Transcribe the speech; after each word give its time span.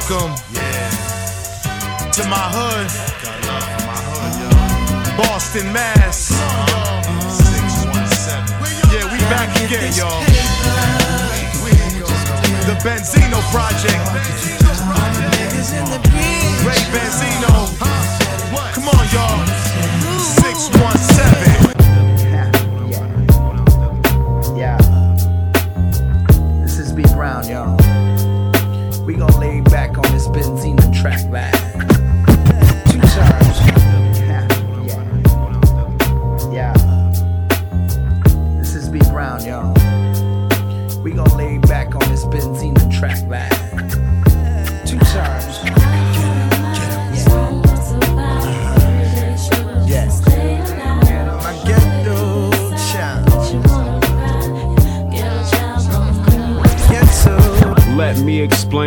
welcome. 0.00 0.32
Yeah. 0.52 2.10
To 2.12 2.22
my 2.28 2.46
hood. 2.54 2.88
My 3.86 3.98
hood. 4.08 5.16
Boston, 5.16 5.72
Mass. 5.72 6.30
Yeah, 8.92 9.04
we 9.12 9.18
back 9.28 9.50
again, 9.64 9.92
y'all. 9.94 10.24
The 12.66 12.76
Benzino 12.84 13.40
Project. 13.50 14.00
Ray 16.64 16.82
Benzino. 16.92 17.54
Come 18.74 18.88
on, 18.88 19.06
y'all. 19.12 19.46
617. 20.18 21.29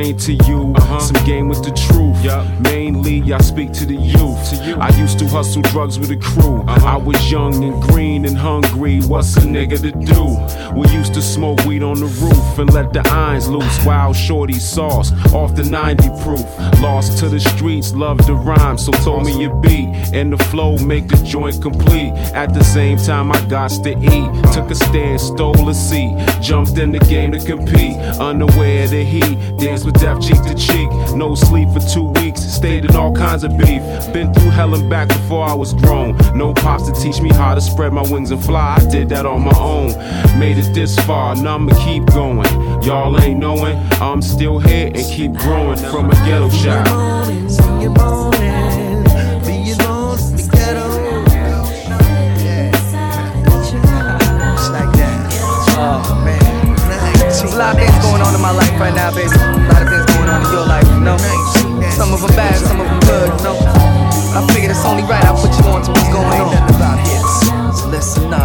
Explain 0.10 0.38
to 0.38 0.46
you 0.46 0.74
uh-huh. 0.76 1.00
some 1.00 1.26
game 1.26 1.48
with 1.48 1.64
the 1.64 1.72
truth. 1.72 2.13
Mainly, 2.24 3.34
I 3.34 3.40
speak 3.40 3.74
to 3.74 3.86
the 3.86 3.96
youth. 3.96 4.50
To 4.50 4.56
you. 4.66 4.76
I 4.78 4.90
used 4.98 5.20
to 5.20 5.28
hustle 5.28 5.62
drugs 5.62 6.00
with 6.00 6.10
a 6.12 6.16
crew. 6.16 6.62
Uh-huh. 6.62 6.88
I 6.88 6.96
was 6.96 7.30
young 7.30 7.62
and 7.64 7.82
green 7.84 8.26
and 8.26 8.38
hungry. 8.38 9.02
What's 9.02 9.36
a 9.36 9.42
nigga 9.42 9.82
to 9.82 9.92
do? 9.92 10.80
We 10.80 10.88
used 10.88 11.14
to 11.16 11.22
smoke 11.22 11.60
weed 11.66 11.84
on 11.84 12.00
the 12.00 12.06
roof 12.06 12.60
and 12.60 12.74
let 12.74 12.94
the 12.94 13.06
irons 13.10 13.50
loose. 13.50 13.86
Wild 13.86 14.16
shorty 14.16 14.54
sauce 14.54 15.12
off 15.34 15.54
the 15.56 15.64
90 15.66 16.08
proof. 16.24 16.46
Lost 16.82 17.18
to 17.20 17.28
the 17.28 17.42
streets, 17.42 17.94
loved 17.94 18.26
the 18.26 18.36
rhyme, 18.36 18.78
so 18.78 18.92
told 18.92 19.26
me 19.26 19.42
your 19.42 19.56
beat 19.62 19.90
and 20.14 20.32
the 20.32 20.38
flow 20.46 20.78
make 20.78 21.10
the 21.10 21.18
joint 21.18 21.62
complete. 21.62 22.14
At 22.34 22.54
the 22.54 22.64
same 22.64 22.98
time, 22.98 23.32
I 23.32 23.42
got 23.48 23.72
to 23.84 23.92
eat. 23.92 24.54
Took 24.54 24.72
a 24.72 24.76
stand, 24.76 25.20
stole 25.20 25.68
a 25.68 25.74
seat, 25.74 26.16
jumped 26.42 26.78
in 26.78 26.92
the 26.92 27.00
game 27.00 27.34
to 27.34 27.40
compete. 27.40 27.98
Unaware 28.20 28.86
of 28.86 28.92
the 28.92 29.04
heat, 29.04 29.38
danced 29.58 29.86
with 29.86 30.00
death 30.00 30.22
cheek 30.22 30.42
to 30.44 30.56
cheek. 30.56 30.90
No 31.16 31.36
sleep 31.36 31.70
for 31.70 31.82
two 31.82 32.13
weeks, 32.22 32.42
stayed 32.42 32.86
in 32.86 32.96
all 32.96 33.14
kinds 33.14 33.44
of 33.44 33.58
beef. 33.58 33.82
Been 34.14 34.34
through 34.34 34.52
hell 34.52 34.74
and 34.76 34.90
back 34.90 35.08
before 35.08 35.46
I 35.46 35.54
was 35.54 35.74
grown. 35.74 36.18
No 36.36 36.54
pops 36.54 36.90
to 36.90 36.94
teach 36.94 37.22
me 37.22 37.30
how 37.30 37.56
to 37.56 37.62
spread 37.62 37.94
my 37.94 38.02
wings 38.02 38.32
and 38.32 38.44
fly. 38.44 38.78
I 38.80 38.86
did 38.90 39.10
that 39.10 39.26
on 39.26 39.44
my 39.44 39.58
own. 39.58 39.90
Made 40.40 40.58
it 40.58 40.74
this 40.74 40.98
far, 41.00 41.36
now 41.36 41.56
I'ma 41.56 41.74
keep 41.86 42.06
going. 42.08 42.52
Y'all 42.84 43.20
ain't 43.22 43.40
knowing, 43.40 43.78
I'm 44.02 44.22
still 44.22 44.60
here 44.60 44.88
and 44.88 45.06
keep 45.06 45.34
growing 45.34 45.78
from 45.78 46.10
a 46.10 46.16
ghetto 46.26 46.50
child. 46.50 47.24
There's 57.44 57.54
a 57.56 57.58
lot 57.58 57.76
of 57.76 57.82
things 57.82 58.06
going 58.06 58.22
on 58.22 58.34
in 58.34 58.42
my 58.42 58.52
life 58.52 58.80
right 58.80 58.96
now, 58.96 59.12
baby. 59.14 59.30
A 59.30 59.68
lot 59.70 59.82
of 59.82 59.90
things 59.90 60.06
going 60.16 60.30
on 60.30 60.46
in 60.46 60.52
your 60.52 60.66
life, 60.66 60.88
you 60.88 61.00
know. 61.02 61.53
Some 62.04 62.16
of 62.16 62.20
them 62.20 62.36
bad, 62.36 62.58
some 62.58 62.82
of 62.82 62.86
them 62.86 63.00
good, 63.08 63.32
you 63.32 63.44
know. 63.48 63.56
I 64.36 64.46
figured 64.52 64.72
it's 64.72 64.84
only 64.84 65.04
right 65.04 65.24
I 65.24 65.32
put 65.40 65.56
you 65.56 65.64
on 65.72 65.84
to 65.88 65.92
what's 65.96 66.12
going 66.12 66.42
on. 66.44 66.52
about 66.76 67.00
hits. 67.00 67.80
So 67.80 67.88
listen 67.88 68.34
up, 68.34 68.43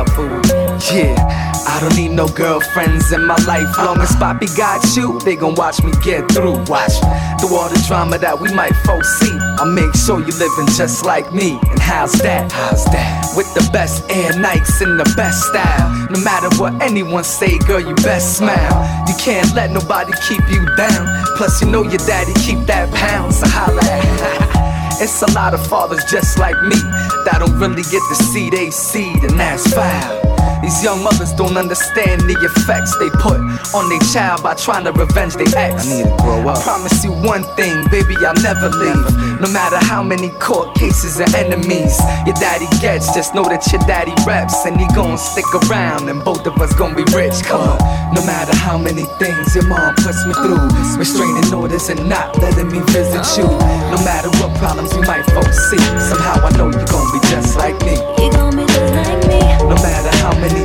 no 2.19 2.27
girlfriends 2.27 3.13
in 3.13 3.25
my 3.25 3.37
life. 3.47 3.79
Long 3.79 4.01
as 4.01 4.15
Poppy 4.17 4.49
got 4.57 4.85
you, 4.97 5.21
they 5.21 5.37
gon' 5.37 5.55
watch 5.55 5.81
me 5.85 5.93
get 6.03 6.29
through. 6.33 6.59
Watch 6.67 6.99
through 7.39 7.55
all 7.55 7.69
the 7.69 7.81
drama 7.87 8.19
that 8.19 8.41
we 8.41 8.53
might 8.53 8.75
foresee. 8.83 9.39
I'll 9.57 9.71
make 9.71 9.95
sure 9.95 10.19
you 10.19 10.35
living 10.35 10.67
just 10.75 11.07
like 11.07 11.33
me. 11.33 11.61
And 11.71 11.79
how's 11.79 12.15
that? 12.15 12.51
How's 12.51 12.85
that? 12.87 13.33
With 13.37 13.47
the 13.55 13.63
best 13.73 14.03
air 14.11 14.37
nights 14.37 14.81
and 14.81 14.99
the 14.99 15.05
best 15.15 15.45
style. 15.45 16.09
No 16.11 16.19
matter 16.25 16.51
what 16.59 16.83
anyone 16.83 17.23
say, 17.23 17.57
girl, 17.59 17.79
you 17.79 17.95
best 18.03 18.39
smile. 18.39 18.75
You 19.07 19.15
can't 19.15 19.55
let 19.55 19.71
nobody 19.71 20.11
keep 20.27 20.43
you 20.51 20.67
down. 20.75 21.07
Plus, 21.37 21.63
you 21.63 21.71
know 21.71 21.85
your 21.85 22.03
daddy 22.03 22.35
keep 22.43 22.67
that 22.67 22.93
pound, 22.93 23.33
so 23.33 23.47
holla 23.47 23.83
at. 23.85 24.59
It's 25.01 25.23
a 25.23 25.31
lot 25.31 25.55
of 25.55 25.65
fathers 25.65 26.03
just 26.11 26.41
like 26.41 26.61
me 26.65 26.75
that 27.23 27.37
don't 27.39 27.57
really 27.61 27.85
get 27.85 28.03
to 28.11 28.17
see 28.17 28.51
they 28.51 28.73
seed, 28.73 29.23
and 29.23 29.39
that's 29.39 29.73
foul. 29.73 30.28
These 30.69 30.85
young 30.85 31.03
mothers 31.03 31.33
don't 31.33 31.57
understand 31.57 32.29
the 32.29 32.37
effects 32.45 32.93
they 33.01 33.09
put 33.25 33.41
on 33.73 33.89
their 33.89 34.05
child 34.13 34.43
by 34.43 34.53
trying 34.53 34.85
to 34.85 34.93
revenge 34.93 35.33
their 35.33 35.49
ex. 35.57 35.89
I 35.89 35.97
need 35.97 36.05
to 36.05 36.17
grow 36.21 36.45
up. 36.45 36.61
I 36.61 36.63
promise 36.63 37.03
you 37.03 37.09
one 37.25 37.41
thing, 37.57 37.89
baby, 37.89 38.13
I'll 38.21 38.37
never 38.45 38.69
leave. 38.69 39.41
No 39.41 39.49
matter 39.49 39.81
how 39.81 40.03
many 40.05 40.29
court 40.37 40.77
cases 40.77 41.21
and 41.25 41.33
enemies 41.33 41.97
your 42.29 42.37
daddy 42.37 42.69
gets, 42.85 43.17
just 43.17 43.33
know 43.35 43.49
that 43.49 43.65
your 43.73 43.81
daddy 43.89 44.13
reps 44.29 44.69
and 44.69 44.77
he 44.77 44.85
gon' 44.93 45.17
stick 45.17 45.49
around, 45.73 46.11
and 46.13 46.21
both 46.23 46.45
of 46.45 46.61
us 46.61 46.75
gon' 46.77 46.93
be 46.93 47.05
rich. 47.17 47.41
Come 47.49 47.65
on. 47.65 47.81
No 48.13 48.21
matter 48.29 48.53
how 48.53 48.77
many 48.77 49.09
things 49.17 49.57
your 49.57 49.65
mom 49.73 49.97
puts 50.05 50.21
me 50.29 50.37
through, 50.37 50.69
restraining 51.01 51.49
orders 51.49 51.89
and 51.89 52.05
not 52.13 52.37
letting 52.45 52.69
me 52.69 52.85
visit 52.93 53.25
you. 53.41 53.49
No 53.89 53.97
matter 54.05 54.29
what 54.37 54.53
problems 54.61 54.93
we 54.93 55.01
might 55.09 55.25
foresee, 55.33 55.81
somehow 55.97 56.45
I 56.45 56.53
know 56.61 56.69
you're 56.69 56.93
gon' 56.93 57.09
be 57.17 57.25
just 57.33 57.57
like 57.57 57.81
me. 57.89 57.97
You 58.21 58.29
gon' 58.37 58.53
be 58.53 58.69
just 58.69 58.93
like 59.01 59.25
me. 59.33 59.41
No 59.65 59.77
matter 59.81 60.13
how 60.21 60.37
many 60.37 60.58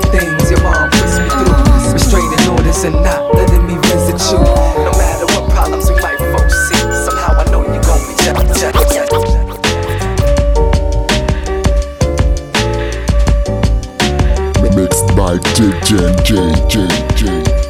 orders 2.74 2.84
and 2.84 2.96
not 3.04 3.34
letting 3.36 3.66
me 3.66 3.76
visit 3.88 4.20
you. 4.32 4.38
No 4.84 4.92
matter 4.98 5.26
what 5.34 5.50
problems 5.52 5.90
we 5.90 5.96
might 6.02 6.18
foresee, 6.18 6.76
somehow 7.06 7.40
I 7.40 7.44
know 7.52 7.62
you're 7.62 7.82
gon' 7.82 8.00
be 8.08 8.14
just, 8.24 8.48
just, 8.60 8.96
just. 9.12 9.34
Mixed 14.76 15.08
by 15.16 15.38
JJ 15.54 15.92
JJ. 16.26 17.54
I 17.54 17.63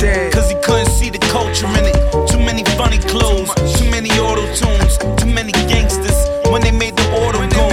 Cause 0.00 0.48
he 0.48 0.56
couldn't 0.62 0.88
see 0.88 1.10
the 1.10 1.18
culture 1.28 1.66
in 1.66 1.84
it. 1.84 1.96
Too 2.26 2.38
many 2.38 2.64
funny 2.80 2.96
clothes, 2.96 3.52
too 3.76 3.90
many 3.90 4.08
auto 4.12 4.46
tunes, 4.54 4.96
too 5.20 5.28
many 5.28 5.52
gangsters 5.68 6.16
when 6.48 6.62
they 6.62 6.70
made 6.70 6.96
the 6.96 7.04
auto 7.20 7.44
go. 7.52 7.68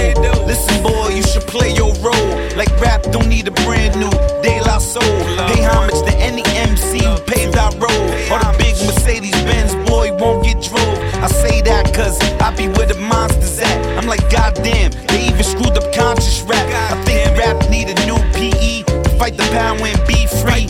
Listen, 0.45 0.83
boy, 0.83 1.07
you 1.15 1.23
should 1.23 1.47
play 1.47 1.71
your 1.73 1.93
role. 2.03 2.31
Like 2.57 2.69
rap 2.81 3.01
don't 3.13 3.29
need 3.29 3.47
a 3.47 3.51
brand 3.63 3.95
new 3.95 4.11
De 4.43 4.59
La 4.59 4.77
Soul. 4.77 5.01
Pay 5.47 5.63
homage 5.63 6.03
to 6.03 6.13
any 6.19 6.43
MC 6.51 6.99
who 6.99 7.17
paved 7.31 7.55
our 7.55 7.71
road. 7.79 8.07
Or 8.27 8.39
the 8.43 8.55
big 8.59 8.75
Mercedes 8.83 9.39
Benz 9.47 9.71
boy 9.89 10.11
won't 10.19 10.43
get 10.43 10.61
drove. 10.61 10.99
I 11.23 11.27
say 11.27 11.61
that 11.61 11.93
cause 11.93 12.19
I 12.41 12.53
be 12.57 12.67
where 12.67 12.87
the 12.87 12.99
monsters 12.99 13.59
at. 13.59 13.97
I'm 13.97 14.05
like, 14.05 14.29
goddamn, 14.29 14.91
they 15.07 15.27
even 15.27 15.43
screwed 15.43 15.77
up 15.77 15.93
conscious 15.95 16.41
rap. 16.41 16.67
I 16.91 17.01
think 17.05 17.37
rap 17.39 17.55
need 17.69 17.87
a 17.87 17.95
new 18.05 18.19
PE 18.35 18.83
to 18.83 19.09
fight 19.17 19.37
the 19.37 19.47
power 19.55 19.79
and 19.79 20.01
be 20.05 20.27
free. 20.43 20.67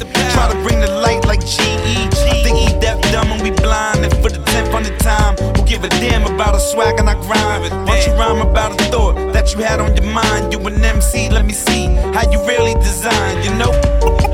Swag 6.77 6.99
and 6.99 7.09
I 7.09 7.15
grind? 7.15 7.73
Why 7.87 7.97
don't 7.97 8.07
you 8.07 8.13
rhyme 8.13 8.41
about 8.41 8.79
a 8.79 8.83
thought 8.91 9.15
that 9.33 9.53
you 9.53 9.63
had 9.63 9.79
on 9.79 9.95
your 9.97 10.05
mind? 10.13 10.53
You 10.53 10.59
an 10.67 10.83
MC, 10.83 11.29
let 11.29 11.43
me 11.45 11.53
see 11.53 11.85
how 12.13 12.29
you 12.31 12.39
really 12.45 12.75
design, 12.75 13.43
you 13.43 13.53
know? 13.55 13.71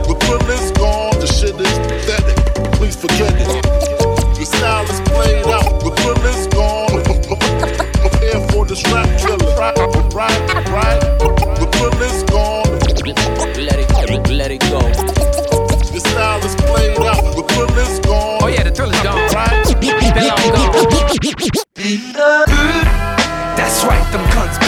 The 0.07 0.15
feeling's 0.23 0.71
gone, 0.71 1.17
the 1.21 1.27
shit 1.27 1.55
is 1.55 1.77
pathetic. 1.87 2.35
Please 2.73 2.97
forget 2.97 3.33
it. 3.39 3.47
Your 4.35 4.45
style 4.45 4.83
is 4.91 4.99
played 5.11 5.47
out, 5.47 5.79
the 5.85 5.91
feeling's 6.01 6.47
gone. 6.47 6.99
Prepare 8.03 8.47
for 8.49 8.65
this 8.65 8.83
rap 8.91 9.07
killer. 9.21 9.55
Right, 9.55 9.79
right, 10.13 10.67
right. 10.77 11.01
The 11.59 11.67
feeling's 11.77 12.23
gone. 12.23 12.63
Let 13.55 13.79
it, 13.79 14.29
let 14.29 14.51
it 14.51 14.59
go. 14.69 15.02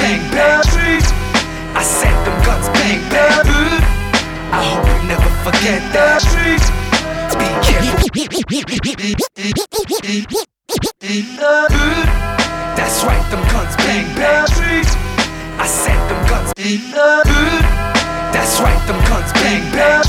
bang 0.06 0.22
bang. 0.30 0.62
I 1.74 1.82
sent 1.82 2.18
them 2.26 2.38
guns 2.46 2.70
bang 2.78 3.02
bang. 3.10 3.82
I 4.54 4.62
hope 4.70 4.86
you 4.86 5.00
never 5.10 5.32
forget 5.46 5.82
that. 5.96 6.22
Be 7.34 7.48
careful. 7.66 8.06
That's 12.78 12.98
right, 13.04 13.26
them 13.32 13.44
guns 13.54 13.76
bang 13.78 14.08
bang. 14.16 14.86
I 15.58 15.68
sent 15.68 16.02
them 16.10 16.22
guns. 16.30 16.54
That's 18.34 18.60
right, 18.62 18.82
them 18.88 19.00
guns 19.10 19.32
bang 19.34 19.64
bang. 19.72 20.05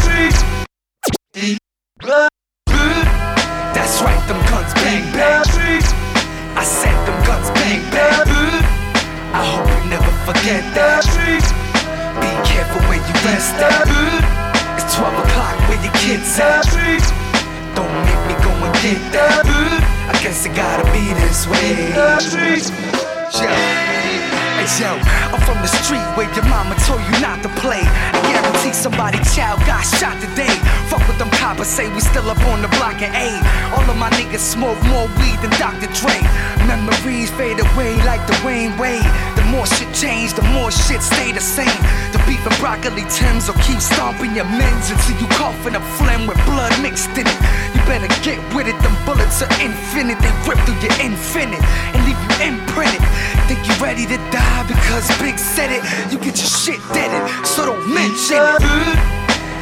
Broccoli 42.76 43.04
Tims 43.08 43.48
will 43.48 43.60
keep 43.62 43.80
stomping 43.80 44.34
your 44.34 44.44
men's 44.44 44.90
until 44.90 45.16
you 45.20 45.26
coughing 45.28 45.74
up 45.74 45.82
phlegm 45.96 46.26
with 46.26 46.36
blood 46.44 46.72
mixed 46.82 47.10
in 47.16 47.26
it. 47.26 47.38
You 47.74 47.80
better 47.88 48.08
get 48.22 48.38
with 48.54 48.68
it, 48.68 48.76
them 48.82 48.96
bullets 49.04 49.42
are 49.42 49.52
infinite. 49.60 50.18
They 50.20 50.32
rip 50.44 50.58
through 50.66 50.80
your 50.84 50.92
infinite 51.00 51.62
and 51.94 52.00
leave 52.04 52.18
you 52.20 52.52
imprinted. 52.52 53.02
Think 53.48 53.60
you 53.66 53.74
ready 53.82 54.04
to 54.06 54.18
die 54.30 54.64
because 54.68 55.06
Big 55.20 55.38
said 55.38 55.70
it? 55.72 55.82
You 56.12 56.18
get 56.18 56.36
your 56.36 56.52
shit 56.52 56.80
deaded, 56.92 57.22
so 57.46 57.64
don't 57.64 57.86
mention 57.88 58.36
it. 58.36 58.98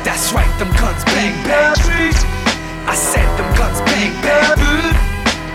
That's 0.03 0.33
right, 0.33 0.51
them 0.59 0.71
guns 0.77 1.05
bang 1.05 1.35
bang. 1.47 1.75
I 2.87 2.95
said 2.95 3.29
them 3.39 3.49
guns 3.57 3.81
bang 3.89 4.13
bang. 4.23 4.59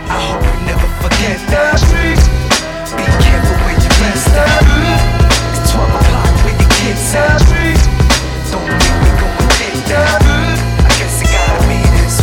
I 0.09 0.17
hope 0.25 0.41
you 0.41 0.55
never 0.65 0.87
forget 1.03 1.37
that. 1.53 1.79
Be 2.95 3.03
careful 3.03 3.57
where 3.65 3.77
you 3.77 3.91
rest 4.01 4.27
at. 4.33 5.08
At. 7.15 7.73
Don't 8.51 8.65
that. 9.89 10.57
I 10.85 10.89
guess 10.99 11.21
it 11.21 11.29
gotta 11.33 11.65
be 11.67 11.79
this 11.97 12.17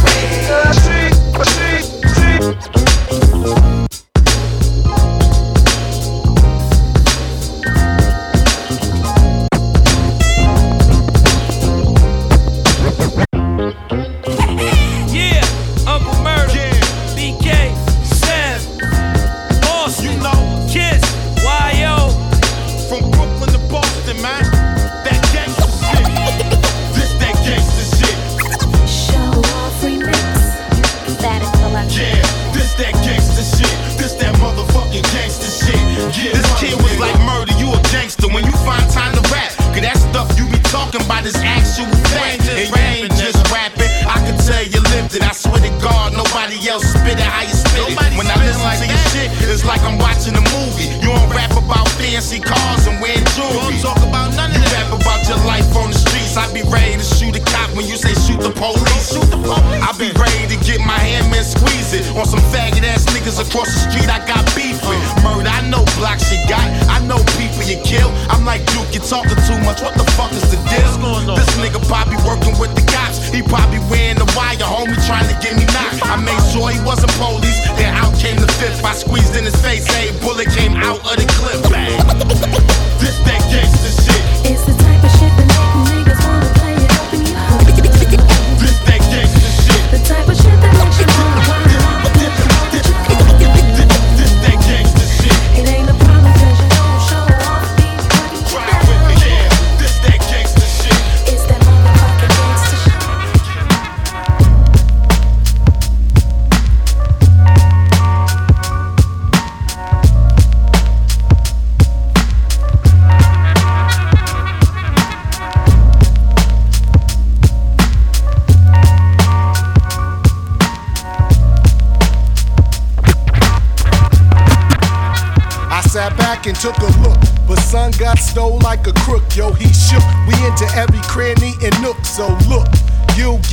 way. 3.60 3.65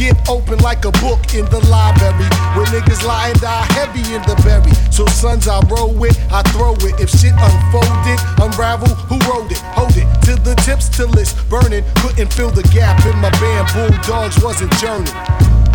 Get 0.03 0.19
open 0.27 0.59
like 0.59 0.83
a 0.83 0.91
book 0.99 1.33
in 1.33 1.45
the 1.47 1.63
library. 1.71 2.27
Where 2.55 2.67
niggas 2.75 3.05
lie 3.07 3.29
and 3.29 3.39
die 3.39 3.65
heavy 3.71 4.03
in 4.13 4.21
the 4.27 4.35
berry. 4.43 4.73
So 4.91 5.05
sons, 5.07 5.47
I 5.47 5.63
roll 5.71 5.93
with, 5.93 6.19
I 6.31 6.43
throw 6.51 6.75
it. 6.83 6.99
If 6.99 7.09
shit 7.09 7.31
unfolded, 7.31 8.19
unravel, 8.43 8.91
who 9.07 9.15
wrote 9.31 9.51
it? 9.51 9.63
Hold 9.79 9.95
it 9.95 10.07
to 10.27 10.35
the 10.35 10.55
tips 10.67 10.89
till 10.89 11.11
it's 11.17 11.33
burning. 11.47 11.83
Couldn't 12.03 12.33
fill 12.33 12.51
the 12.51 12.67
gap 12.75 12.99
in 13.05 13.15
my 13.19 13.31
band. 13.39 13.71
Bulldogs 13.71 14.43
wasn't 14.43 14.75
journey. 14.83 15.11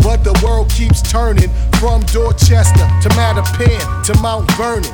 But 0.05 0.23
the 0.23 0.37
world 0.45 0.69
keeps 0.69 1.01
turning 1.01 1.49
from 1.81 2.01
Dorchester 2.13 2.85
to 3.01 3.09
Mattapan 3.17 3.81
to 4.05 4.13
Mount 4.21 4.49
Vernon. 4.53 4.93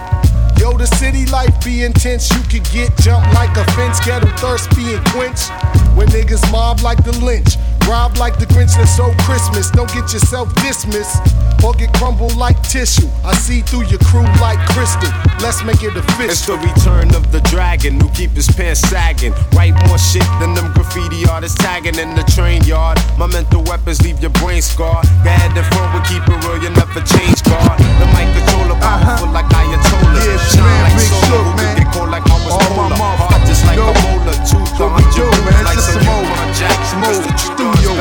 Yo, 0.58 0.72
the 0.77 0.88
city 0.96 1.25
life 1.27 1.54
be 1.63 1.84
intense. 1.84 2.32
You 2.32 2.42
could 2.48 2.63
get 2.72 2.96
jumped 3.04 3.34
like 3.36 3.51
a 3.58 3.65
fence, 3.75 4.00
get 4.00 4.24
'em 4.24 4.32
thirst 4.38 4.74
being 4.75 5.04
quenched. 5.12 5.51
When 5.96 6.08
niggas 6.08 6.50
mob 6.51 6.80
like 6.82 7.04
the 7.04 7.12
lynch, 7.20 7.58
rob 7.88 8.18
like 8.18 8.38
the 8.38 8.46
Grinch 8.46 8.75
that's 8.75 8.96
so 8.96 9.13
Christmas. 9.25 9.72
Don't 9.72 9.89
get 9.94 10.12
yourself 10.13 10.54
dismissed 10.56 11.22
or 11.63 11.74
get 11.74 11.94
crumbled 11.94 12.36
like 12.36 12.62
tissue. 12.63 13.08
I 13.24 13.34
see 13.36 13.62
through 13.62 13.86
your 13.88 14.00
crew 14.06 14.25
like 14.42 14.60
crystal. 14.70 15.10
Let's 15.42 15.63
make 15.63 15.82
it 15.84 15.96
official. 15.96 16.30
It's 16.30 16.46
the 16.46 16.58
return 16.58 17.13
of 17.15 17.32
the 17.32 17.42
dragon 17.50 18.00
who 18.00 18.10
keep 18.10 18.32
his 18.32 18.48
pants 18.48 18.82
sagging. 18.82 19.34
Write 19.54 19.75
more 19.88 19.98
shit 19.98 20.27
than 20.39 20.54
them 20.54 20.72
graffiti 20.74 21.25
artists 21.30 21.58
tagging 21.58 21.98
in 21.98 22.15
the 22.15 22.24
train 22.36 22.63
yard. 22.63 22.98
My 23.18 23.27
mental 23.27 23.63
weapons 23.63 24.01
leave 24.01 24.20
your 24.22 24.34
brain 24.42 24.62
scarred. 24.62 25.06
Go 25.24 25.30
ahead 25.30 25.56
and 25.58 25.68
forward, 25.74 26.04
keep 26.06 26.24
it 26.25 26.38
real, 26.46 26.62
you 26.62 26.70
never 26.72 27.01
change 27.01 27.44
guard. 27.44 27.80
The 28.01 28.08
mic 28.13 28.30
controller 28.36 28.77
powerful 28.80 29.30
uh-huh. 29.30 29.38
like 29.38 29.50
Ayatollah. 29.50 30.22
Yeah, 30.25 30.38
Shine 30.50 30.63
man, 30.63 30.84
like 30.84 30.96
Big 30.98 31.10
solar, 31.10 31.25
Shook, 31.25 31.48
man. 31.58 31.77
get 31.77 31.88
cold 31.94 32.10
like 32.10 32.25
I 32.25 32.38
was 32.46 32.54
All 32.54 32.74
polar. 32.74 32.96
Hard 32.96 33.42
just 33.46 33.65
like 33.65 33.77
a 33.77 33.94
molar. 34.06 34.25
What 34.54 34.94
we 34.94 35.04
do, 35.16 35.25
man. 35.42 35.66
like 35.66 35.74
just 35.74 35.94
some 35.94 36.08
old, 36.08 36.28
some 36.54 37.04
old 37.04 37.25
studio 37.40 37.98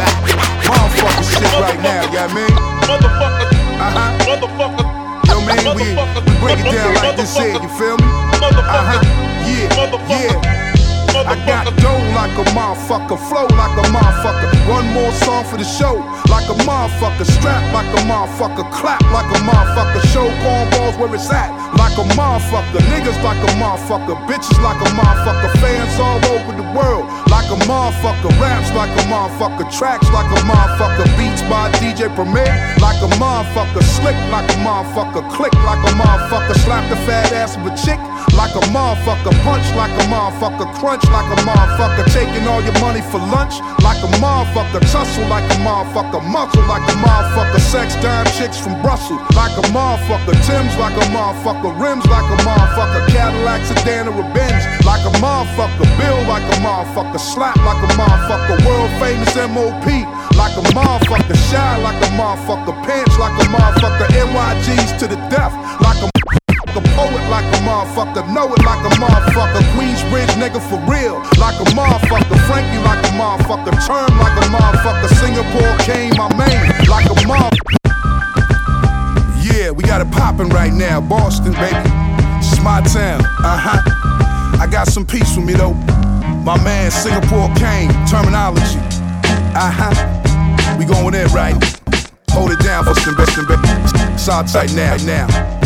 motherfucking 0.69 1.25
shit 1.25 1.53
right 1.57 1.81
now, 1.81 2.05
you 2.05 2.13
know 2.13 2.21
what 2.21 2.31
I 2.31 2.37
mean? 2.37 2.55
Motherfucker. 2.85 3.49
Uh-huh. 3.81 4.11
Motherfucker. 4.29 4.87
Yo, 5.29 5.41
man, 5.47 5.65
we, 5.77 5.89
we 6.27 6.41
break 6.41 6.59
it 6.61 6.71
down 6.71 6.95
like 6.97 7.17
this 7.17 7.37
here, 7.37 7.53
you 7.53 7.69
feel 7.79 7.97
me? 7.97 8.05
Uh-huh. 8.05 9.01
Yeah, 9.47 9.73
yeah. 10.09 10.64
I 11.25 11.41
got 11.49 11.65
dough 11.81 12.05
like 12.13 12.37
a 12.37 12.45
motherfucker, 12.53 13.17
flow 13.17 13.49
like 13.57 13.73
a 13.81 13.85
motherfucker. 13.89 14.53
One 14.69 14.85
more 14.93 15.11
song 15.25 15.45
for 15.49 15.57
the 15.57 15.65
show, 15.65 16.05
like 16.29 16.45
a 16.53 16.57
motherfucker. 16.69 17.25
Strap 17.25 17.65
like 17.73 17.89
a 17.97 18.03
motherfucker, 18.05 18.69
clap 18.69 19.01
like 19.09 19.25
a 19.33 19.41
motherfucker. 19.41 20.05
Show 20.13 20.29
cornballs 20.45 21.01
where 21.01 21.09
it's 21.17 21.33
at, 21.33 21.49
like 21.81 21.97
a 21.97 22.05
motherfucker. 22.13 22.77
Niggas 22.93 23.17
like 23.25 23.41
a 23.41 23.53
motherfucker, 23.57 24.21
bitches 24.29 24.61
like 24.61 24.77
a 24.85 24.91
motherfucker. 24.93 25.49
Fans 25.65 25.97
all 25.97 26.21
over 26.29 26.53
the 26.61 26.67
world, 26.77 27.09
like 27.33 27.49
a 27.49 27.57
motherfucker. 27.65 28.29
Raps 28.37 28.69
like 28.77 28.93
a 28.93 29.05
motherfucker, 29.09 29.65
tracks 29.73 30.05
like 30.13 30.29
a 30.29 30.41
motherfucker. 30.45 31.09
Beats 31.17 31.41
by 31.49 31.73
DJ 31.81 32.13
Premier, 32.13 32.53
like 32.85 33.01
a 33.01 33.09
motherfucker. 33.17 33.81
Slick 33.81 34.19
like 34.29 34.45
a 34.53 34.59
motherfucker, 34.61 35.25
click 35.33 35.55
like 35.65 35.81
a 35.89 35.93
motherfucker. 35.97 36.53
Slap 36.69 36.85
the 36.93 36.97
fat 37.09 37.33
ass 37.33 37.57
of 37.57 37.65
a 37.65 37.73
chick 37.81 38.01
like 38.37 38.55
a 38.55 38.65
motherfucker. 38.77 39.33
Punch 39.41 39.65
like 39.75 39.95
a 40.03 40.05
motherfucker, 40.13 40.69
crunch 40.79 41.05
like 41.15 41.31
a 41.31 41.39
motherfucker. 41.47 42.05
Taking 42.11 42.45
all 42.51 42.59
your 42.59 42.75
money 42.83 43.01
for 43.15 43.23
lunch 43.31 43.63
like 43.87 44.03
a 44.03 44.11
motherfucker. 44.19 44.83
Tussle 44.91 45.27
like 45.31 45.47
a 45.55 45.59
motherfucker. 45.63 46.19
Muscle 46.27 46.67
like 46.67 46.83
a 46.91 46.97
motherfucker. 46.99 47.61
Sex 47.63 47.95
dime 48.03 48.27
chicks 48.35 48.59
from 48.59 48.75
Brussels 48.83 49.23
like 49.39 49.55
a 49.55 49.65
motherfucker. 49.71 50.35
Tim's 50.43 50.75
like 50.83 50.97
a 50.99 51.07
motherfucker. 51.15 51.71
Rims 51.79 52.07
like 52.11 52.27
a 52.27 52.39
motherfucker. 52.43 53.07
Cadillac 53.15 53.63
sedan 53.63 54.11
or 54.11 54.19
a 54.19 54.27
Benz 54.35 54.67
like 54.83 55.05
a 55.07 55.15
motherfucker. 55.23 55.87
Bill 55.97 56.19
like 56.27 56.47
a 56.51 56.59
motherfucker. 56.67 57.21
Slap 57.23 57.57
like 57.63 57.79
a 57.79 57.91
motherfucker. 57.95 58.59
World 58.67 58.91
famous 58.99 59.35
MOP 59.55 59.87
like 60.35 60.55
a 60.59 60.65
motherfucker. 60.75 61.39
Shy 61.49 61.73
like 61.87 62.01
a 62.03 62.11
motherfucker. 62.19 62.75
Pants 62.83 63.17
like 63.23 63.37
a 63.39 63.47
motherfucker. 63.55 64.07
NYGs 64.11 64.99
to 64.99 65.07
the 65.07 65.21
death 65.31 65.55
like 65.81 66.03
a 66.03 66.24
a 66.77 66.83
poet 66.95 67.23
like 67.31 67.45
a 67.55 67.59
motherfucker, 67.63 68.27
know 68.35 68.53
it 68.53 68.63
like 68.65 68.83
a 68.85 68.93
motherfucker. 68.97 69.63
Queensbridge 69.75 70.35
nigga 70.41 70.61
for 70.69 70.79
real, 70.91 71.19
like 71.39 71.59
a 71.61 71.67
motherfucker. 71.75 72.39
Frankie 72.47 72.79
like 72.83 73.03
a 73.05 73.13
motherfucker, 73.15 73.75
term 73.87 74.11
like 74.19 74.37
a 74.39 74.47
motherfucker. 74.51 75.09
Singapore 75.21 75.77
came 75.79 76.17
my 76.17 76.29
main 76.37 76.89
like 76.89 77.07
a 77.07 77.17
motherfucker. 77.27 77.77
Yeah, 79.43 79.71
we 79.71 79.85
got 79.85 80.01
it 80.01 80.11
poppin' 80.11 80.49
right 80.49 80.73
now, 80.73 81.01
Boston, 81.01 81.53
baby. 81.53 81.77
It's 82.39 82.61
my 82.61 82.81
town, 82.83 83.21
uh 83.45 83.59
huh. 83.59 84.61
I 84.61 84.67
got 84.67 84.89
some 84.89 85.07
peace 85.07 85.37
with 85.37 85.47
me 85.47 85.55
though. 85.55 85.75
My 86.45 86.63
man 86.63 86.91
Singapore 86.91 87.49
came, 87.55 87.91
terminology, 88.07 88.79
uh 89.55 89.71
huh. 89.71 90.77
We 90.79 90.85
going 90.85 91.15
in 91.15 91.29
right. 91.29 91.55
Hold 92.31 92.51
it 92.51 92.59
down 92.59 92.85
for 92.85 92.95
some 92.95 93.15
best 93.15 93.39
and 93.39 93.47
best. 93.47 94.29
All 94.29 94.43
tight 94.43 94.75
now, 94.75 94.97
now. 95.05 95.64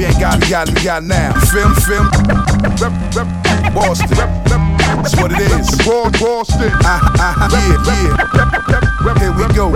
We 0.00 0.06
ain't 0.06 0.18
got, 0.18 0.42
we 0.42 0.48
got, 0.48 0.68
we 0.70 0.82
got 0.82 1.04
now. 1.04 1.34
You 1.34 1.46
feel 1.48 1.68
me, 1.68 1.74
feel 1.74 2.04
me? 2.04 2.10
Rep, 2.80 3.14
rep, 3.14 3.74
Boston. 3.74 4.69
That's 4.96 5.16
what 5.16 5.32
it 5.32 5.40
is. 5.40 5.70
Boston. 5.86 6.72
Uh, 6.84 7.00
uh, 7.18 7.48
yeah, 7.52 7.68
yeah. 7.86 9.20
Here 9.20 9.32
we 9.32 9.46
go. 9.54 9.70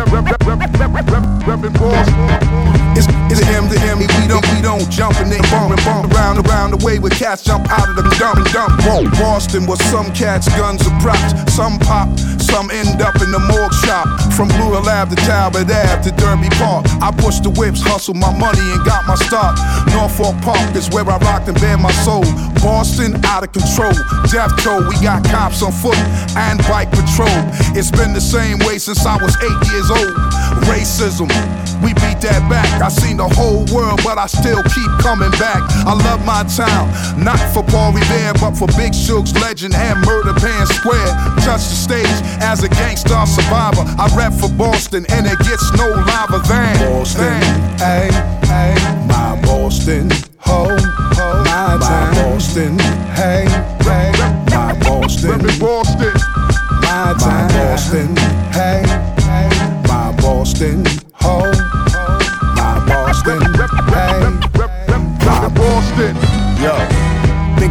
It's, 2.94 3.06
it's 3.30 3.42
M 3.48 3.68
to 3.68 3.78
M. 3.90 3.98
We 3.98 4.28
don't, 4.28 4.46
we 4.54 4.62
don't 4.62 4.88
jump 4.90 5.16
and 5.20 5.30
they 5.30 5.40
bump 5.50 5.74
and 5.74 5.82
bump 5.84 6.12
around, 6.14 6.46
around 6.46 6.70
the 6.70 6.84
way 6.84 6.98
where 6.98 7.10
cats 7.10 7.42
jump 7.42 7.70
out 7.70 7.88
of 7.88 7.96
the 7.96 8.02
dump 8.18 8.38
and 8.38 8.46
dump. 8.52 8.72
Whoa, 8.84 9.08
Boston 9.18 9.66
was 9.66 9.80
some 9.90 10.12
cats, 10.14 10.48
guns 10.56 10.86
and 10.86 11.00
props. 11.02 11.34
Some 11.54 11.78
pop, 11.78 12.08
some 12.40 12.70
end 12.70 13.02
up 13.02 13.16
in 13.22 13.30
the 13.30 13.38
morgue 13.38 13.74
shop. 13.84 14.06
From 14.34 14.48
Blue 14.48 14.78
Lab 14.78 15.10
to 15.10 15.16
Talbot 15.16 15.70
Ave 15.70 16.02
to 16.04 16.10
Derby 16.16 16.50
Park. 16.56 16.86
I 17.02 17.10
push 17.10 17.40
the 17.40 17.50
whips, 17.50 17.80
hustle 17.82 18.14
my 18.14 18.32
money 18.38 18.62
and 18.72 18.84
got 18.84 19.06
my 19.06 19.14
start. 19.16 19.58
Norfolk 19.90 20.34
Park 20.42 20.74
is 20.74 20.88
where 20.90 21.04
I 21.08 21.18
rocked 21.18 21.48
and 21.48 21.58
bare 21.60 21.78
my 21.78 21.92
soul. 22.06 22.24
Boston 22.62 23.18
out 23.26 23.42
of 23.42 23.52
control. 23.52 23.92
Death 24.30 24.54
toll, 24.62 24.86
we 24.88 24.96
got 25.04 25.22
cops 25.24 25.62
on 25.62 25.70
foot 25.70 26.00
and 26.32 26.58
bike 26.64 26.88
patrol. 26.88 27.28
It's 27.76 27.90
been 27.90 28.14
the 28.14 28.24
same 28.24 28.58
way 28.64 28.78
since 28.78 29.04
I 29.04 29.20
was 29.20 29.36
eight 29.36 29.60
years 29.68 29.92
old. 29.92 30.16
Racism, 30.64 31.28
we 31.84 31.92
beat 32.00 32.24
that 32.24 32.40
back. 32.48 32.64
I 32.80 32.88
seen 32.88 33.18
the 33.20 33.28
whole 33.28 33.68
world, 33.68 34.00
but 34.00 34.16
I 34.16 34.24
still 34.24 34.64
keep 34.64 34.88
coming 35.04 35.30
back. 35.36 35.60
I 35.84 35.92
love 35.92 36.24
my 36.24 36.40
town, 36.48 36.88
not 37.20 37.36
for 37.52 37.62
Paul 37.62 37.92
Revere, 37.92 38.32
but 38.40 38.56
for 38.56 38.66
Big 38.80 38.96
Shug's 38.96 39.36
legend 39.44 39.76
and 39.76 40.00
Murder 40.08 40.32
Band 40.40 40.68
Square. 40.72 41.12
Touch 41.44 41.68
the 41.68 41.76
stage 41.76 42.18
as 42.40 42.64
a 42.64 42.70
gangster 42.72 43.12
survivor. 43.28 43.84
I 44.00 44.08
rap 44.16 44.32
for 44.32 44.48
Boston, 44.56 45.04
and 45.12 45.28
it 45.28 45.38
gets 45.44 45.68
no 45.76 45.92
liver 45.92 46.40
than 46.48 46.72
Boston. 46.80 47.44
Hey, 47.76 48.08
hey, 48.48 48.72
my 49.04 49.36
Boston, 49.44 50.08
ho, 50.40 50.72
ho, 51.12 51.28
my, 51.44 51.76
my 51.76 52.08
Boston, 52.24 52.78
hey, 53.12 53.44
Boston, 55.04 55.38
Boston, 55.60 56.12
my 56.80 57.14
time, 57.20 57.46
my 57.46 57.52
Boston, 57.52 58.16
hey, 58.52 58.82
hey, 59.20 59.82
my 59.86 60.16
Boston, 60.16 60.82
ho, 61.12 61.52
my 62.56 62.82
Boston, 62.88 63.42
hey, 63.92 64.30
my 65.26 65.48
Boston, 65.54 66.16
yo. 66.62 66.93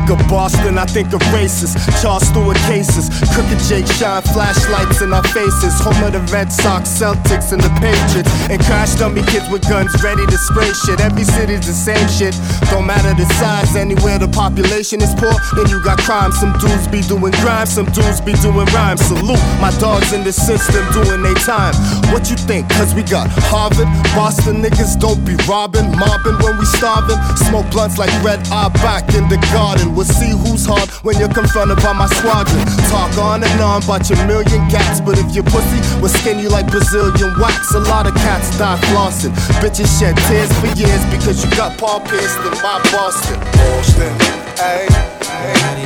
Think 0.04 0.20
of 0.20 0.28
Boston, 0.28 0.78
I 0.78 0.86
think 0.86 1.14
of 1.14 1.22
races. 1.32 1.80
Charles 2.02 2.28
Stuart 2.28 2.58
cases. 2.68 3.08
Crooked 3.32 3.60
Jake 3.72 3.88
shine 3.88 4.22
flashlights 4.36 5.02
in 5.02 5.14
our 5.14 5.24
faces. 5.24 5.80
Home 5.80 6.04
of 6.04 6.12
the 6.12 6.20
Red 6.28 6.52
Sox, 6.52 6.90
Celtics, 6.90 7.54
and 7.54 7.64
the 7.64 7.72
Patriots. 7.80 8.28
And 8.52 8.60
crash 8.68 8.96
dummy 8.96 9.24
kids 9.32 9.48
with 9.48 9.64
guns 9.64 9.96
ready 10.04 10.26
to 10.26 10.38
spray 10.38 10.68
shit. 10.84 11.00
Every 11.00 11.24
city's 11.24 11.66
the 11.66 11.72
same 11.72 12.04
shit. 12.12 12.36
Don't 12.68 12.86
matter 12.86 13.16
the 13.16 13.24
size, 13.40 13.78
anywhere 13.78 14.20
the 14.20 14.28
population 14.28 15.00
is 15.00 15.16
poor, 15.16 15.32
then 15.56 15.72
you 15.72 15.80
got 15.80 16.00
crime. 16.00 16.34
Some 16.34 16.52
dudes 16.60 16.84
be 16.92 17.00
doing 17.08 17.32
crime, 17.40 17.66
some 17.66 17.86
dudes 17.96 18.20
be 18.20 18.34
doing 18.44 18.68
rhymes. 18.76 19.08
Salute 19.08 19.40
my 19.64 19.72
dogs 19.80 20.12
in 20.12 20.26
the 20.26 20.34
system 20.34 20.84
doing 20.92 21.24
their 21.24 21.40
time. 21.48 21.72
What 22.12 22.28
you 22.30 22.36
think? 22.36 22.68
Cause 22.76 22.94
we 22.94 23.04
got 23.04 23.32
Harvard, 23.48 23.88
Boston 24.12 24.60
niggas 24.60 25.00
don't 25.00 25.24
be 25.24 25.40
robbing, 25.48 25.88
mobbing 25.96 26.44
when 26.44 26.60
we 26.60 26.66
starving. 26.76 27.16
Smoke 27.48 27.72
blunts 27.72 27.98
like 27.98 28.12
red 28.20 28.44
eye 28.52 28.68
back 28.84 29.08
in 29.16 29.30
the 29.30 29.40
garden. 29.56 29.93
We'll 29.94 30.10
see 30.10 30.34
who's 30.34 30.66
hard 30.66 30.90
when 31.06 31.20
you're 31.20 31.30
confronted 31.32 31.78
by 31.78 31.94
my 31.94 32.08
squadron. 32.08 32.66
Talk 32.90 33.14
on 33.22 33.44
and 33.44 33.62
on 33.62 33.84
about 33.84 34.10
your 34.10 34.18
million 34.26 34.68
gats, 34.68 35.00
but 35.00 35.20
if 35.20 35.30
your 35.36 35.46
pussy 35.46 35.80
will 36.02 36.10
skin 36.10 36.40
you 36.40 36.50
like 36.50 36.66
Brazilian 36.68 37.34
wax, 37.40 37.74
a 37.76 37.80
lot 37.80 38.08
of 38.08 38.16
cats 38.16 38.58
die 38.58 38.80
flossing. 38.90 39.34
Bitches 39.62 39.88
shed 40.00 40.18
tears 40.26 40.52
for 40.58 40.68
years 40.74 41.04
because 41.14 41.46
you 41.46 41.50
got 41.56 41.78
Paul 41.78 42.02
pierced 42.02 42.42
in 42.42 42.58
my 42.66 42.82
Boston. 42.90 43.38
Boston, 43.54 44.14
hey, 44.58 44.90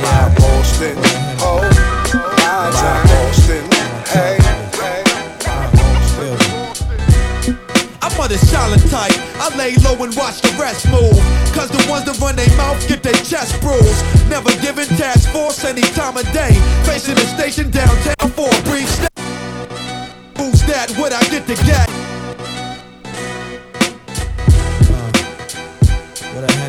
my 0.00 0.32
Boston, 0.40 0.96
ho, 1.36 1.60
my 2.40 2.72
Boston, 2.72 3.64
hey, 4.08 4.58
I'm 8.08 8.20
on 8.20 8.28
the 8.30 8.38
silent 8.38 8.80
type. 8.90 9.12
I 9.36 9.54
lay 9.56 9.76
low 9.84 9.92
and 10.02 10.14
watch 10.16 10.40
the 10.40 10.48
rest 10.58 10.88
move. 10.88 11.12
Cause 11.52 11.68
the 11.68 11.84
ones 11.90 12.06
that 12.06 12.18
run 12.20 12.36
their 12.36 12.48
mouth 12.56 12.80
get 12.88 13.02
their 13.02 13.12
chest 13.12 13.60
bruised. 13.60 14.02
Never 14.30 14.50
giving 14.62 14.88
task 14.96 15.28
force 15.30 15.62
any 15.64 15.82
time 15.82 16.16
of 16.16 16.24
day. 16.32 16.54
Facing 16.84 17.16
the 17.16 17.26
station 17.36 17.70
downtown 17.70 18.30
for 18.32 18.48
a 18.48 18.62
brief 18.64 18.88
stay. 18.88 19.08
Who's 20.38 20.62
that? 20.64 20.90
What 20.96 21.12
I 21.12 21.20
get 21.28 21.46
to 21.48 21.56
get? 21.68 21.88
Uh, 24.88 25.12
Where 26.32 26.46
the 26.46 26.52
henny 26.54 26.64
at? 26.64 26.67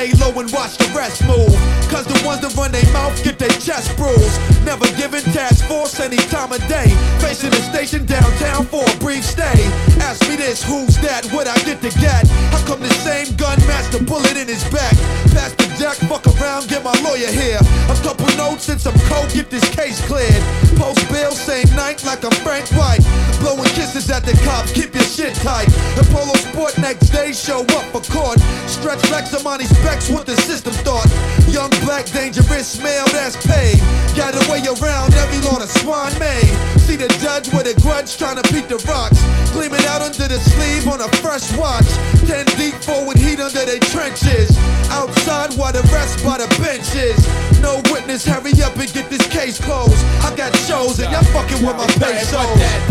Like, 0.00 0.19
And 0.30 0.50
watch 0.52 0.78
the 0.78 0.86
rest 0.96 1.26
move. 1.26 1.52
Cause 1.90 2.06
the 2.06 2.14
ones 2.24 2.40
that 2.40 2.54
run 2.54 2.70
their 2.70 2.86
mouth 2.94 3.12
get 3.24 3.36
their 3.36 3.50
chest 3.58 3.92
bruised. 3.98 4.38
Never 4.64 4.86
giving 4.94 5.26
task 5.34 5.66
force 5.66 5.98
any 5.98 6.16
time 6.30 6.52
of 6.52 6.62
day. 6.70 6.86
Facing 7.18 7.50
the 7.50 7.60
station 7.66 8.06
downtown 8.06 8.64
for 8.64 8.80
a 8.80 8.96
brief 9.02 9.24
stay. 9.24 9.58
Ask 9.98 10.22
me 10.30 10.36
this, 10.36 10.62
who's 10.62 10.96
that? 11.02 11.26
What 11.34 11.50
I 11.50 11.58
get 11.66 11.82
to 11.82 11.90
get? 11.98 12.30
How 12.54 12.62
come 12.64 12.80
the 12.80 12.94
same 13.02 13.34
gun 13.34 13.58
match 13.66 13.90
the 13.90 14.00
bullet 14.06 14.38
in 14.38 14.46
his 14.46 14.62
back? 14.70 14.94
Pass 15.34 15.52
the 15.58 15.66
jack, 15.76 15.98
fuck 16.06 16.24
around, 16.38 16.70
get 16.70 16.86
my 16.86 16.94
lawyer 17.02 17.28
here. 17.34 17.60
A 17.90 17.96
couple 18.00 18.30
notes 18.38 18.70
and 18.70 18.80
some 18.80 18.96
coke, 19.10 19.34
get 19.34 19.50
this 19.50 19.66
case 19.74 19.98
cleared. 20.06 20.40
Post 20.78 21.04
bill, 21.10 21.32
same 21.32 21.68
night 21.74 22.06
like 22.06 22.24
I'm 22.24 22.36
Frank 22.46 22.70
White. 22.78 23.02
Blowing 23.42 23.68
kisses 23.74 24.08
at 24.08 24.24
the 24.24 24.32
cops, 24.46 24.70
keep 24.72 24.94
your 24.94 25.04
shit 25.10 25.34
tight. 25.42 25.68
The 25.98 26.06
polo 26.14 26.38
sport 26.38 26.78
next 26.78 27.10
day, 27.10 27.34
show 27.34 27.66
up 27.76 27.84
for 27.90 28.00
court. 28.08 28.38
Stretch 28.70 29.02
flex 29.10 29.34
money 29.42 29.64
specs, 29.64 30.08
what 30.20 30.36
the 30.36 30.42
system 30.44 30.76
thought. 30.84 31.08
Young, 31.48 31.72
black, 31.80 32.04
dangerous, 32.12 32.76
male, 32.84 33.08
that's 33.08 33.40
paid. 33.40 33.80
Got 34.12 34.36
a 34.36 34.44
way 34.52 34.60
around 34.60 35.16
every 35.16 35.40
law 35.48 35.56
the 35.56 35.64
swine 35.80 36.12
made. 36.20 36.52
See 36.84 36.96
the 37.00 37.08
judge 37.24 37.48
with 37.56 37.64
a 37.64 37.72
grudge 37.80 38.20
trying 38.20 38.36
to 38.36 38.44
beat 38.52 38.68
the 38.68 38.76
rocks. 38.84 39.16
Gleaming 39.56 39.80
out 39.88 40.04
under 40.04 40.28
the 40.28 40.36
sleeve 40.36 40.84
on 40.92 41.00
a 41.00 41.08
fresh 41.24 41.48
watch. 41.56 41.88
Ten 42.28 42.44
deep 42.60 42.76
forward 42.84 43.16
heat 43.16 43.40
under 43.40 43.64
their 43.64 43.80
trenches. 43.88 44.52
Outside 44.92 45.56
while 45.56 45.72
the 45.72 45.80
rest 45.88 46.20
by 46.20 46.36
the 46.36 46.48
benches. 46.60 47.16
No 47.64 47.80
witness, 47.88 48.20
hurry 48.28 48.52
up 48.60 48.76
and 48.76 48.92
get 48.92 49.08
this 49.08 49.24
case 49.32 49.56
closed. 49.56 49.96
I 50.20 50.36
got 50.36 50.52
shows 50.68 51.00
and 51.00 51.08
y'all 51.08 51.24
fucking 51.32 51.64
with 51.64 51.80
my 51.80 51.88
pesos. 51.96 52.44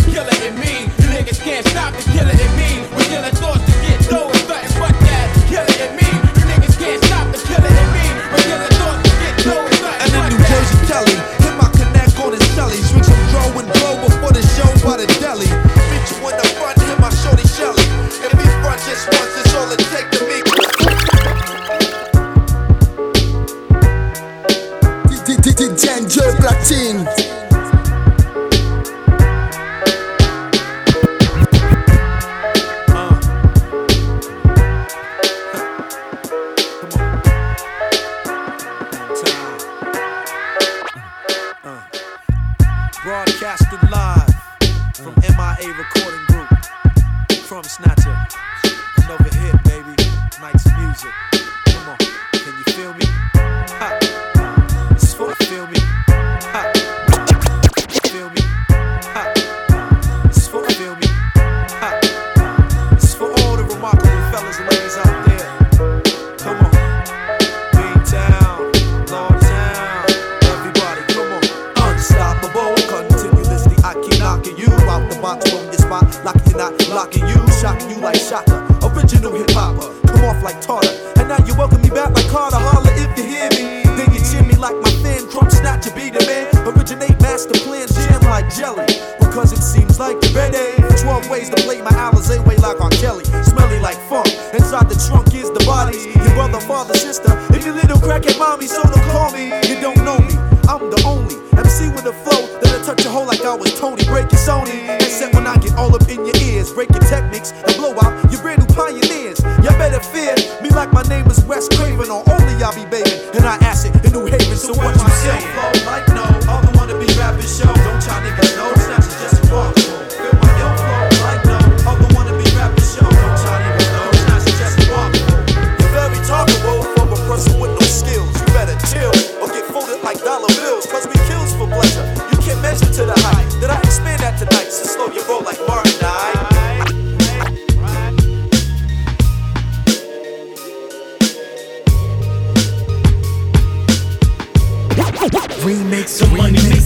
Killer 0.10 0.34
in 0.50 0.58
me? 0.58 0.90
Niggas 1.14 1.38
can't 1.46 1.68
stop 1.70 1.94
the 1.94 2.02
killer 2.10 2.34
in 2.34 2.52
me. 2.58 2.90
We 2.98 3.06
killing 3.06 3.38
thoughts 3.38 3.62
to 3.70 3.76
get 3.86 4.02
low 4.10 4.34
and 4.34 4.48
nothing 4.50 4.74
but 4.82 4.98
that 4.98 5.30
killer 5.46 5.78
in 5.86 5.94
me. 5.94 6.19
And 9.48 10.12
but 10.12 10.30
New 10.32 10.42
Jersey 10.44 10.80
Telly. 10.88 11.16
Hit 11.40 11.56
my 11.56 11.70
connect 11.72 12.20
on 12.20 12.34
his 12.34 12.44
celly. 12.56 12.80
Swing 12.84 13.04
some 13.04 13.24
dro 13.32 13.44
and 13.60 13.70
blow 13.80 13.96
before 14.04 14.32
the 14.32 14.44
show 14.56 14.68
by 14.84 14.98
the 14.98 15.08
deli. 15.20 15.48
Meet 15.48 16.06
you 16.12 16.18
the 16.36 16.48
front, 16.60 16.82
hit 16.82 17.00
my 17.00 17.10
shorty 17.10 17.48
Shelly. 17.48 17.86
If 18.20 18.32
he 18.32 18.48
front 18.62 18.82
just 18.84 19.08
once, 19.08 19.34
it's 19.40 19.54
all 19.56 19.72
it 19.72 19.80
take 19.92 20.10
to 20.20 20.26
me. 20.28 20.49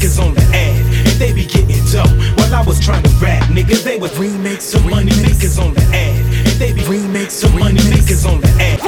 Makers 0.03 0.19
on 0.19 0.33
the 0.33 0.41
ad, 0.53 1.07
and 1.07 1.15
they 1.19 1.31
be 1.31 1.45
getting 1.45 1.79
dough. 1.91 2.03
While 2.35 2.53
I 2.53 2.61
was 2.65 2.79
trying 2.79 3.03
to 3.03 3.09
rap, 3.23 3.43
nigga, 3.49 3.81
they 3.83 3.97
was 3.97 4.11
remix, 4.11 4.61
some 4.61 4.89
money 4.89 5.15
makers 5.21 5.57
on 5.57 5.73
the 5.73 5.81
ad, 5.81 6.19
and 6.47 6.59
they 6.59 6.73
be 6.73 6.81
remix, 6.81 7.31
some 7.31 7.57
money 7.57 7.81
makers 7.89 8.25
on 8.25 8.41
the 8.41 8.49
ad, 8.59 8.79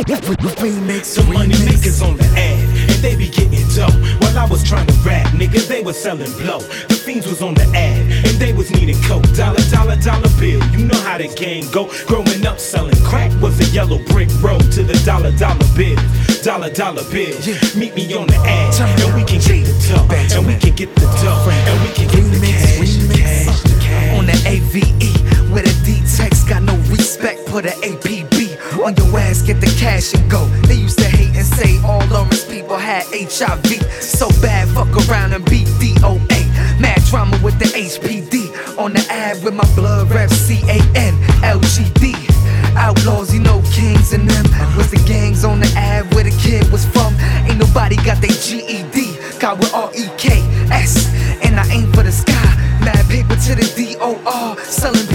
remix, 0.59 1.05
some 1.05 1.31
money 1.31 1.55
makers 1.63 2.01
on 2.01 2.17
the 2.17 2.25
ad, 2.35 2.59
and 2.91 2.99
they 3.01 3.15
be 3.15 3.29
getting 3.29 3.65
dough. 3.75 3.95
While 4.19 4.37
I 4.37 4.45
was 4.45 4.61
trying 4.63 4.87
to 4.87 4.93
rap, 5.07 5.27
nigga, 5.27 5.65
they 5.67 5.81
was 5.81 5.97
selling 5.97 6.31
blow. 6.33 6.59
The 7.05 7.11
fiends 7.11 7.27
was 7.27 7.41
on 7.43 7.53
the 7.53 7.65
ad, 7.77 8.01
and 8.25 8.35
they 8.41 8.51
was 8.51 8.71
needing 8.71 8.99
coke. 9.03 9.21
Dollar, 9.35 9.61
dollar, 9.69 9.95
dollar 9.97 10.29
bill. 10.39 10.57
You 10.73 10.85
know 10.87 10.97
how 11.01 11.19
the 11.19 11.27
game 11.27 11.69
go. 11.69 11.85
Growing 12.07 12.47
up 12.47 12.57
selling 12.57 12.97
crack 13.03 13.29
was 13.41 13.59
a 13.61 13.65
yellow 13.71 13.99
brick 14.09 14.29
road 14.41 14.71
to 14.73 14.81
the 14.81 14.97
dollar, 15.05 15.31
dollar 15.37 15.69
bill. 15.77 16.01
Dollar, 16.41 16.73
dollar 16.73 17.03
bill. 17.11 17.37
Meet 17.77 17.93
me 17.93 18.11
on 18.15 18.25
the 18.25 18.41
ad, 18.41 18.73
and 19.05 19.13
we 19.13 19.23
can 19.23 19.37
get 19.37 19.69
the 19.69 19.77
dough, 19.85 20.09
and 20.33 20.47
we 20.47 20.55
can 20.57 20.73
get 20.73 20.95
the 20.95 21.05
dough, 21.21 21.45
and 21.45 21.77
we 21.85 21.93
can 21.93 22.07
get 22.09 22.25
the 22.25 22.39
cash, 22.41 22.97
cash, 23.13 23.61
the 23.61 23.77
cash. 23.85 24.17
On 24.17 24.25
the 24.25 24.33
AVE, 24.49 25.34
respect, 27.15 27.45
put 27.47 27.65
an 27.65 27.71
APB 27.81 28.55
on 28.83 28.95
your 28.95 29.19
ass, 29.19 29.41
get 29.41 29.61
the 29.61 29.73
cash 29.79 30.13
and 30.13 30.29
go. 30.29 30.45
They 30.67 30.75
used 30.75 30.99
to 30.99 31.05
hate 31.05 31.35
and 31.35 31.45
say 31.45 31.79
all 31.83 32.05
Lawrence 32.07 32.45
people 32.45 32.75
had 32.75 33.03
HIV. 33.11 33.65
So 34.01 34.27
bad, 34.41 34.67
fuck 34.69 34.91
around 35.07 35.33
and 35.33 35.45
beat 35.45 35.67
DOA. 35.79 36.41
Mad 36.79 37.01
drama 37.09 37.39
with 37.43 37.57
the 37.59 37.65
HPD. 37.65 38.77
On 38.77 38.91
the 38.91 39.05
ad 39.09 39.43
with 39.43 39.53
my 39.53 39.63
blood 39.75 40.11
rep 40.11 40.29
C-A-N, 40.29 41.13
LGD. 41.41 42.15
Outlaws, 42.75 43.33
you 43.33 43.39
know, 43.39 43.61
kings 43.71 44.11
and 44.13 44.29
them. 44.29 44.45
Was 44.75 44.91
the 44.91 45.01
gangs 45.07 45.45
on 45.45 45.59
the 45.59 45.71
ad 45.77 46.13
where 46.13 46.25
the 46.25 46.35
kid 46.41 46.69
was 46.71 46.85
from? 46.85 47.15
Ain't 47.47 47.57
nobody 47.57 47.95
got 47.97 48.19
their 48.19 48.35
GED. 48.43 49.39
Got 49.39 49.59
with 49.59 49.73
R-E-K-S. 49.73 51.07
And 51.45 51.59
I 51.59 51.67
aim 51.71 51.91
for 51.93 52.03
the 52.03 52.11
sky. 52.11 52.33
Mad 52.83 53.05
paper 53.09 53.35
to 53.35 53.55
the 53.55 53.71
D-O-R. 53.75 54.57
Selling 54.59 54.99
PCP. 55.07 55.14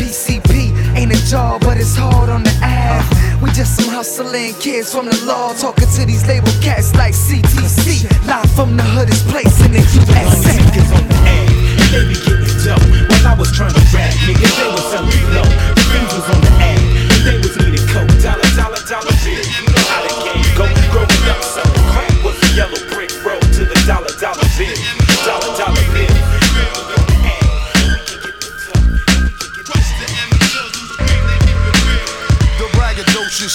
Job, 1.30 1.60
but 1.60 1.78
it's 1.78 1.94
hard 1.94 2.28
on 2.28 2.42
the 2.42 2.50
ad. 2.58 3.06
We 3.40 3.52
just 3.52 3.78
some 3.78 3.94
hustling 3.94 4.52
kids 4.58 4.92
from 4.92 5.06
the 5.06 5.14
law. 5.30 5.54
Talking 5.54 5.86
to 5.86 6.04
these 6.04 6.26
label 6.26 6.50
cats 6.58 6.92
like 6.96 7.14
CTC. 7.14 8.02
Live 8.26 8.50
from 8.50 8.76
the 8.76 8.82
hoodest 8.82 9.28
place 9.28 9.54
in 9.62 9.70
the 9.70 9.78
USA. 9.78 10.58
They 11.94 12.02
be 12.10 12.18
getting 12.18 12.50
dough. 12.66 12.82
While 13.06 13.30
I 13.30 13.34
was 13.38 13.46
trying 13.54 13.70
to 13.70 13.84
rap, 13.94 14.10
nigga, 14.26 14.42
they 14.42 14.68
was 14.74 14.82
selling 14.90 15.22
blow. 15.30 15.46
The 15.78 16.02
was 16.10 16.26
on 16.34 16.40
the 16.42 16.50
ad, 16.66 16.89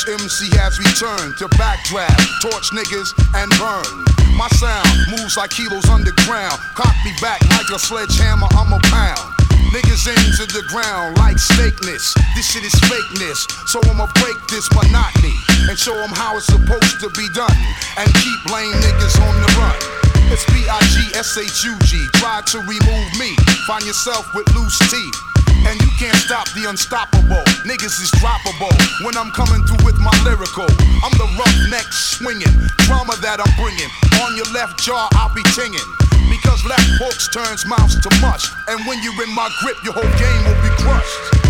MC 0.03 0.51
has 0.59 0.75
returned 0.75 1.39
to 1.39 1.47
backdraft, 1.55 2.19
torch 2.43 2.75
niggas, 2.75 3.15
and 3.31 3.47
burn. 3.55 3.87
My 4.35 4.51
sound 4.59 4.91
moves 5.07 5.39
like 5.39 5.55
kilos 5.55 5.87
underground. 5.87 6.59
Cock 6.75 6.91
me 7.07 7.15
back 7.23 7.39
like 7.55 7.71
a 7.71 7.79
sledgehammer, 7.79 8.51
I'm 8.59 8.75
a 8.75 8.79
pound. 8.91 9.23
Niggas 9.71 10.03
aim 10.11 10.27
to 10.35 10.45
the 10.51 10.67
ground 10.67 11.15
like 11.17 11.39
snakeness. 11.39 12.11
This 12.35 12.51
shit 12.51 12.67
is 12.67 12.75
fakeness. 12.91 13.47
So 13.71 13.79
I'ma 13.87 14.11
break 14.19 14.35
this 14.51 14.67
monotony 14.75 15.35
and 15.71 15.79
show 15.79 15.95
them 15.95 16.11
how 16.11 16.35
it's 16.35 16.51
supposed 16.51 16.99
to 16.99 17.07
be 17.15 17.31
done. 17.31 17.55
And 17.95 18.11
keep 18.19 18.39
lame 18.51 18.75
niggas 18.75 19.15
on 19.15 19.35
the 19.39 19.49
run. 19.55 19.79
It's 20.27 20.43
B-I-G-S-H-U-G. 20.51 21.91
Try 22.19 22.41
to 22.51 22.57
remove 22.67 23.07
me. 23.15 23.31
Find 23.63 23.85
yourself 23.87 24.27
with 24.35 24.43
loose 24.55 24.75
teeth. 24.91 25.34
And 25.65 25.81
you 25.81 25.89
can't 25.97 26.15
stop 26.17 26.47
the 26.53 26.69
unstoppable. 26.69 27.43
Niggas 27.65 27.97
is 28.01 28.11
droppable 28.21 28.73
when 29.03 29.17
I'm 29.17 29.31
coming 29.31 29.65
through 29.65 29.85
with 29.85 29.97
my 29.99 30.13
lyrical. 30.23 30.69
I'm 31.01 31.13
the 31.17 31.27
roughneck 31.37 31.89
swinging, 31.91 32.53
drama 32.85 33.17
that 33.21 33.41
I'm 33.41 33.53
bringing. 33.57 33.89
On 34.21 34.35
your 34.37 34.49
left 34.53 34.79
jaw, 34.79 35.09
I'll 35.13 35.33
be 35.33 35.43
tinging. 35.57 35.89
Because 36.29 36.65
left 36.65 36.89
hooks 37.01 37.27
turns 37.29 37.65
mouths 37.65 37.99
to 38.01 38.09
mush. 38.21 38.49
And 38.67 38.85
when 38.85 39.01
you're 39.01 39.17
in 39.23 39.33
my 39.33 39.49
grip, 39.61 39.77
your 39.83 39.93
whole 39.93 40.13
game 40.17 40.41
will 40.45 40.61
be 40.61 40.73
crushed. 40.81 41.44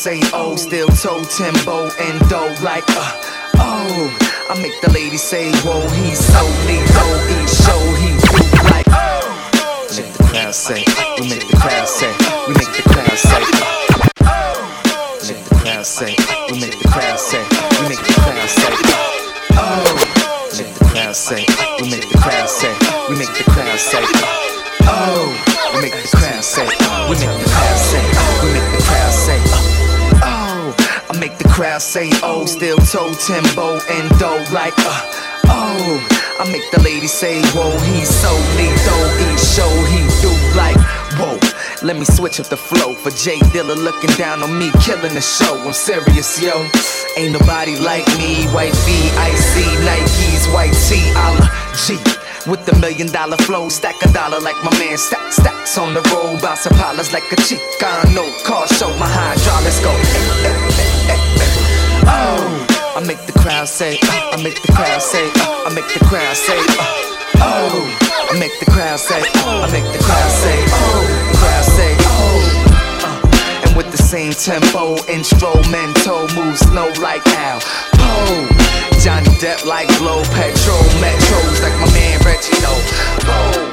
Say, 0.00 0.18
oh, 0.32 0.56
still 0.56 0.88
toe 0.88 1.22
Timbo 1.24 1.90
and 2.00 2.16
dough 2.30 2.56
like, 2.64 2.88
uh, 2.88 3.20
oh, 3.60 4.08
I 4.48 4.56
make 4.62 4.72
the 4.80 4.88
lady 4.94 5.18
say, 5.18 5.52
whoa, 5.60 5.84
he's 5.92 6.16
so 6.16 6.40
lethal, 6.64 7.12
he 7.28 7.36
show 7.44 7.76
he 8.00 8.08
do 8.16 8.40
like, 8.72 8.88
oh, 8.96 9.28
make 9.92 10.08
the 10.16 10.24
crowd 10.24 10.54
say, 10.54 10.80
we 11.20 11.28
make 11.28 11.44
the 11.44 11.56
crowd 11.60 11.84
say, 11.86 12.08
we 12.48 12.56
make 12.56 12.72
the 12.72 12.80
crowd 12.88 13.12
say, 13.12 13.44
oh, 14.24 14.64
make 15.28 15.44
the 15.44 15.54
crowd 15.60 15.84
say, 15.84 16.16
we 16.48 16.56
make 16.64 16.80
the 16.80 16.88
crowd 16.88 17.20
say, 17.20 17.44
we 17.76 17.92
make 17.92 18.00
the 18.00 18.16
crowd 18.24 18.48
say, 18.48 18.72
oh, 19.60 19.84
make 20.56 20.72
the 20.80 20.84
crowd 20.96 21.12
say, 21.12 21.44
we 21.76 21.92
make 21.92 22.08
the 22.08 22.16
crowd 22.24 22.48
say, 22.48 22.72
we 23.04 23.20
make 23.20 23.36
the 23.36 23.44
crowd 23.52 23.76
say, 23.76 24.00
oh, 24.88 25.28
we 25.76 25.82
make 25.84 25.92
the 25.92 26.08
crowd 26.16 26.40
say, 26.40 26.64
we 27.04 27.20
make 27.20 27.36
the 27.36 27.52
crowd 27.52 27.76
say, 27.76 28.00
we 28.40 28.48
make 28.56 28.64
the 28.72 28.80
crowd 28.80 29.12
say, 29.12 29.36
crowd 31.50 31.82
say, 31.82 32.08
oh, 32.22 32.46
still 32.46 32.78
toe 32.78 33.12
Timbo 33.14 33.78
and 33.90 34.08
dough 34.18 34.44
like, 34.52 34.74
uh, 34.78 35.02
oh, 35.46 35.98
I 36.40 36.50
make 36.50 36.64
the 36.70 36.80
ladies 36.82 37.12
say, 37.12 37.42
whoa, 37.52 37.70
he's 37.90 38.08
so 38.08 38.32
lethal. 38.56 39.02
Each 39.26 39.42
show 39.42 39.70
he 39.90 40.00
do 40.22 40.32
like, 40.56 40.78
whoa. 41.18 41.38
Let 41.82 41.96
me 41.96 42.04
switch 42.04 42.40
up 42.40 42.46
the 42.46 42.56
flow 42.56 42.94
for 42.94 43.10
J 43.10 43.38
Dilla 43.52 43.76
looking 43.76 44.10
down 44.16 44.42
on 44.42 44.58
me, 44.58 44.70
killing 44.80 45.14
the 45.14 45.20
show. 45.20 45.56
I'm 45.60 45.72
serious, 45.72 46.40
yo. 46.40 46.54
Ain't 47.16 47.32
nobody 47.32 47.76
like 47.78 48.06
me. 48.18 48.46
White 48.54 48.76
V, 48.84 49.10
icy, 49.18 49.66
Nikes, 49.84 50.52
white 50.54 50.76
T, 50.88 50.96
a 51.12 51.26
la 51.36 51.48
G. 51.74 51.98
With 52.48 52.64
the 52.64 52.74
million 52.80 53.08
dollar 53.08 53.36
flow, 53.38 53.68
stack 53.68 54.00
a 54.02 54.12
dollar 54.12 54.40
like 54.40 54.56
my 54.64 54.72
man 54.78 54.96
stack 54.96 55.32
stacks 55.32 55.76
on 55.76 55.92
the 55.92 56.00
road, 56.12 56.40
bouncing 56.40 56.72
pilots 56.72 57.12
like 57.12 57.24
a 57.32 57.36
Chicano. 57.36 58.24
Car 58.44 58.66
show, 58.68 58.88
my 58.98 59.08
hydraulics 59.08 59.80
go. 59.80 59.90
Eh, 59.92 60.48
eh, 60.48 61.12
eh, 61.12 61.19
Oh, 62.06 62.66
I 62.96 63.04
make 63.06 63.20
the 63.26 63.32
crowd 63.32 63.68
say, 63.68 63.98
uh, 64.02 64.34
I 64.34 64.42
make 64.42 64.60
the 64.62 64.72
crowd 64.72 65.02
say, 65.02 65.24
uh, 65.26 65.66
I 65.66 65.74
make 65.74 65.88
the 65.92 66.04
crowd 66.04 66.36
say, 66.36 66.58
uh, 66.58 67.42
oh, 67.42 68.30
I 68.30 68.38
make 68.38 68.58
the 68.60 68.70
crowd 68.70 68.98
say, 68.98 69.20
uh, 69.20 69.64
I 69.64 69.70
make 69.72 69.84
the 69.92 70.02
crowd 70.04 70.30
say, 70.30 70.56
oh, 70.70 71.02
the 71.30 71.38
crowd 71.38 71.64
say, 71.64 71.96
oh. 72.00 72.66
Uh, 73.04 73.66
and 73.66 73.76
with 73.76 73.90
the 73.90 73.98
same 73.98 74.32
tempo, 74.32 74.96
instrumental 75.06 76.28
moves 76.34 76.60
slow 76.60 76.90
like 77.00 77.26
Al. 77.38 77.60
Oh, 77.98 78.70
Johnny 79.00 79.32
Depp 79.40 79.64
like 79.64 79.88
blow 79.98 80.22
petrol, 80.36 80.84
metros 81.00 81.62
like 81.62 81.76
my 81.80 81.88
man 81.96 82.20
Reginald. 82.20 82.84
Oh, 83.24 83.72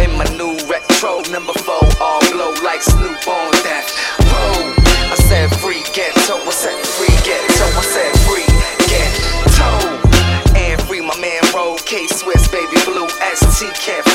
in 0.00 0.10
my 0.18 0.26
new 0.36 0.58
retro 0.66 1.22
number 1.30 1.52
four, 1.52 1.82
all 2.00 2.20
glow 2.32 2.52
like 2.62 2.82
Snoop 2.82 3.22
on 3.28 3.52
that. 3.62 3.86
Oh, 4.34 4.74
I 5.12 5.16
said 5.28 5.54
free 5.60 5.84
ghetto, 5.94 6.42
I 6.42 6.50
said 6.50 6.83
ST 13.64 13.80
can't 13.80 14.13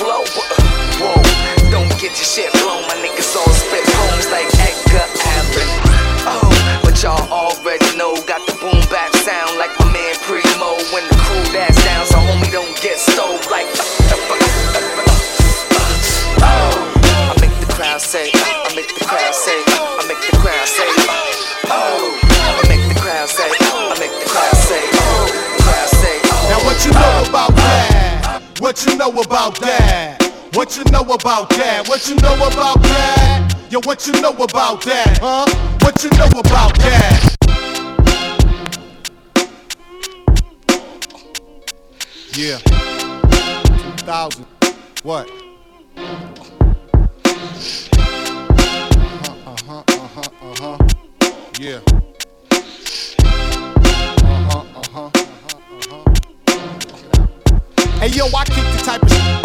about 31.13 31.49
that? 31.49 31.87
What 31.87 32.07
you 32.07 32.15
know 32.15 32.35
about 32.35 32.81
that? 32.83 33.55
Yo, 33.71 33.79
what 33.83 34.05
you 34.05 34.13
know 34.21 34.31
about 34.31 34.83
that? 34.83 35.17
Huh? 35.19 35.45
What 35.81 36.03
you 36.03 36.09
know 36.11 36.27
about 36.39 36.77
that? 36.77 37.35
Yeah. 42.33 42.59
2000. 43.97 44.45
What? 45.03 45.29
Uh-huh, 49.47 49.83
uh-huh, 49.83 49.83
uh-huh, 49.87 50.29
uh-huh. 50.41 50.77
Yeah. 51.59 51.79
Uh-huh, 54.21 54.63
uh-huh, 54.75 55.09
uh-huh, 55.15 55.57
uh-huh. 55.73 56.03
Hey 57.99 58.09
yo, 58.09 58.25
I 58.27 58.43
kick 58.45 58.65
the 58.77 58.81
type 58.85 59.03
of 59.03 59.38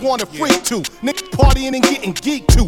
wanna 0.00 0.26
freak 0.26 0.62
to. 0.64 0.80
Niggas 1.02 1.28
partying 1.30 1.74
and 1.74 1.82
getting 1.82 2.14
geeked 2.14 2.48
to. 2.56 2.64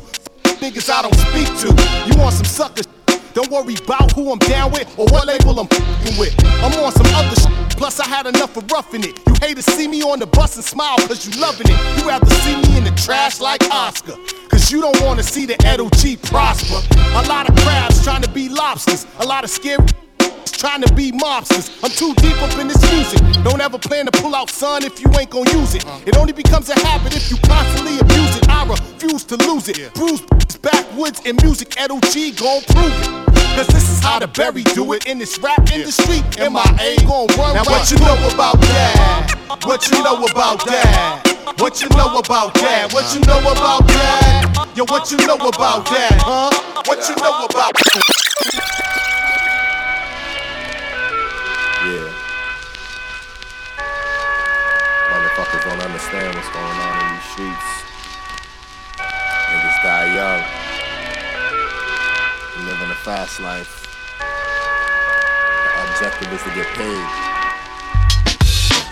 Niggas 0.61 0.91
I 0.91 1.03
don't 1.03 1.15
speak 1.15 1.49
to. 1.63 1.69
You 2.07 2.21
want 2.21 2.35
some 2.35 2.45
suckers? 2.45 2.87
Don't 3.33 3.51
worry 3.51 3.75
about 3.75 4.13
who 4.13 4.33
I'm 4.33 4.39
down 4.39 4.73
with 4.73 4.89
or 4.99 5.07
what 5.07 5.27
label 5.27 5.61
I'm 5.61 5.69
fing 5.69 6.19
with. 6.19 6.35
I'm 6.63 6.73
on 6.85 6.93
some 6.93 7.07
other 7.15 7.37
shit. 7.37 7.77
Plus, 7.77 8.01
I 8.01 8.07
had 8.07 8.27
enough 8.27 8.57
of 8.57 8.71
roughing 8.71 9.05
it. 9.05 9.17
You 9.27 9.35
hate 9.41 9.57
to 9.57 9.63
see 9.63 9.87
me 9.87 10.03
on 10.03 10.19
the 10.19 10.27
bus 10.27 10.57
and 10.57 10.65
smile 10.65 10.99
cause 10.99 11.27
you 11.27 11.41
loving 11.41 11.67
it. 11.71 11.99
You 11.99 12.09
rather 12.09 12.27
see 12.27 12.57
me 12.57 12.77
in 12.77 12.85
the 12.85 12.91
trash 12.93 13.41
like 13.41 13.63
Oscar. 13.71 14.17
Cause 14.51 14.71
you 14.73 14.81
don't 14.81 15.01
wanna 15.03 15.23
see 15.23 15.47
the 15.47 15.57
Ed 15.65 15.81
O.G 15.81 16.17
prosper. 16.17 16.81
A 17.15 17.23
lot 17.29 17.49
of 17.49 17.55
crabs 17.57 18.03
trying 18.03 18.23
to 18.23 18.31
be 18.31 18.49
lobsters. 18.49 19.07
A 19.21 19.25
lot 19.25 19.45
of 19.45 19.51
scary 19.51 19.87
trying 20.45 20.83
to 20.83 20.93
be 20.95 21.13
mobsters. 21.13 21.69
I'm 21.83 21.91
too 21.91 22.15
deep 22.23 22.37
up 22.43 22.57
in 22.59 22.69
this 22.69 22.81
music. 22.93 23.21
Don't 23.45 23.61
ever 23.61 23.79
plan 23.79 24.07
to 24.07 24.13
pull 24.21 24.35
out, 24.35 24.51
son, 24.51 24.85
if 24.85 25.01
you 25.01 25.11
ain't 25.19 25.31
gon' 25.31 25.47
use 25.49 25.75
it. 25.75 25.85
It 26.07 26.17
only 26.17 26.33
becomes 26.33 26.69
a 26.69 26.79
habit 26.87 27.17
if 27.17 27.31
you 27.31 27.37
constantly 27.39 27.99
abuse 27.99 28.37
it. 28.37 28.49
I 28.49 28.67
refuse 28.67 29.25
to 29.25 29.37
lose 29.37 29.69
it. 29.69 29.93
Bruise 29.95 30.23
backwoods 30.63 31.25
in 31.27 31.37
music, 31.43 31.81
Ed 31.81 31.91
O.G 31.91 32.33
gon' 32.33 32.63
prove 32.63 32.93
it. 33.03 33.31
Cause 33.57 33.67
this 33.69 33.91
is 33.91 34.01
how 34.01 34.19
the 34.19 34.29
berry 34.29 34.63
do 34.63 34.93
it 34.93 35.07
in 35.07 35.19
this 35.19 35.39
rap 35.39 35.59
industry. 35.73 36.23
MIA 36.39 36.97
gon' 37.07 37.27
run. 37.37 37.55
Now 37.55 37.65
what 37.65 37.91
you 37.91 37.99
know 37.99 38.17
about 38.33 38.61
that? 38.61 39.35
What 39.65 39.91
you 39.91 40.03
know 40.03 40.25
about 40.25 40.65
that? 40.67 41.55
What 41.59 41.83
you 41.83 41.89
know 41.91 42.19
about 42.19 42.55
that? 42.55 42.93
What 42.93 43.13
you 43.15 43.21
know 43.21 43.41
about 43.41 43.87
that? 43.89 44.73
Yo, 44.77 44.85
what 44.85 45.11
you 45.11 45.19
know 45.27 45.35
about 45.35 45.85
that? 45.87 46.23
Huh? 46.23 46.51
What 46.87 47.09
you 47.09 47.17
know 47.17 47.45
about 47.45 47.75
Yeah. 48.55 49.60
Understand 56.11 56.35
what's 56.35 56.51
going 56.51 56.67
on 56.67 56.95
in 57.01 57.15
these 57.15 57.29
streets. 57.31 57.71
Niggas 58.99 59.79
die 59.83 60.09
young. 60.15 60.43
Living 62.67 62.91
a 62.91 62.95
fast 63.05 63.41
life. 63.41 63.87
The 64.19 65.71
objective 65.87 66.33
is 66.33 66.43
to 66.43 66.51
get 66.55 66.67
paid. 66.75 67.07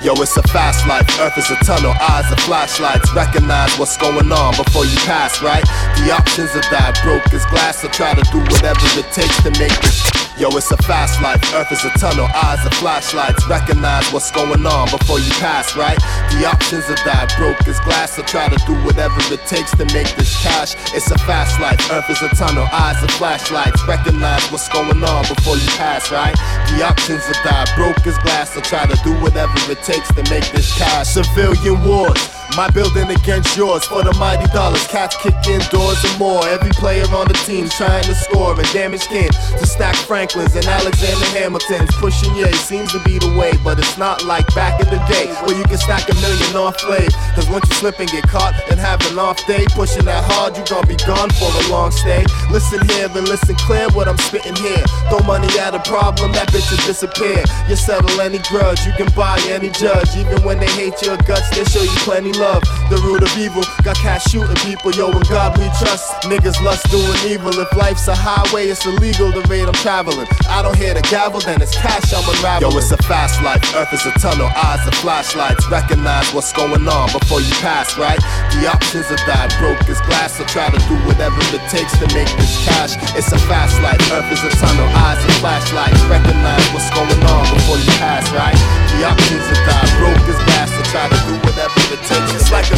Yo, 0.00 0.14
it's 0.22 0.36
a 0.36 0.42
fast 0.48 0.86
life. 0.86 1.08
Earth 1.18 1.36
is 1.36 1.50
a 1.50 1.56
tunnel, 1.64 1.92
eyes 2.08 2.30
are 2.30 2.40
flashlights. 2.42 3.12
Recognize 3.12 3.76
what's 3.78 3.96
going 3.96 4.30
on 4.30 4.54
before 4.56 4.84
you 4.84 4.96
pass, 4.98 5.42
right? 5.42 5.64
The 5.98 6.14
options 6.14 6.54
are 6.54 6.62
die 6.70 6.94
broke 7.02 7.34
as 7.34 7.44
glass, 7.46 7.82
so 7.82 7.88
try 7.88 8.14
to 8.14 8.22
do 8.30 8.38
whatever 8.38 8.86
it 8.94 9.10
takes 9.12 9.42
to 9.42 9.50
make 9.58 9.74
this. 9.80 10.27
Yo, 10.38 10.46
it's 10.50 10.70
a 10.70 10.76
fast 10.86 11.20
life. 11.20 11.42
Earth 11.52 11.72
is 11.72 11.84
a 11.84 11.90
tunnel, 11.98 12.28
eyes 12.32 12.64
are 12.64 12.70
flashlights. 12.78 13.44
Recognize 13.48 14.08
what's 14.12 14.30
going 14.30 14.64
on 14.64 14.88
before 14.88 15.18
you 15.18 15.32
pass, 15.42 15.74
right? 15.76 15.98
The 16.30 16.46
options 16.46 16.88
are 16.88 16.94
die 17.02 17.26
broke 17.36 17.66
as 17.66 17.80
glass, 17.80 18.14
so 18.14 18.22
try 18.22 18.48
to 18.48 18.56
do 18.64 18.74
whatever 18.84 19.18
it 19.34 19.44
takes 19.46 19.72
to 19.72 19.84
make 19.86 20.06
this 20.14 20.30
cash. 20.40 20.76
It's 20.94 21.10
a 21.10 21.18
fast 21.26 21.58
life. 21.60 21.80
Earth 21.90 22.08
is 22.08 22.22
a 22.22 22.28
tunnel, 22.36 22.68
eyes 22.70 23.02
are 23.02 23.08
flashlights. 23.18 23.82
Recognize 23.88 24.48
what's 24.52 24.68
going 24.68 25.02
on 25.02 25.22
before 25.26 25.56
you 25.56 25.66
pass, 25.74 26.12
right? 26.12 26.36
The 26.70 26.86
options 26.86 27.26
are 27.26 27.42
die 27.42 27.66
broke 27.74 28.06
as 28.06 28.16
glass, 28.18 28.54
so 28.54 28.60
try 28.60 28.86
to 28.86 28.96
do 29.02 29.14
whatever 29.20 29.58
it 29.66 29.82
takes 29.82 30.06
to 30.14 30.22
make 30.30 30.46
this 30.52 30.70
cash. 30.78 31.08
Civilian 31.08 31.82
wars. 31.82 32.37
My 32.56 32.70
building 32.70 33.10
against 33.10 33.56
yours 33.56 33.84
for 33.84 34.02
the 34.02 34.12
mighty 34.14 34.46
dollars. 34.52 34.86
Cats 34.88 35.16
kick 35.16 35.34
indoors 35.46 36.02
and 36.04 36.18
more. 36.18 36.46
Every 36.48 36.70
player 36.70 37.04
on 37.14 37.28
the 37.28 37.38
team's 37.46 37.74
trying 37.74 38.02
to 38.04 38.14
score 38.14 38.58
and 38.58 38.72
damage 38.72 39.06
kin 39.06 39.28
to 39.30 39.66
stack 39.66 39.94
Franklins 39.94 40.56
and 40.56 40.64
Alexander 40.66 41.26
Hamiltons. 41.36 41.90
Pushing 41.96 42.34
yeah, 42.34 42.48
it 42.48 42.56
seems 42.56 42.90
to 42.92 43.00
be 43.04 43.18
the 43.18 43.30
way, 43.38 43.52
but 43.62 43.78
it's 43.78 43.98
not 43.98 44.24
like 44.24 44.46
back 44.54 44.80
in 44.80 44.88
the 44.88 44.98
day 45.06 45.28
where 45.44 45.56
you 45.56 45.64
can 45.64 45.78
stack 45.78 46.08
a 46.08 46.14
million 46.14 46.56
off 46.56 46.80
flave. 46.80 47.12
Cause 47.36 47.48
once 47.50 47.68
you 47.68 47.74
slip 47.76 48.00
and 48.00 48.10
get 48.10 48.26
caught 48.26 48.54
and 48.70 48.80
have 48.80 49.00
an 49.12 49.18
off 49.18 49.38
day, 49.46 49.64
pushing 49.76 50.04
that 50.06 50.24
hard, 50.24 50.56
you 50.56 50.64
gon' 50.64 50.86
be 50.88 50.96
gone 51.06 51.30
for 51.30 51.50
a 51.52 51.62
long 51.70 51.92
stay. 51.92 52.24
Listen 52.50 52.80
here 52.88 53.06
and 53.06 53.28
listen 53.28 53.54
clear 53.56 53.88
what 53.90 54.08
I'm 54.08 54.18
spitting 54.18 54.56
here. 54.56 54.82
Throw 55.10 55.20
money 55.20 55.48
at 55.60 55.74
a 55.74 55.82
problem, 55.84 56.32
that 56.32 56.48
bitch 56.48 56.70
will 56.70 56.82
disappear. 56.86 57.44
You 57.68 57.76
settle 57.76 58.20
any 58.20 58.38
grudge, 58.50 58.86
you 58.86 58.92
can 58.96 59.12
buy 59.14 59.38
any 59.46 59.70
judge. 59.70 60.16
Even 60.16 60.42
when 60.42 60.58
they 60.58 60.70
hate 60.72 61.02
your 61.02 61.16
guts, 61.28 61.50
they 61.50 61.64
show 61.64 61.82
you 61.82 61.98
plenty 62.02 62.32
love. 62.38 62.62
The 62.88 62.96
root 63.04 63.20
of 63.20 63.32
evil, 63.36 63.62
got 63.84 63.96
cash 63.98 64.30
shooting 64.30 64.56
people, 64.64 64.94
yo, 64.94 65.10
in 65.10 65.20
God 65.28 65.58
we 65.58 65.68
trust. 65.76 66.24
Niggas 66.24 66.62
lust 66.62 66.88
doing 66.88 67.18
evil. 67.28 67.52
If 67.58 67.68
life's 67.76 68.08
a 68.08 68.14
highway, 68.14 68.70
it's 68.72 68.86
illegal 68.86 69.28
the 69.30 69.42
rate 69.50 69.66
I'm 69.66 69.76
traveling. 69.84 70.26
I 70.48 70.62
don't 70.62 70.78
hear 70.78 70.94
the 70.94 71.02
gavel, 71.10 71.40
then 71.40 71.60
it's 71.60 71.76
cash 71.76 72.14
I'm 72.14 72.24
unraveling. 72.24 72.72
Yo, 72.72 72.78
it's 72.78 72.90
a 72.94 72.96
fast 73.04 73.42
life, 73.42 73.60
earth 73.74 73.92
is 73.92 74.06
a 74.06 74.14
tunnel, 74.16 74.48
eyes 74.56 74.80
are 74.86 74.96
flashlights. 75.02 75.68
Recognize 75.68 76.32
what's 76.32 76.52
going 76.54 76.86
on 76.88 77.12
before 77.12 77.42
you 77.42 77.52
pass, 77.60 77.98
right? 77.98 78.22
The 78.56 78.70
options 78.70 79.10
are 79.10 79.20
die 79.26 79.50
broke 79.58 79.82
as 79.90 80.00
glass, 80.06 80.38
so 80.38 80.44
try 80.46 80.70
to 80.70 80.80
do 80.88 80.96
whatever 81.04 81.36
it 81.52 81.64
takes 81.68 81.92
to 81.98 82.06
make 82.14 82.30
this 82.38 82.54
cash. 82.64 82.96
It's 83.18 83.28
a 83.34 83.40
fast 83.50 83.76
life, 83.82 84.00
earth 84.14 84.30
is 84.32 84.40
a 84.46 84.52
tunnel, 84.56 84.88
eyes 85.04 85.20
are 85.20 85.36
flashlights. 85.42 86.00
Recognize 86.06 86.64
what's 86.72 86.88
going 86.94 87.20
on 87.26 87.44
before 87.52 87.76
you 87.76 87.92
pass, 88.00 88.24
right? 88.32 88.56
The 88.96 89.04
options 89.04 89.44
are 89.44 89.62
die 89.66 89.90
broke 90.00 90.24
as 90.24 90.40
glass, 90.46 90.70
so 90.72 90.82
try 90.88 91.04
to 91.10 91.18
do 91.28 91.34
whatever 91.44 91.76
it 91.92 92.00
takes. 92.08 92.27
It's 92.34 92.52
like 92.52 92.66
a. 92.70 92.76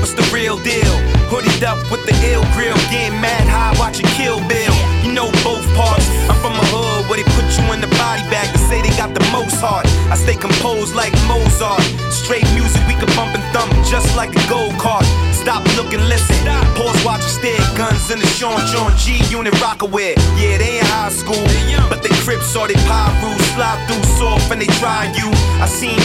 What's 0.00 0.14
the 0.14 0.30
real 0.32 0.58
deal? 0.58 0.84
Hooded 1.28 1.64
up 1.64 1.78
with 1.90 2.06
the 2.06 2.14
ill 2.30 2.44
grill, 2.54 2.76
getting 2.90 3.20
mad 3.20 3.46
high, 3.48 3.74
watching 3.78 4.06
Kill 4.06 4.38
Bill. 4.48 4.74
You 5.02 5.12
know 5.12 5.30
both 5.42 5.66
parts. 5.74 6.08
I'm 6.28 6.36
from 6.40 6.52
a 6.52 6.64
hood 6.72 7.08
where 7.08 7.18
they 7.18 7.28
put 7.34 7.44
you 7.58 7.72
in 7.72 7.80
the 7.80 7.88
body 7.98 8.22
bag 8.30 8.53
say 8.68 8.80
they 8.82 8.94
got 8.96 9.12
the 9.14 9.24
most 9.32 9.60
heart. 9.60 9.86
I 10.10 10.16
stay 10.16 10.36
composed 10.36 10.94
like 10.94 11.12
Mozart. 11.28 11.82
Straight 12.10 12.46
music, 12.54 12.82
we 12.86 12.94
can 12.94 13.10
bump 13.16 13.34
and 13.36 13.44
thump 13.52 13.72
just 13.84 14.16
like 14.16 14.32
a 14.32 14.42
gold 14.48 14.74
cart. 14.78 15.04
Stop, 15.32 15.64
looking, 15.76 16.00
listen. 16.08 16.36
Pause, 16.76 17.04
watch, 17.04 17.22
stare. 17.22 17.60
Guns 17.76 18.10
in 18.10 18.18
the 18.18 18.26
Sean 18.26 18.60
John 18.72 18.96
G 18.96 19.20
unit 19.28 19.54
rockaway. 19.60 20.14
Yeah, 20.40 20.58
they 20.58 20.78
in 20.80 20.86
high 20.86 21.12
school, 21.12 21.44
but 21.88 22.02
they 22.02 22.14
crips 22.24 22.56
or 22.56 22.68
they 22.68 22.78
pyros. 22.88 23.40
Slide 23.54 23.80
through 23.86 24.04
soft 24.16 24.50
and 24.50 24.60
they 24.60 24.70
try 24.80 25.12
you. 25.14 25.28
I 25.60 25.66
seen 25.66 25.98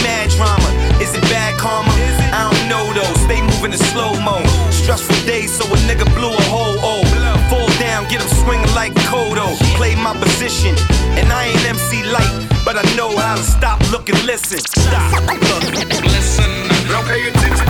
my 10.02 10.14
position, 10.14 10.74
and 11.18 11.32
I 11.32 11.46
ain't 11.46 11.68
MC 11.68 12.02
light, 12.04 12.48
but 12.64 12.76
I 12.76 12.82
know 12.96 13.16
how 13.16 13.36
to 13.36 13.42
stop, 13.42 13.78
look, 13.90 14.08
and 14.08 14.22
listen. 14.24 14.58
Stop, 14.58 15.12
look, 15.28 15.62
listen. 16.02 16.50
Don't 16.88 17.06
pay 17.06 17.28
attention. 17.28 17.66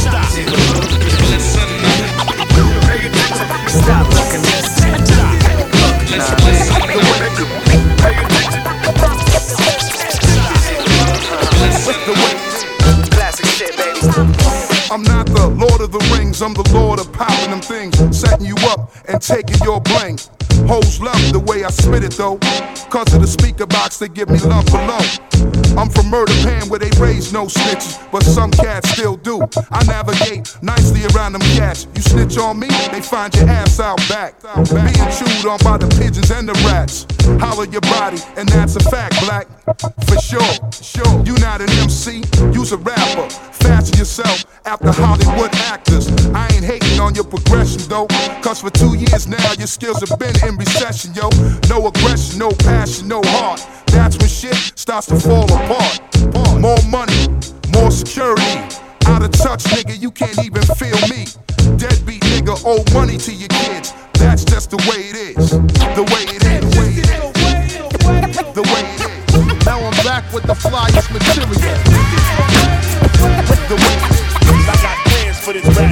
Stop, 0.00 0.99
I'm 14.90 15.04
not 15.04 15.26
the 15.26 15.46
Lord 15.46 15.80
of 15.80 15.92
the 15.92 16.00
Rings, 16.12 16.42
I'm 16.42 16.52
the 16.52 16.68
Lord 16.74 16.98
of 16.98 17.12
popping 17.12 17.50
them 17.50 17.60
things, 17.60 17.94
setting 18.10 18.44
you 18.44 18.56
up 18.62 18.90
and 19.06 19.22
taking 19.22 19.62
your 19.62 19.80
bling. 19.80 20.18
Hoes 20.66 21.00
love 21.00 21.32
the 21.32 21.38
way 21.38 21.62
I 21.62 21.70
spit 21.70 22.02
it 22.02 22.12
though, 22.12 22.38
cause 22.90 23.14
of 23.14 23.20
the 23.20 23.28
speaker 23.28 23.66
box 23.66 23.98
they 23.98 24.08
give 24.08 24.28
me 24.28 24.40
love 24.40 24.66
below. 24.66 25.29
I'm 25.76 25.88
from 25.88 26.10
Murder 26.10 26.32
Pan 26.42 26.68
where 26.68 26.78
they 26.78 26.90
raise 27.00 27.32
no 27.32 27.46
snitches, 27.46 27.98
but 28.10 28.22
some 28.22 28.50
cats 28.50 28.90
still 28.90 29.16
do. 29.16 29.40
I 29.70 29.84
navigate 29.84 30.56
nicely 30.62 31.02
around 31.14 31.32
them 31.32 31.42
cats. 31.56 31.86
You 31.94 32.02
snitch 32.02 32.38
on 32.38 32.58
me, 32.58 32.68
they 32.92 33.00
find 33.00 33.34
your 33.34 33.48
ass 33.48 33.80
out 33.80 33.98
back. 34.08 34.34
Being 34.70 35.10
chewed 35.16 35.46
on 35.46 35.58
by 35.64 35.78
the 35.78 35.88
pigeons 35.98 36.30
and 36.30 36.48
the 36.48 36.54
rats. 36.66 37.06
Holler 37.40 37.66
your 37.66 37.80
body, 37.82 38.18
and 38.36 38.48
that's 38.48 38.76
a 38.76 38.80
fact, 38.90 39.20
black. 39.24 39.46
For 40.06 40.18
sure, 40.20 40.52
sure. 40.82 41.22
You 41.24 41.34
not 41.38 41.60
an 41.60 41.70
MC, 41.70 42.22
you's 42.52 42.72
a 42.72 42.76
rapper. 42.76 43.28
Fashion 43.30 43.96
yourself 43.98 44.44
after 44.66 44.90
Hollywood 44.92 45.54
actors. 45.54 46.08
I 46.34 46.48
ain't 46.52 46.64
hating 46.64 46.98
on 47.00 47.14
your 47.14 47.24
progression 47.24 47.82
though, 47.88 48.06
cause 48.42 48.60
for 48.60 48.70
two 48.70 48.96
years 48.96 49.28
now 49.28 49.52
your 49.58 49.66
skills 49.66 50.00
have 50.00 50.18
been 50.18 50.34
in 50.46 50.56
recession, 50.56 51.14
yo. 51.14 51.30
No 51.68 51.86
aggression, 51.86 52.38
no 52.38 52.50
passion, 52.50 53.08
no 53.08 53.22
heart. 53.24 53.60
That's 53.92 54.16
when 54.18 54.28
shit 54.28 54.54
starts 54.78 55.06
to 55.08 55.16
fall 55.18 55.44
apart. 55.44 56.00
More 56.60 56.82
money, 56.88 57.28
more 57.72 57.90
security. 57.90 58.60
Out 59.06 59.22
of 59.22 59.30
touch, 59.32 59.64
nigga, 59.64 60.00
you 60.00 60.10
can't 60.10 60.38
even 60.44 60.62
feel 60.62 60.98
me. 61.08 61.26
Deadbeat 61.76 62.22
nigga, 62.22 62.60
owe 62.64 62.84
money 62.94 63.16
to 63.18 63.32
your 63.32 63.48
kids. 63.48 63.92
That's 64.14 64.44
just 64.44 64.70
the 64.70 64.76
way 64.88 65.08
it 65.10 65.16
is. 65.16 65.50
The 65.50 66.04
way 66.12 66.24
it 66.28 66.42
is. 66.44 66.60
The 66.70 66.80
way 66.80 66.90
it 66.92 67.08
is. 67.08 68.36
The 68.54 68.62
way 68.62 68.84
it 68.84 69.00
is. 69.00 69.66
Now 69.66 69.80
I'm 69.80 69.96
back 70.04 70.30
with 70.32 70.44
the 70.44 70.54
flyest 70.54 71.10
material. 71.10 71.48
The 73.68 73.76
way 73.76 73.94
it 73.96 74.10
is. 74.10 74.20
I 74.68 74.76
got 74.82 74.96
plans 75.06 75.38
for 75.40 75.52
this 75.52 75.64
rap 75.76 75.89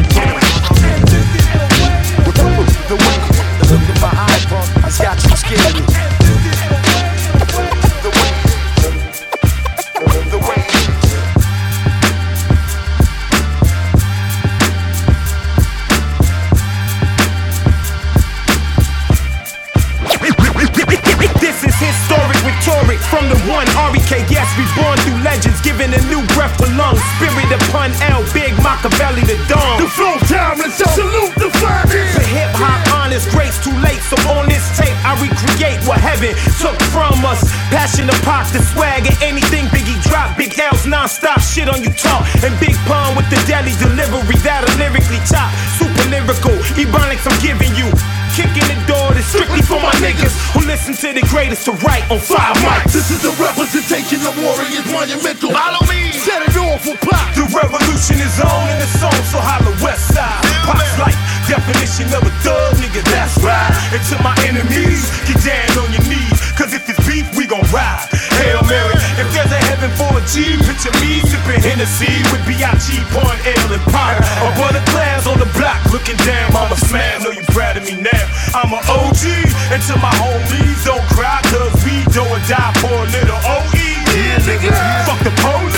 Yes, 24.38 24.54
we 24.54 24.62
born 24.78 24.94
through 25.02 25.18
legends, 25.26 25.58
giving 25.66 25.90
a 25.90 25.98
new 26.06 26.22
breath 26.38 26.54
to 26.62 26.70
lungs. 26.78 27.02
Spirit 27.18 27.50
upon 27.50 27.90
L, 28.06 28.22
Big 28.30 28.54
Machiavelli, 28.62 29.26
the 29.26 29.34
dawn. 29.50 29.82
The 29.82 29.90
flow 29.90 30.14
tyrants, 30.30 30.78
salute 30.94 31.34
the 31.34 31.50
flaggers. 31.58 32.14
The 32.14 32.22
hip 32.22 32.54
hop 32.54 32.78
honest 32.94 33.26
grace 33.34 33.58
too 33.58 33.74
late. 33.82 33.98
So 34.06 34.14
on 34.30 34.46
this 34.46 34.62
tape, 34.78 34.94
I 35.02 35.18
recreate 35.18 35.82
what 35.90 35.98
heaven 35.98 36.38
took 36.62 36.78
from 36.94 37.18
us. 37.26 37.42
Passion 37.74 38.06
to 38.06 38.14
pop 38.22 38.46
the 38.54 38.62
swag 38.62 39.10
and 39.10 39.18
anything 39.26 39.66
Biggie 39.74 39.98
drop. 40.06 40.38
Big 40.38 40.54
L's 40.54 40.86
non-stop 40.86 41.42
shit 41.42 41.66
on 41.66 41.82
you 41.82 41.90
talk. 41.98 42.22
And 42.46 42.54
Big 42.62 42.78
Pun 42.86 43.18
with 43.18 43.26
the 43.34 43.42
deli 43.50 43.74
delivery 43.82 44.38
that'll 44.46 44.70
lyrically 44.78 45.18
chop. 45.26 45.50
Super 45.82 46.06
lyrical, 46.14 46.54
ebonics 46.78 47.26
I'm 47.26 47.34
giving 47.42 47.74
you. 47.74 47.90
Kicking 48.38 48.70
the 48.70 48.78
that's 49.18 49.34
strictly 49.34 49.62
for 49.62 49.82
my 49.82 49.90
niggas 49.98 50.30
who 50.54 50.62
listen 50.62 50.94
to 50.94 51.10
the 51.10 51.26
greatest 51.26 51.66
to 51.66 51.72
write 51.82 52.06
on 52.06 52.22
five 52.22 52.54
mics. 52.62 52.94
This 52.94 53.10
is 53.10 53.18
the 53.18 53.34
representation 53.42 54.22
of 54.22 54.38
warriors 54.38 54.86
monumental. 54.94 55.50
Follow 55.50 55.82
me. 55.90 56.14
Set 56.14 56.46
it 56.46 56.54
off 56.54 56.86
for 56.86 56.94
pop. 57.02 57.26
The 57.34 57.42
revolution 57.50 58.22
is 58.22 58.38
on 58.38 58.70
in 58.70 58.78
the 58.78 58.86
song, 58.86 59.18
so 59.26 59.42
holla 59.42 59.74
west 59.82 60.14
side. 60.14 60.38
Pops 60.62 60.94
like 61.02 61.18
definition 61.50 62.06
of 62.14 62.22
a 62.22 62.32
thug, 62.46 62.78
nigga, 62.78 63.02
that's 63.10 63.34
right. 63.42 63.74
And 63.90 64.02
to 64.14 64.16
my 64.22 64.38
enemies, 64.46 65.10
get 65.26 65.42
down 65.42 65.82
on 65.82 65.90
your 65.90 66.06
knees. 66.06 66.38
Cause 66.54 66.70
if 66.70 66.86
it's 66.86 67.02
beef, 67.02 67.26
we 67.34 67.46
gon' 67.46 67.66
ride. 67.74 68.06
Hail 68.48 68.64
Mary, 68.64 68.96
if 69.20 69.28
there's 69.36 69.52
a 69.52 69.60
heaven 69.68 69.92
for 69.92 70.08
a 70.16 70.22
G, 70.24 70.56
picture 70.64 70.94
me 71.04 71.20
sipping 71.28 71.60
Hennessy 71.60 72.08
with 72.32 72.40
B.I.G. 72.48 72.96
pouring 73.12 73.42
ale 73.44 73.76
and 73.76 73.84
pot. 73.92 74.16
Above 74.40 74.72
the 74.72 74.80
clouds 74.88 75.28
on 75.28 75.36
the 75.36 75.48
block, 75.52 75.76
looking 75.92 76.16
down, 76.24 76.48
mama 76.56 76.72
smile, 76.80 77.20
know 77.20 77.32
you 77.36 77.44
proud 77.52 77.76
of 77.76 77.84
me 77.84 78.00
now. 78.00 78.24
I'm 78.56 78.72
a 78.72 78.80
OG, 78.88 79.20
and 79.68 79.80
to 79.84 79.94
my 80.00 80.08
homies, 80.16 80.80
don't 80.88 81.04
cry, 81.12 81.44
cause 81.52 81.76
we 81.84 82.08
don't 82.08 82.40
die 82.48 82.72
for 82.80 82.96
a 83.04 83.08
little 83.12 83.36
OE. 83.36 83.84
Yeah, 84.16 84.40
nigga, 84.48 84.72
fuck 85.04 85.20
the 85.20 85.32
police. 85.44 85.76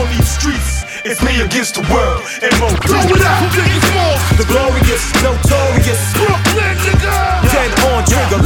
On 0.00 0.04
these 0.08 0.24
streets, 0.24 0.88
it's 1.04 1.20
me 1.20 1.44
against 1.44 1.76
the 1.76 1.84
world. 1.92 2.24
And 2.40 2.48
more 2.64 2.72
Throw 2.80 2.96
it 3.12 3.20
out 3.28 3.44
Biggie 3.52 3.82
Smalls. 3.92 4.20
the 4.40 4.46
glorious, 4.48 5.04
notorious. 5.20 6.00
Brooklyn, 6.16 6.76
nigga. 6.80 7.47
Dead 7.58 7.74
on 7.90 8.06
trigger. 8.06 8.38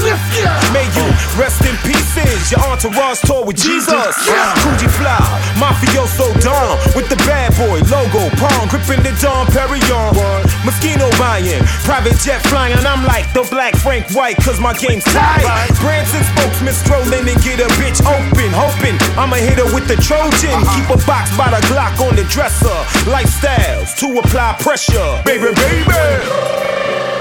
May 0.72 0.88
you 0.96 1.04
rest 1.36 1.60
in 1.68 1.76
pieces. 1.84 2.48
Your 2.48 2.64
entourage 2.64 3.20
tour 3.20 3.44
with 3.44 3.60
Jesus. 3.60 4.16
Coogi 4.64 4.88
Fly, 4.88 5.20
Mafioso 5.60 6.32
Don 6.40 6.80
with 6.96 7.12
the 7.12 7.16
bad 7.28 7.52
boy 7.60 7.84
logo. 7.92 8.32
Palm 8.40 8.72
gripping 8.72 9.04
the 9.04 9.12
Dom 9.20 9.44
Perignon. 9.52 10.16
Mosquito 10.64 11.12
buying, 11.20 11.60
private 11.84 12.16
jet 12.24 12.40
flying. 12.48 12.80
I'm 12.88 13.04
like 13.04 13.28
the 13.36 13.44
black 13.52 13.76
Frank 13.76 14.08
White, 14.16 14.38
cause 14.38 14.58
my 14.58 14.72
game's 14.72 15.04
tight. 15.04 15.44
Branson 15.84 16.24
spokesman 16.32 16.72
strolling 16.72 17.28
and 17.28 17.40
get 17.44 17.60
a 17.60 17.68
bitch 17.76 18.00
open. 18.08 18.48
Hoping 18.56 18.96
I'ma 19.20 19.36
hit 19.36 19.60
her 19.60 19.68
with 19.76 19.88
the 19.92 20.00
Trojan. 20.00 20.56
Uh-huh. 20.56 20.72
Keep 20.72 20.88
a 20.88 20.98
box 21.04 21.28
by 21.36 21.52
the 21.52 21.60
Glock 21.68 22.00
on 22.00 22.16
the 22.16 22.24
dresser. 22.32 22.80
Lifestyles 23.04 23.92
to 24.00 24.08
apply 24.18 24.56
pressure. 24.58 25.20
Baby, 25.28 25.52
baby. 25.52 27.11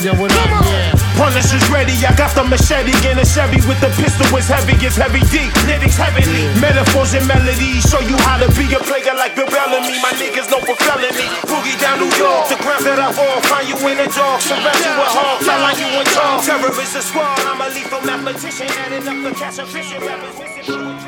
Yo, 0.00 0.16
what 0.16 0.32
up? 0.32 0.48
Yeah. 0.64 0.96
Punisher's 1.20 1.60
ready, 1.68 1.92
I 2.00 2.16
got 2.16 2.32
the 2.32 2.40
machete 2.40 2.96
in 3.04 3.20
a 3.20 3.26
Chevy 3.28 3.60
with 3.68 3.76
the 3.84 3.92
pistol 4.00 4.24
is 4.32 4.48
heavy, 4.48 4.72
it's 4.80 4.96
heavy 4.96 5.20
deep, 5.28 5.52
lyrics 5.68 6.00
heavily. 6.00 6.48
Metaphors 6.56 7.12
and 7.12 7.28
melodies 7.28 7.84
show 7.84 8.00
you 8.00 8.16
how 8.24 8.40
to 8.40 8.48
be 8.56 8.64
a 8.72 8.80
player 8.80 9.12
like 9.12 9.36
Bill 9.36 9.44
Bellamy. 9.52 10.00
My 10.00 10.16
niggas 10.16 10.48
know 10.48 10.64
for 10.64 10.72
felony. 10.88 11.28
Boogie 11.44 11.76
down 11.76 12.00
New 12.00 12.08
York, 12.16 12.48
the 12.48 12.56
ground 12.64 12.88
that 12.88 12.96
I 12.96 13.12
walk, 13.12 13.44
find 13.44 13.68
you 13.68 13.76
in 13.92 14.00
the 14.00 14.08
dark, 14.08 14.40
surround 14.40 14.80
you 14.80 14.92
with 14.96 15.12
hawks, 15.12 15.44
I 15.44 15.60
like 15.60 15.76
you 15.76 15.92
in 15.92 16.08
talk. 16.16 16.48
Terror 16.48 16.72
is 16.80 16.96
a 16.96 17.04
squad, 17.04 17.36
I'm 17.44 17.60
a 17.60 17.68
lethal 17.68 18.00
mathematician, 18.00 18.72
adding 18.80 19.04
up 19.04 19.20
the 19.20 19.36
cash 19.36 19.60
efficient 19.60 20.00
rappers 20.00 20.32
missing 20.40 20.64
poetry. 20.64 20.99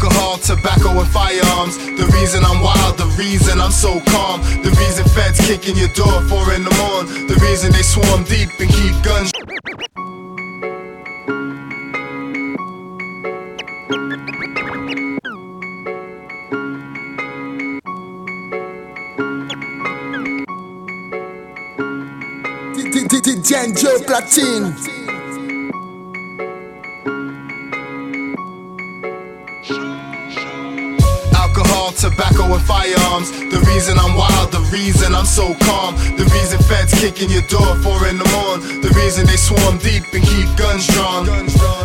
Alcohol, 0.00 0.38
tobacco, 0.38 0.90
and 1.00 1.08
firearms. 1.08 1.76
The 1.76 2.08
reason 2.14 2.44
I'm 2.44 2.62
wild, 2.62 2.96
the 2.98 3.06
reason 3.18 3.60
I'm 3.60 3.72
so 3.72 3.98
calm. 4.06 4.40
The 4.62 4.70
reason 4.78 5.04
feds 5.06 5.44
kicking 5.44 5.76
your 5.76 5.88
door 5.88 6.22
four 6.28 6.54
in 6.54 6.62
the 6.62 6.70
morning. 6.78 7.26
The 7.26 7.34
reason 7.42 7.72
they 7.72 7.82
swarm 7.82 8.22
deep 8.22 8.48
and 8.60 8.70
keep 8.70 8.94
guns. 9.02 9.32
Janjo 23.48 23.98
Platine. 24.06 25.17
Tobacco 32.38 32.54
and 32.54 32.64
firearms. 32.66 33.30
The 33.32 33.58
reason 33.66 33.98
I'm 33.98 34.14
wild, 34.14 34.52
the 34.52 34.60
reason 34.70 35.12
I'm 35.12 35.26
so 35.26 35.54
calm. 35.66 35.96
The 36.16 36.22
reason 36.38 36.62
feds 36.70 36.94
kicking 36.94 37.30
your 37.30 37.42
door 37.50 37.74
four 37.82 38.06
in 38.06 38.16
the 38.16 38.28
morning. 38.30 38.80
The 38.80 38.94
reason 38.94 39.26
they 39.26 39.34
swarm 39.34 39.78
deep 39.78 40.04
and 40.14 40.22
keep 40.22 40.46
guns 40.56 40.86
drawn. 40.86 41.26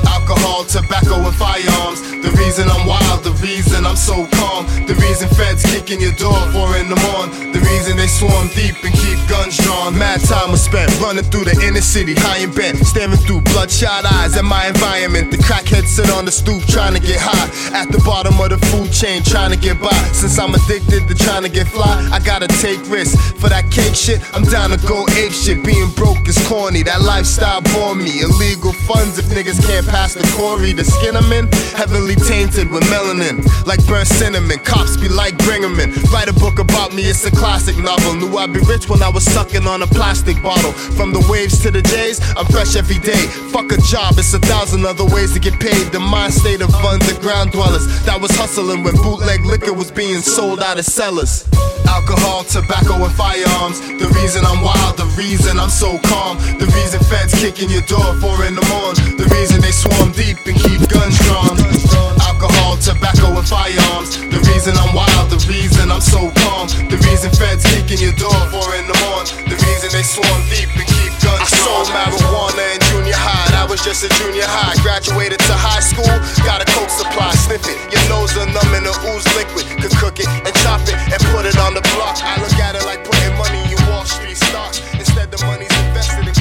Alcohol, 0.06 0.64
tobacco 0.66 1.16
and 1.26 1.36
firearms. 1.36 2.13
The 2.24 2.32
reason 2.40 2.70
I'm 2.72 2.88
wild, 2.88 3.24
the 3.24 3.36
reason 3.44 3.86
I'm 3.86 3.98
so 3.98 4.26
calm. 4.40 4.66
The 4.88 4.96
reason 4.96 5.28
feds 5.36 5.64
kicking 5.68 6.00
your 6.00 6.16
door 6.16 6.40
four 6.56 6.72
in 6.80 6.88
the 6.88 6.96
morning. 7.12 7.52
The 7.52 7.60
reason 7.60 7.98
they 7.98 8.08
swarm 8.08 8.48
deep 8.56 8.80
and 8.80 8.96
keep 8.96 9.20
guns 9.28 9.58
drawn. 9.58 9.92
Mad 9.98 10.22
time 10.24 10.52
was 10.52 10.64
spent 10.64 10.88
running 11.04 11.26
through 11.28 11.46
the 11.52 11.60
inner 11.68 11.84
city, 11.84 12.16
high 12.16 12.40
and 12.40 12.56
bent, 12.56 12.80
staring 12.88 13.20
through 13.28 13.42
bloodshot 13.52 14.06
eyes 14.06 14.38
at 14.38 14.46
my 14.46 14.68
environment. 14.68 15.32
The 15.32 15.38
crackheads 15.38 15.92
sit 15.92 16.10
on 16.12 16.24
the 16.24 16.32
stoop 16.32 16.64
trying 16.64 16.94
to 16.94 17.02
get 17.02 17.20
high. 17.20 17.52
At 17.76 17.92
the 17.92 18.00
bottom 18.08 18.40
of 18.40 18.50
the 18.56 18.60
food 18.72 18.94
chain, 18.94 19.22
trying 19.24 19.52
to 19.52 19.60
get 19.60 19.82
by. 19.82 19.92
Since 20.16 20.40
I'm 20.40 20.56
addicted 20.56 21.08
to 21.10 21.16
trying 21.16 21.44
to 21.44 21.50
get 21.50 21.68
fly, 21.68 22.08
I 22.14 22.20
gotta 22.20 22.48
take 22.64 22.80
risks. 22.88 23.20
For 23.36 23.50
that 23.50 23.68
cake 23.70 23.96
shit, 23.96 24.24
I'm 24.34 24.44
down 24.48 24.72
to 24.72 24.80
go 24.88 25.04
ape 25.20 25.36
shit. 25.36 25.60
Being 25.66 25.92
broke 25.92 26.24
is 26.28 26.40
corny, 26.48 26.84
that 26.84 27.02
lifestyle 27.02 27.60
bore 27.76 27.96
me. 27.96 28.22
Illegal 28.24 28.72
funds 28.88 29.20
if 29.20 29.26
niggas 29.28 29.60
can't 29.68 29.88
pass 29.88 30.14
the 30.14 30.24
Corey. 30.40 30.72
The 30.72 30.86
skin 30.86 31.18
I'm 31.18 31.32
in, 31.34 31.52
heavily 31.76 32.13
tainted 32.16 32.70
with 32.70 32.84
melanin. 32.92 33.42
Like 33.66 33.86
burnt 33.88 34.08
cinnamon, 34.08 34.60
cops 34.60 34.98
be 34.98 35.10
like 35.10 35.38
bring. 35.40 35.54
Write 35.64 36.28
a 36.28 36.34
book 36.34 36.60
about 36.60 36.94
me, 36.94 37.04
it's 37.04 37.24
a 37.26 37.32
classic 37.32 37.78
novel. 37.78 38.16
Knew 38.16 38.38
I'd 38.38 38.52
be 38.52 38.60
rich 38.68 38.90
when 38.90 39.02
I 39.02 39.08
was 39.08 39.24
sucking 39.24 39.66
on 39.66 39.82
a 39.82 39.88
plastic 39.88 40.42
bottle. 40.44 40.74
From 40.74 41.14
the 41.14 41.26
waves 41.32 41.62
to 41.64 41.72
the 41.72 41.82
J's, 41.82 42.20
I'm 42.36 42.46
fresh 42.48 42.76
every 42.76 43.00
day. 43.00 43.28
Fuck 43.54 43.72
a 43.72 43.78
job, 43.78 44.16
it's 44.18 44.34
a 44.34 44.40
thousand 44.40 44.86
other 44.86 45.06
ways 45.06 45.34
to 45.34 45.40
get 45.40 45.58
paid. 45.60 45.94
The 45.94 46.00
mind 46.00 46.34
state 46.34 46.62
of 46.62 46.74
underground 46.76 47.52
dwellers 47.54 47.88
that 48.04 48.20
was 48.20 48.32
hustling 48.32 48.84
when 48.84 48.96
bootleg 48.96 49.46
liquor 49.46 49.72
was 49.72 49.90
being 49.90 50.20
sold 50.20 50.60
out 50.60 50.78
of 50.78 50.86
cellars. 50.86 51.48
Alcohol, 51.88 52.44
tobacco, 52.44 52.96
and 53.00 53.14
firearms. 53.16 53.80
The 53.80 54.12
reason 54.20 54.44
I'm 54.44 54.62
wild, 54.62 54.98
the 54.98 55.08
reason 55.16 55.60
I'm 55.60 55.70
so 55.70 55.98
calm. 56.04 56.38
The 56.60 56.68
reason 56.76 57.00
feds 57.08 57.34
kicking 57.40 57.70
your 57.70 57.88
door 57.88 58.16
four 58.20 58.44
in 58.44 58.56
the 58.56 58.66
morning. 58.68 59.16
The 59.16 59.32
reason 59.32 59.62
they 59.62 59.72
swarm 59.72 60.12
deep 60.12 60.44
and 60.44 60.60
keep 60.60 60.82
guns 60.90 61.18
drawn. 61.24 62.03
Alcohol, 62.24 62.78
tobacco, 62.78 63.32
and 63.38 63.48
firearms. 63.48 64.18
The 64.18 64.40
reason 64.52 64.76
I'm 64.76 64.92
wild, 64.96 65.30
the 65.32 65.40
reason 65.48 65.92
I'm 65.92 66.04
so 66.04 66.32
calm. 66.44 66.68
The 66.90 66.98
reason 67.08 67.32
feds 67.36 67.64
kicking 67.68 68.00
your 68.00 68.16
door 68.20 68.36
four 68.52 68.76
in 68.76 68.86
the 68.88 68.98
morning. 69.08 69.32
The 69.48 69.58
reason 69.60 69.90
they 69.94 70.04
swarm 70.04 70.42
deep 70.52 70.72
and 70.76 70.88
keep 70.88 71.14
guns. 71.24 71.48
I 71.48 71.60
sold 71.64 71.88
marijuana 71.94 72.66
in 72.76 72.82
junior 72.92 73.18
high. 73.18 73.48
That 73.56 73.68
was 73.70 73.84
just 73.84 74.04
a 74.04 74.10
junior 74.20 74.48
high. 74.48 74.76
Graduated 74.82 75.40
to 75.48 75.56
high 75.56 75.84
school, 75.84 76.10
got 76.44 76.64
a 76.64 76.68
coke 76.76 76.92
supply. 76.92 77.32
Sniff 77.36 77.64
it, 77.68 77.78
your 77.92 78.04
nose 78.12 78.36
are 78.36 78.48
numb 78.48 78.72
and 78.76 78.86
the 78.88 78.96
ooze 79.12 79.28
liquid. 79.36 79.66
Could 79.80 79.96
cook 80.00 80.18
it 80.20 80.28
and 80.28 80.54
chop 80.64 80.84
it 80.88 80.96
and 80.96 81.20
put 81.32 81.46
it 81.46 81.58
on 81.60 81.74
the 81.74 81.84
block. 81.96 82.20
I 82.24 82.40
look 82.40 82.56
at 82.60 82.76
it 82.76 82.84
like 82.84 83.04
putting 83.04 83.36
money 83.40 83.64
in 83.72 83.80
Wall 83.88 84.06
Street 84.06 84.38
stocks. 84.38 84.82
Instead, 84.96 85.32
the 85.32 85.40
money's 85.46 85.72
invested 85.88 86.28
in 86.28 86.36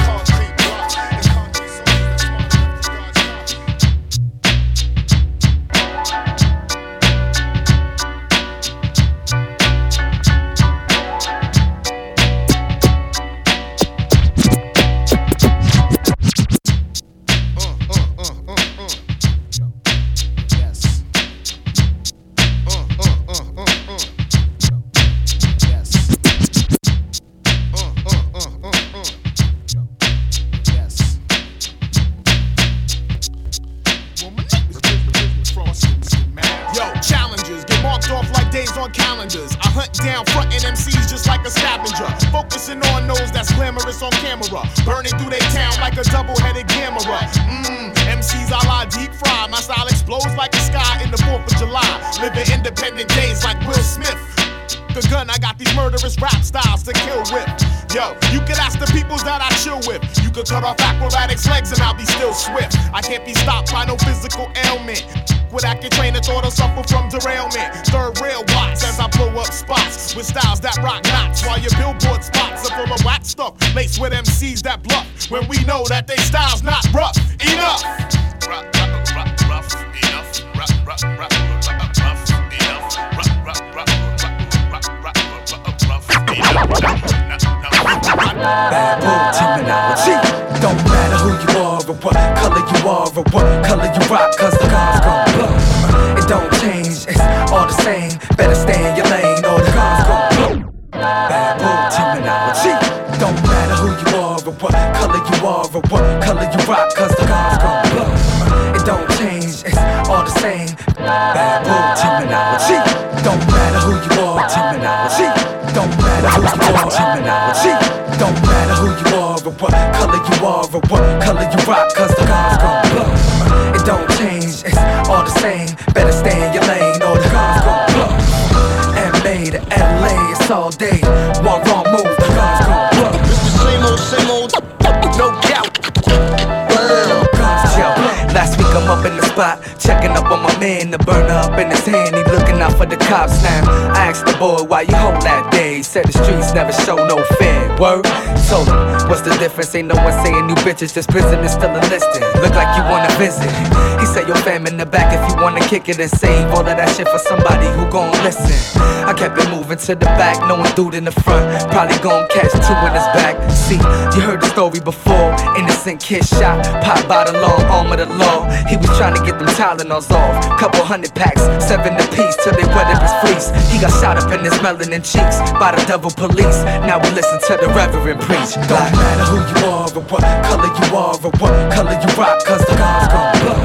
cops 143.13 143.43
now. 143.43 143.61
I 143.93 144.07
asked 144.09 144.25
the 144.25 144.33
boy 144.39 144.63
why 144.65 144.83
you 144.83 144.97
hold 144.97 145.21
that 145.21 145.53
day. 145.53 145.83
Said 145.83 146.07
the 146.07 146.13
streets 146.13 146.55
never 146.55 146.73
show 146.73 146.97
no 146.97 147.23
fear. 147.37 147.61
Word? 147.79 148.05
Told 148.49 148.69
him, 148.69 148.92
what's 149.13 149.21
the 149.29 149.37
difference? 149.37 149.75
Ain't 149.75 149.89
no 149.89 149.95
one 150.03 150.17
saying 150.25 150.49
you 150.49 150.57
bitches, 150.65 150.95
just 150.95 151.11
prison 151.11 151.39
is 151.45 151.53
still 151.53 151.69
enlisted. 151.69 152.25
Look 152.41 152.57
like 152.57 152.73
you 152.81 152.83
wanna 152.89 153.13
visit. 153.21 153.53
He 154.01 154.07
said 154.07 154.27
your 154.27 154.41
fam 154.41 154.67
in 154.67 154.79
the 154.79 154.87
back 154.87 155.13
if 155.13 155.21
you 155.29 155.37
wanna 155.37 155.61
kick 155.61 155.91
it 155.91 156.01
and 156.01 156.11
save 156.11 156.49
all 156.57 156.65
of 156.65 156.77
that 156.81 156.89
shit 156.97 157.07
for 157.07 157.19
somebody 157.19 157.69
who 157.77 157.85
gon' 157.93 158.11
listen. 158.25 158.57
I 159.05 159.13
kept 159.13 159.37
it 159.37 159.51
moving 159.51 159.77
to 159.77 159.95
the 159.95 160.09
back, 160.17 160.41
no 160.49 160.57
one 160.57 160.73
dude 160.75 160.95
in 160.95 161.05
the 161.05 161.13
front. 161.13 161.45
Probably 161.71 161.99
gon' 161.99 162.27
catch 162.29 162.53
two 162.53 162.79
in 162.89 162.93
his 162.97 163.09
back. 163.13 163.37
See, 163.53 163.77
you 164.17 164.21
heard 164.25 164.41
the 164.41 164.49
story 164.49 164.81
before. 164.81 165.37
Innocent 165.61 166.01
kid 166.01 166.25
shot, 166.25 166.65
pop 166.81 167.07
by 167.07 167.29
the 167.29 167.37
long 167.37 167.61
arm 167.69 167.93
of 167.93 167.99
the 167.99 168.07
law. 168.07 168.49
He 168.65 168.77
was 168.77 168.89
trying 168.97 169.15
to 169.15 169.23
get 169.27 169.39
them 169.39 169.49
Tylenols 169.53 170.11
off. 170.11 170.59
Couple 170.59 170.85
hundred 170.85 171.15
packs, 171.15 171.43
seven 171.61 171.95
apiece 172.01 172.37
till 172.43 172.55
they 172.57 172.65
wet 172.73 172.89
up 172.97 173.05
his. 173.27 173.53
He 173.69 173.79
got 173.79 173.93
shot 174.01 174.17
up 174.17 174.33
in 174.33 174.41
his 174.41 174.55
melanin 174.65 175.05
cheeks 175.05 175.37
by 175.61 175.77
the 175.77 175.85
devil 175.85 176.11
police. 176.11 176.65
Now 176.89 176.97
we 177.03 177.11
listen 177.11 177.39
to 177.51 177.59
the 177.61 177.69
reverend 177.75 178.21
preach. 178.23 178.55
Don't 178.71 179.02
matter 179.03 179.27
who 179.31 179.39
you 179.51 179.59
are 179.67 179.87
or 179.91 180.05
what 180.11 180.23
color 180.47 180.71
you 180.79 180.87
are 180.97 181.17
or 181.19 181.33
what 181.43 181.55
color 181.75 181.97
you 182.03 182.11
rock, 182.15 182.39
cause 182.45 182.65
the 182.69 182.77
guns 182.79 183.07
gon' 183.13 183.35
blow. 183.43 183.61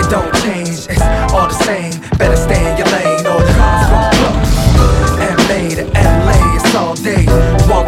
It 0.00 0.08
don't 0.10 0.32
change, 0.44 0.86
it's 0.92 1.06
all 1.32 1.48
the 1.48 1.58
same. 1.64 1.92
Better 2.18 2.36
stay 2.36 2.60
in 2.70 2.76
your 2.78 2.88
lane 2.94 3.24
or 3.26 3.40
the 3.40 3.54
guns 3.56 3.86
gon' 3.90 4.10
blow. 4.16 4.34
LA 5.32 5.60
to 5.78 5.84
LA, 5.96 6.38
it's 6.56 6.74
all 6.74 6.94
day. 6.94 7.24
One 7.72 7.85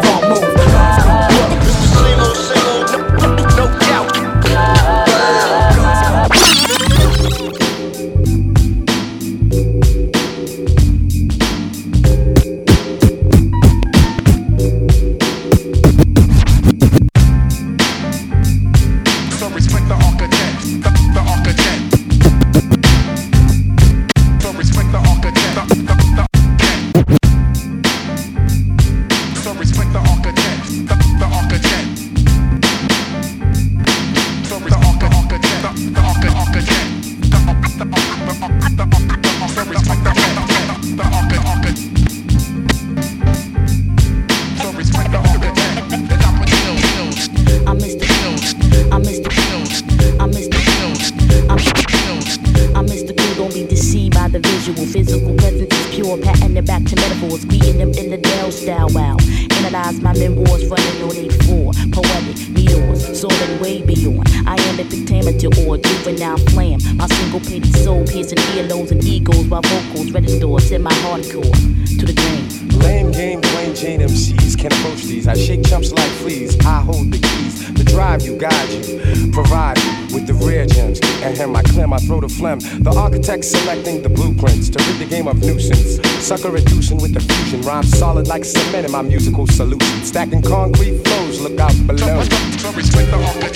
Sucker 86.29 86.51
reducing 86.51 86.97
with 86.97 87.15
the 87.15 87.21
fusion, 87.21 87.59
rhyme 87.63 87.81
solid 87.81 88.27
like 88.27 88.45
cement 88.45 88.85
in 88.85 88.91
my 88.91 89.01
musical 89.01 89.47
solution. 89.47 90.05
Stacking 90.05 90.43
concrete 90.43 90.99
flows, 90.99 91.41
look 91.41 91.59
out 91.59 91.73
below. 91.87 92.19
Respect 92.19 93.09
the 93.09 93.49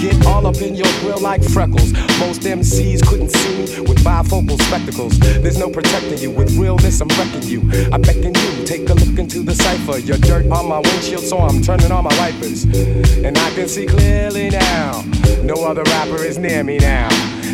get 0.00 0.26
all 0.26 0.46
up 0.46 0.56
in 0.56 0.74
your 0.74 0.90
grill 1.00 1.20
like 1.20 1.42
freckles. 1.42 1.92
Most 2.18 2.42
MCs 2.42 3.06
couldn't 3.06 3.30
see 3.30 3.54
me 3.56 3.80
with 3.88 4.02
bifocal 4.04 4.60
spectacles. 4.62 5.18
There's 5.18 5.58
no 5.58 5.68
protecting 5.68 6.18
you. 6.18 6.30
With 6.30 6.56
realness, 6.56 7.00
I'm 7.00 7.08
wrecking 7.08 7.42
you. 7.42 7.60
I 7.92 7.98
beckon 7.98 8.34
you, 8.34 8.64
take 8.64 8.88
a 8.88 8.94
look 8.94 9.18
into 9.18 9.40
the 9.42 9.54
cipher. 9.54 9.98
Your 9.98 10.18
dirt 10.18 10.50
on 10.50 10.68
my 10.68 10.78
windshield, 10.80 11.24
so 11.24 11.38
I'm 11.38 11.62
turning 11.62 11.92
on 11.92 12.04
my 12.04 12.16
wipers. 12.18 12.64
And 12.64 13.36
I 13.36 13.50
can 13.54 13.68
see 13.68 13.86
clearly 13.86 14.50
now. 14.50 15.04
No 15.42 15.64
other 15.64 15.82
rapper 15.84 16.22
is 16.22 16.38
near 16.38 16.64
me 16.64 16.78
now. 16.78 17.08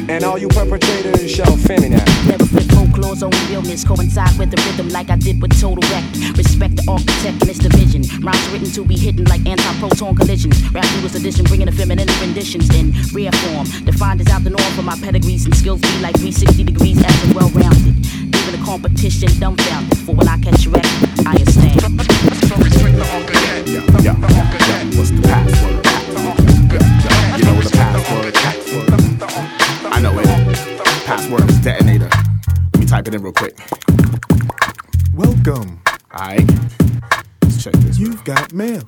And 0.09 0.24
all 0.24 0.38
you 0.38 0.49
perpetrators 0.49 1.30
shall 1.30 1.57
fear 1.57 1.80
me 1.80 1.88
now. 1.91 2.80
Never 3.01 3.16
flip 3.16 3.20
folklore's 3.20 3.22
own 3.22 3.32
realness 3.51 3.84
coincide 3.84 4.36
with 4.38 4.51
the 4.51 4.57
rhythm 4.68 4.88
like 4.88 5.11
I 5.11 5.16
did 5.16 5.40
with 5.40 5.59
Total 5.61 5.82
Wreck. 5.90 6.05
Respect 6.36 6.76
the 6.76 6.84
architect 6.88 7.40
and 7.40 7.48
its 7.48 7.59
division. 7.59 8.03
Rhymes 8.22 8.48
written 8.51 8.70
to 8.72 8.84
be 8.84 8.96
hidden 8.96 9.24
like 9.24 9.44
anti-proton 9.46 10.16
collisions. 10.16 10.57
Rap 10.72 10.84
newest 10.96 11.14
edition 11.14 11.44
bringing 11.44 11.66
the 11.66 11.72
feminine 11.72 12.09
renditions 12.20 12.68
in 12.74 12.92
rare 13.12 13.32
form. 13.32 13.66
Defined 13.84 14.20
as 14.20 14.28
out 14.28 14.44
the 14.44 14.51
norm 14.51 14.72
for 14.74 14.82
my 14.82 14.96
pedigrees 15.01 15.44
and 15.46 15.55
skills 15.57 15.80
be 15.80 15.88
like 16.01 16.16
360 16.16 16.64
degrees 16.64 17.03
as 17.03 17.34
well 17.34 17.48
rounded. 17.51 17.96
Even 18.05 18.53
the 18.53 18.62
competition 18.64 19.28
dumbfounded. 19.38 19.98
For 20.05 20.14
when 20.14 20.28
I 20.28 20.36
catch 20.38 20.66
wreck, 20.66 20.86
I 21.26 21.36
stand. 21.48 21.80
So 21.80 22.57
respect 22.57 22.96
the 22.96 23.07
architect. 23.16 23.68
Yeah, 23.68 23.84
yeah, 24.05 24.16
what's 24.96 25.11
the 25.11 25.22
password? 25.22 25.80
You 27.38 27.44
know 27.44 27.61
the 27.61 27.70
password. 27.72 28.88
I 29.92 30.01
know 30.01 30.18
it. 30.18 30.26
Password 31.07 31.48
is 31.51 31.59
detonator. 31.61 32.09
Type 32.91 33.07
it 33.07 33.14
in 33.14 33.22
real 33.22 33.32
quick. 33.32 33.57
Welcome. 35.14 35.80
Alright. 36.12 36.51
Let's 37.41 37.62
check 37.62 37.72
this. 37.74 38.01
You've 38.01 38.24
got 38.24 38.53
mail. 38.53 38.82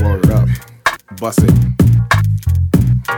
Word 0.00 0.28
up. 0.28 0.48
Bust 1.20 1.38
it. 1.44 1.89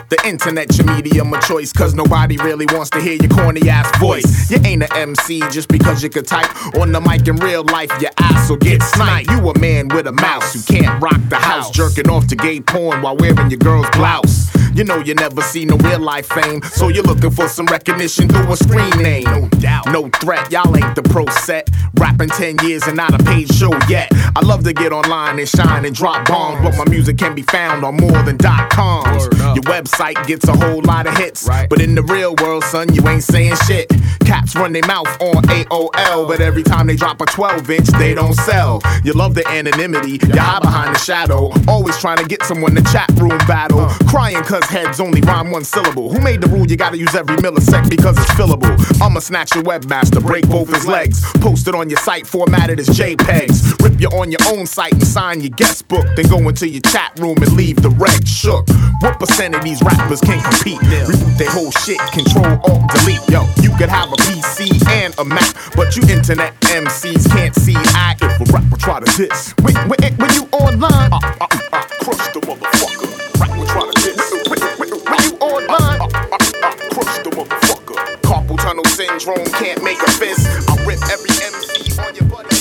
The 0.09 0.20
internet 0.26 0.76
your 0.76 0.86
medium 0.86 1.32
of 1.32 1.40
choice, 1.43 1.72
cause 1.72 1.95
nobody 1.95 2.36
really 2.38 2.66
wants 2.66 2.90
to 2.90 3.01
hear 3.01 3.14
your 3.14 3.28
corny 3.30 3.68
ass 3.68 3.97
voice. 3.99 4.51
You 4.51 4.59
ain't 4.64 4.82
a 4.82 4.97
MC 4.97 5.40
just 5.51 5.68
because 5.68 6.03
you 6.03 6.11
could 6.11 6.26
type 6.26 6.51
on 6.76 6.93
the 6.93 7.01
mic 7.01 7.26
in 7.28 7.36
real 7.36 7.64
life, 7.64 7.90
your 8.01 8.11
ass 8.18 8.51
will 8.51 8.57
get 8.57 8.82
sniped. 8.82 9.30
You 9.30 9.49
a 9.49 9.59
man 9.59 9.88
with 9.88 10.07
a 10.07 10.12
mouse 10.12 10.55
who 10.55 10.62
can't 10.62 11.03
rock 11.03 11.20
the 11.28 11.36
house, 11.36 11.70
jerking 11.70 12.09
off 12.09 12.26
to 12.28 12.36
gay 12.36 12.61
porn 12.61 13.03
while 13.03 13.16
wearing 13.16 13.51
your 13.51 13.59
girl's 13.59 13.88
blouse. 13.90 14.53
You 14.74 14.84
know 14.84 14.99
you 14.99 15.14
never 15.14 15.43
see 15.43 15.66
no 15.66 15.76
real 15.76 16.01
life 16.01 16.26
fame, 16.26 16.62
so 16.62 16.88
you're 16.88 17.05
looking 17.05 17.30
for 17.30 17.47
some 17.47 17.66
recognition 17.66 18.28
through 18.28 18.51
a 18.51 18.57
screen 18.57 18.90
name. 19.03 19.24
No 19.24 19.49
doubt, 19.49 19.86
no 19.86 20.09
threat, 20.20 20.51
y'all 20.51 20.74
ain't 20.74 20.95
the 20.95 21.03
pro 21.03 21.26
set. 21.26 21.68
Rapping 21.99 22.30
10 22.30 22.57
years 22.66 22.82
and 22.84 22.97
not 22.97 23.12
a 23.12 23.22
paid 23.22 23.53
show 23.53 23.70
yet. 23.88 24.09
I 24.34 24.40
love 24.40 24.64
to 24.64 24.72
get 24.72 24.93
online 24.93 25.38
and 25.38 25.49
shine 25.49 25.84
and 25.84 25.95
drop 25.95 26.26
bombs, 26.26 26.62
but 26.62 26.76
my 26.78 26.90
music 26.90 27.18
can 27.18 27.34
be 27.34 27.43
found 27.43 27.84
on 27.84 27.97
more 27.97 28.22
than 28.22 28.38
dot 28.38 28.70
coms. 28.70 29.28
Your 29.55 29.62
website 29.83 30.26
gets 30.26 30.47
a 30.49 30.53
whole 30.57 30.80
lot 30.83 31.07
of 31.07 31.16
hits, 31.16 31.47
Right. 31.47 31.68
but 31.68 31.80
in 31.80 31.95
the 31.95 32.03
real 32.03 32.35
world, 32.41 32.64
son, 32.64 32.93
you 32.95 33.07
ain't 33.09 33.22
saying 33.24 33.57
shit. 33.66 33.91
Caps 34.24 34.55
run 34.55 34.72
their 34.72 34.87
mouth 34.87 35.09
on 35.20 35.43
AOL, 35.51 36.26
but 36.28 36.41
every 36.41 36.62
time 36.62 36.87
they 36.87 36.97
drop 36.97 37.20
a 37.20 37.26
12 37.26 37.68
inch, 37.70 37.89
they 37.99 38.14
don't 38.14 38.35
sell. 38.35 38.80
You 39.05 39.12
love 39.12 39.35
the 39.35 39.47
anonymity, 39.49 40.12
you 40.12 40.37
hide 40.41 40.62
behind 40.62 40.95
the 40.95 40.99
shadow. 40.99 41.53
Always 41.66 41.99
trying 41.99 42.18
to 42.18 42.24
get 42.24 42.43
someone 42.45 42.74
to 42.76 42.83
chat 42.93 43.11
room 43.16 43.37
battle. 43.49 43.87
Crying 44.09 44.43
cause 44.45 44.64
heads 44.64 45.01
only 45.01 45.20
rhyme 45.22 45.51
one 45.51 45.64
syllable. 45.64 46.12
Who 46.12 46.20
made 46.20 46.41
the 46.41 46.49
rule 46.49 46.66
you 46.66 46.76
gotta 46.76 46.97
use 46.99 47.14
every 47.14 47.37
millisecond 47.37 47.91
because 47.91 48.16
it's 48.18 48.30
fillable? 48.30 48.72
I'ma 49.03 49.20
snatch 49.20 49.55
your 49.55 49.64
webmaster, 49.64 50.22
break 50.24 50.49
both 50.49 50.72
his 50.72 50.87
legs. 50.87 51.20
Post 51.41 51.66
it 51.68 51.74
on 51.74 51.91
your 51.91 51.99
site, 51.99 52.26
formatted 52.26 52.78
as 52.78 52.89
JPEGs. 52.89 53.83
Rip 53.83 54.01
you 54.01 54.09
on 54.09 54.30
your 54.30 54.41
own 54.53 54.66
site 54.66 54.93
and 54.93 55.07
sign 55.07 55.41
your 55.41 55.51
guest 55.51 55.89
book. 55.89 56.07
Then 56.16 56.28
go 56.28 56.39
into 56.49 56.68
your 56.68 56.83
chat 56.83 57.18
room 57.18 57.37
and 57.39 57.53
leave 57.55 57.83
the 57.83 57.91
reg 57.91 58.26
shook. 58.26 58.68
What 59.01 59.18
percent 59.18 59.55
of 59.57 59.64
these 59.73 59.83
rappers 59.83 60.20
can't 60.20 60.45
compete? 60.45 60.81
Reboot 60.81 61.39
their 61.39 61.51
whole 61.51 61.70
shit, 61.70 61.99
control, 62.12 62.45
alt, 62.68 62.85
delete. 62.93 63.25
Yo, 63.33 63.49
you 63.62 63.70
could 63.79 63.89
have 63.89 64.12
a 64.12 64.16
PC 64.29 64.68
and 64.89 65.14
a 65.18 65.25
Mac, 65.25 65.49
but 65.75 65.97
you 65.97 66.03
internet 66.12 66.53
MCs 66.61 67.31
can't 67.33 67.55
see 67.55 67.77
act. 67.97 68.23
If 68.23 68.41
a 68.41 68.53
rapper 68.53 68.77
try 68.77 69.01
to 69.01 69.09
diss, 69.16 69.55
when, 69.62 69.75
when, 69.89 69.99
when 70.16 70.33
you 70.35 70.45
online, 70.53 71.12
uh, 71.12 71.20
uh, 71.41 71.47
uh, 71.73 71.85
crush 72.05 72.29
the 72.37 72.41
motherfucker. 72.45 73.09
Rapper 73.41 73.66
try 73.73 73.85
to 73.89 73.97
diss, 74.05 74.20
when, 74.51 74.61
when, 74.77 74.91
when 75.09 75.20
you 75.25 75.37
online, 75.41 76.01
uh, 76.01 76.05
uh, 76.05 76.37
uh, 76.37 76.75
crush 76.93 77.18
the 77.25 77.31
motherfucker. 77.31 77.97
Carpal 78.20 78.59
tunnel 78.59 78.85
syndrome 78.85 79.47
can't 79.57 79.83
make 79.83 80.01
a 80.03 80.11
fist. 80.12 80.47
I 80.68 80.77
rip 80.85 81.01
every 81.09 81.33
MC 81.49 81.99
on 81.99 82.14
your 82.14 82.25
butt. 82.29 82.52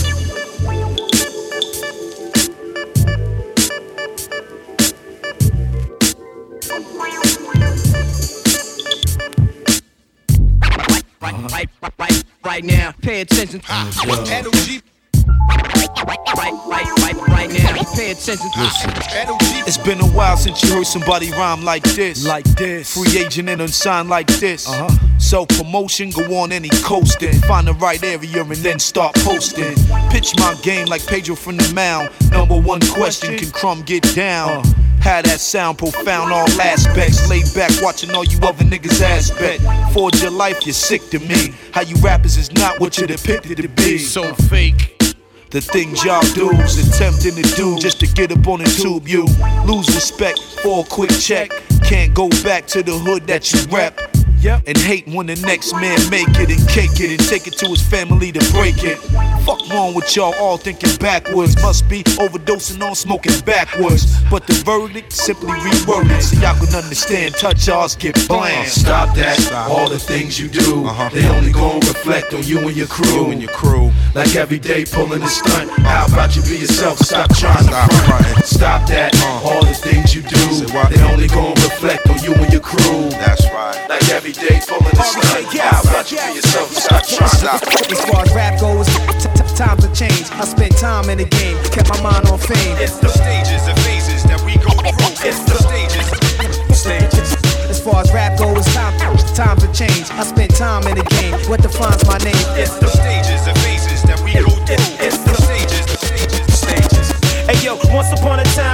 Right, 11.22 11.36
right, 11.52 11.70
right, 12.00 12.24
right, 12.44 12.64
now. 12.64 12.94
Pay 13.02 13.22
attention. 13.22 13.62
NOG. 13.62 14.08
Right, 14.08 14.82
Pay 17.96 18.12
attention. 18.12 18.50
It's 19.68 19.78
been 19.78 20.00
a 20.00 20.08
while 20.08 20.38
since 20.38 20.64
you 20.64 20.74
heard 20.74 20.88
somebody 20.88 21.30
rhyme 21.32 21.64
like 21.64 21.84
this. 21.84 22.26
Like 22.26 22.46
this. 22.56 22.94
Free 22.94 23.20
agent 23.20 23.50
and 23.50 23.62
unsigned 23.62 24.10
like 24.10 24.28
this. 24.28 24.68
Uh 24.68 24.88
huh. 24.88 25.18
Self 25.18 25.50
promotion, 25.50 26.10
go 26.10 26.24
on 26.38 26.52
any 26.52 26.70
coasting. 26.84 27.34
Find 27.42 27.68
the 27.68 27.74
right 27.74 28.02
area 28.04 28.42
and 28.44 28.52
then 28.52 28.80
start 28.80 29.14
posting. 29.16 29.76
Pitch 30.10 30.34
my 30.38 30.56
game 30.64 30.88
like 30.88 31.06
Pedro 31.06 31.36
from 31.36 31.58
the 31.58 31.72
mound. 31.74 32.10
Number 32.32 32.60
one 32.60 32.82
question 32.82 33.38
can 33.38 33.52
Crumb 33.52 33.82
get 33.84 34.04
down? 34.16 34.64
How 35.02 35.22
that 35.22 35.40
sound 35.40 35.78
profound, 35.78 36.32
all 36.32 36.48
aspects. 36.62 37.30
Lay 37.30 37.42
back 37.56 37.72
watching 37.82 38.12
all 38.12 38.24
you 38.24 38.40
other 38.40 38.64
niggas 38.64 39.02
aspect. 39.02 39.64
Forge 39.94 40.22
your 40.22 40.32
life, 40.32 40.66
you're 40.66 40.74
sick 40.74 41.02
to 41.10 41.20
me. 41.20 41.54
How 41.74 41.82
you 41.82 41.96
rappers 41.98 42.38
is 42.38 42.52
not 42.54 42.80
what 42.80 42.98
you 42.98 43.08
depicted 43.08 43.58
to 43.58 43.68
be. 43.68 43.98
So 43.98 44.34
fake. 44.34 45.01
The 45.52 45.60
things 45.60 46.02
y'all 46.06 46.22
do's 46.34 46.78
attempting 46.78 47.36
to 47.36 47.56
do 47.58 47.78
just 47.78 48.00
to 48.00 48.08
get 48.08 48.32
up 48.32 48.48
on 48.48 48.60
the 48.60 48.70
tube. 48.82 49.06
You 49.06 49.26
lose 49.66 49.94
respect 49.94 50.40
for 50.64 50.86
a 50.86 50.88
quick 50.88 51.10
check. 51.10 51.52
Can't 51.84 52.14
go 52.14 52.30
back 52.42 52.68
to 52.68 52.82
the 52.82 52.94
hood 52.98 53.28
that 53.28 53.52
you 53.52 53.60
rep. 53.70 54.11
Yep. 54.42 54.64
And 54.66 54.78
hate 54.78 55.08
when 55.08 55.28
the 55.28 55.36
next 55.46 55.74
man 55.74 56.00
make 56.10 56.28
it 56.40 56.50
and 56.50 56.68
cake 56.68 57.00
it 57.00 57.12
and 57.12 57.30
take 57.30 57.46
it 57.46 57.58
to 57.60 57.68
his 57.68 57.82
family 57.82 58.32
to 58.32 58.40
break 58.54 58.84
it. 58.84 58.98
Fuck 59.46 59.70
wrong 59.70 59.94
with 59.94 60.16
y'all 60.16 60.34
all 60.40 60.58
thinking 60.58 60.96
backwards. 60.98 61.56
Must 61.62 61.88
be 61.88 62.04
overdosing 62.18 62.82
on 62.82 62.96
smoking 62.96 63.40
backwards. 63.46 64.20
But 64.32 64.48
the 64.48 64.54
verdict 64.66 65.14
simply 65.14 65.54
reworded 65.60 66.22
so 66.22 66.42
y'all 66.42 66.58
can 66.58 66.74
understand. 66.74 67.36
Touch 67.36 67.70
ours 67.70 67.96
get 67.96 68.16
bland. 68.28 68.68
Stop 68.68 69.16
that. 69.16 69.38
All 69.70 69.88
the 69.90 70.00
things 70.00 70.40
you 70.40 70.48
do, 70.48 70.86
uh-huh. 70.86 71.10
they 71.14 71.28
only 71.30 71.52
gon' 71.52 71.80
reflect 71.82 72.34
on 72.34 72.44
you 72.44 72.60
and 72.60 72.76
your 72.76 72.88
crew. 72.88 73.26
You 73.26 73.32
and 73.32 73.42
your 73.42 73.52
crew. 73.52 73.92
Like 74.16 74.36
every 74.36 74.60
day 74.60 74.86
pulling 74.86 75.22
a 75.22 75.28
stunt. 75.28 75.70
How 75.86 76.08
about 76.08 76.36
you 76.36 76.42
be 76.42 76.58
yourself? 76.58 76.98
Stop 76.98 77.34
trying 77.36 77.66
to 77.66 77.96
front. 78.06 78.46
Stop 78.46 78.88
that. 78.90 79.14
All 79.46 79.64
the 79.64 79.74
things 79.74 80.16
you 80.16 80.24
do, 80.24 80.66
they 80.90 81.02
only 81.12 81.28
gon' 81.28 81.54
reflect 81.62 82.10
on 82.10 82.18
you 82.24 82.34
and 82.34 82.52
your 82.52 82.62
crew. 82.62 83.10
That's 83.22 83.46
right. 83.52 83.86
Like 83.88 84.10
every 84.10 84.31
day 84.34 84.62
pulling 84.68 84.96
a 84.96 85.04
stunt. 85.04 85.48
How 85.58 85.82
about 85.82 86.12
you 86.12 86.18
be 86.18 86.40
yourself? 86.40 86.72
Stop 86.72 87.04
trying 87.08 87.60
to 87.60 87.92
As 87.92 88.02
far 88.06 88.22
as 88.24 88.34
rap 88.34 88.60
goes, 88.60 88.88
t- 88.88 89.30
t- 89.36 89.56
times 89.56 89.84
have 89.84 89.96
changed. 89.96 90.32
I 90.34 90.46
spent 90.46 90.78
time 90.78 91.10
in 91.10 91.18
the 91.18 91.26
game, 91.26 91.58
kept 91.72 91.90
my 91.90 92.00
mind 92.02 92.28
on 92.30 92.40
fame. 92.40 92.78
It's 92.80 92.98
the 92.98 93.10
stages 93.10 93.68
and 93.68 93.78
phases 93.82 94.24
that 94.30 94.42
we 94.46 94.56
go 94.58 94.72
through. 94.72 95.28
It's 95.28 95.44
the 95.44 95.58
stages. 95.60 96.08
Stages. 96.78 97.36
As 97.70 97.80
far 97.80 98.02
as 98.02 98.12
rap 98.14 98.38
goes, 98.38 98.66
time, 98.74 98.98
times 99.36 99.64
have 99.64 99.76
changed. 99.76 100.12
I 100.12 100.24
spent 100.24 100.56
time 100.56 100.88
in 100.88 100.96
the 100.96 101.06
game. 101.20 101.36
What 101.50 101.62
defines 101.62 102.06
my 102.08 102.18
name? 102.20 102.46
It's 102.56 102.76
the 102.80 102.88
stages 102.88 103.48
and 103.48 103.58
phases 103.60 104.04
that 104.04 104.20
we 104.24 104.34
go 104.34 104.50
through. 104.68 105.06
It's 105.06 105.20
the 105.24 105.36
stages. 105.44 105.86
Stages. 106.00 106.46
Stages. 106.56 107.08
Hey 107.48 107.60
yo, 107.66 107.76
once 107.92 108.12
upon 108.14 108.40
a 108.40 108.46
time 108.56 108.71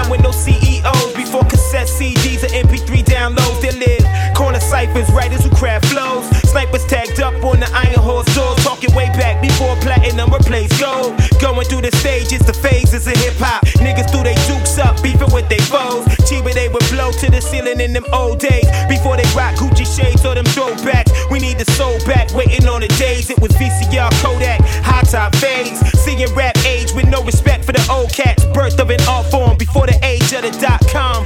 ciphers, 4.97 5.13
writers 5.13 5.43
who 5.43 5.49
craft 5.55 5.85
flows. 5.85 6.25
Snipers 6.49 6.85
tagged 6.85 7.19
up 7.19 7.33
on 7.43 7.59
the 7.59 7.69
iron 7.73 7.99
horse 7.99 8.25
doors, 8.35 8.57
talking 8.63 8.93
way 8.95 9.07
back 9.17 9.41
before 9.41 9.75
platinum 9.77 10.31
replaced 10.31 10.79
gold. 10.79 11.13
Going 11.39 11.65
through 11.65 11.81
the 11.81 11.91
stages, 11.97 12.39
the 12.39 12.53
phases 12.53 13.07
of 13.07 13.15
hip 13.17 13.33
hop. 13.37 13.63
Niggas 13.77 14.09
threw 14.11 14.23
they 14.23 14.35
dukes 14.47 14.77
up, 14.77 15.01
beefing 15.03 15.31
with 15.31 15.47
they 15.49 15.59
foes. 15.59 16.05
Cheaper 16.27 16.53
they 16.53 16.69
would 16.69 16.85
blow 16.89 17.11
to 17.11 17.31
the 17.31 17.41
ceiling 17.41 17.79
in 17.79 17.93
them 17.93 18.05
old 18.13 18.39
days. 18.39 18.65
Before 18.87 19.17
they 19.17 19.27
rock 19.35 19.55
Gucci 19.55 19.85
shades 19.85 20.25
or 20.25 20.35
them 20.35 20.45
throwbacks. 20.45 21.11
We 21.29 21.39
need 21.39 21.57
the 21.59 21.69
soul 21.73 21.97
back, 22.05 22.33
waiting 22.33 22.67
on 22.67 22.81
the 22.81 22.87
days. 22.99 23.29
It 23.29 23.39
was 23.39 23.51
VCR 23.53 24.11
Kodak, 24.21 24.61
high 24.83 25.03
top 25.03 25.35
fades. 25.35 25.79
Seeing 25.99 26.33
rap 26.35 26.57
age 26.65 26.93
with 26.93 27.07
no 27.07 27.23
respect 27.23 27.65
for 27.65 27.71
the 27.71 27.85
old 27.91 28.11
cats. 28.13 28.45
Birth 28.53 28.79
of 28.79 28.89
an 28.89 29.01
art 29.07 29.25
form 29.27 29.57
before 29.57 29.85
the 29.85 29.97
age 30.03 30.33
of 30.33 30.41
the 30.41 30.51
dot 30.59 30.81
com. 30.89 31.25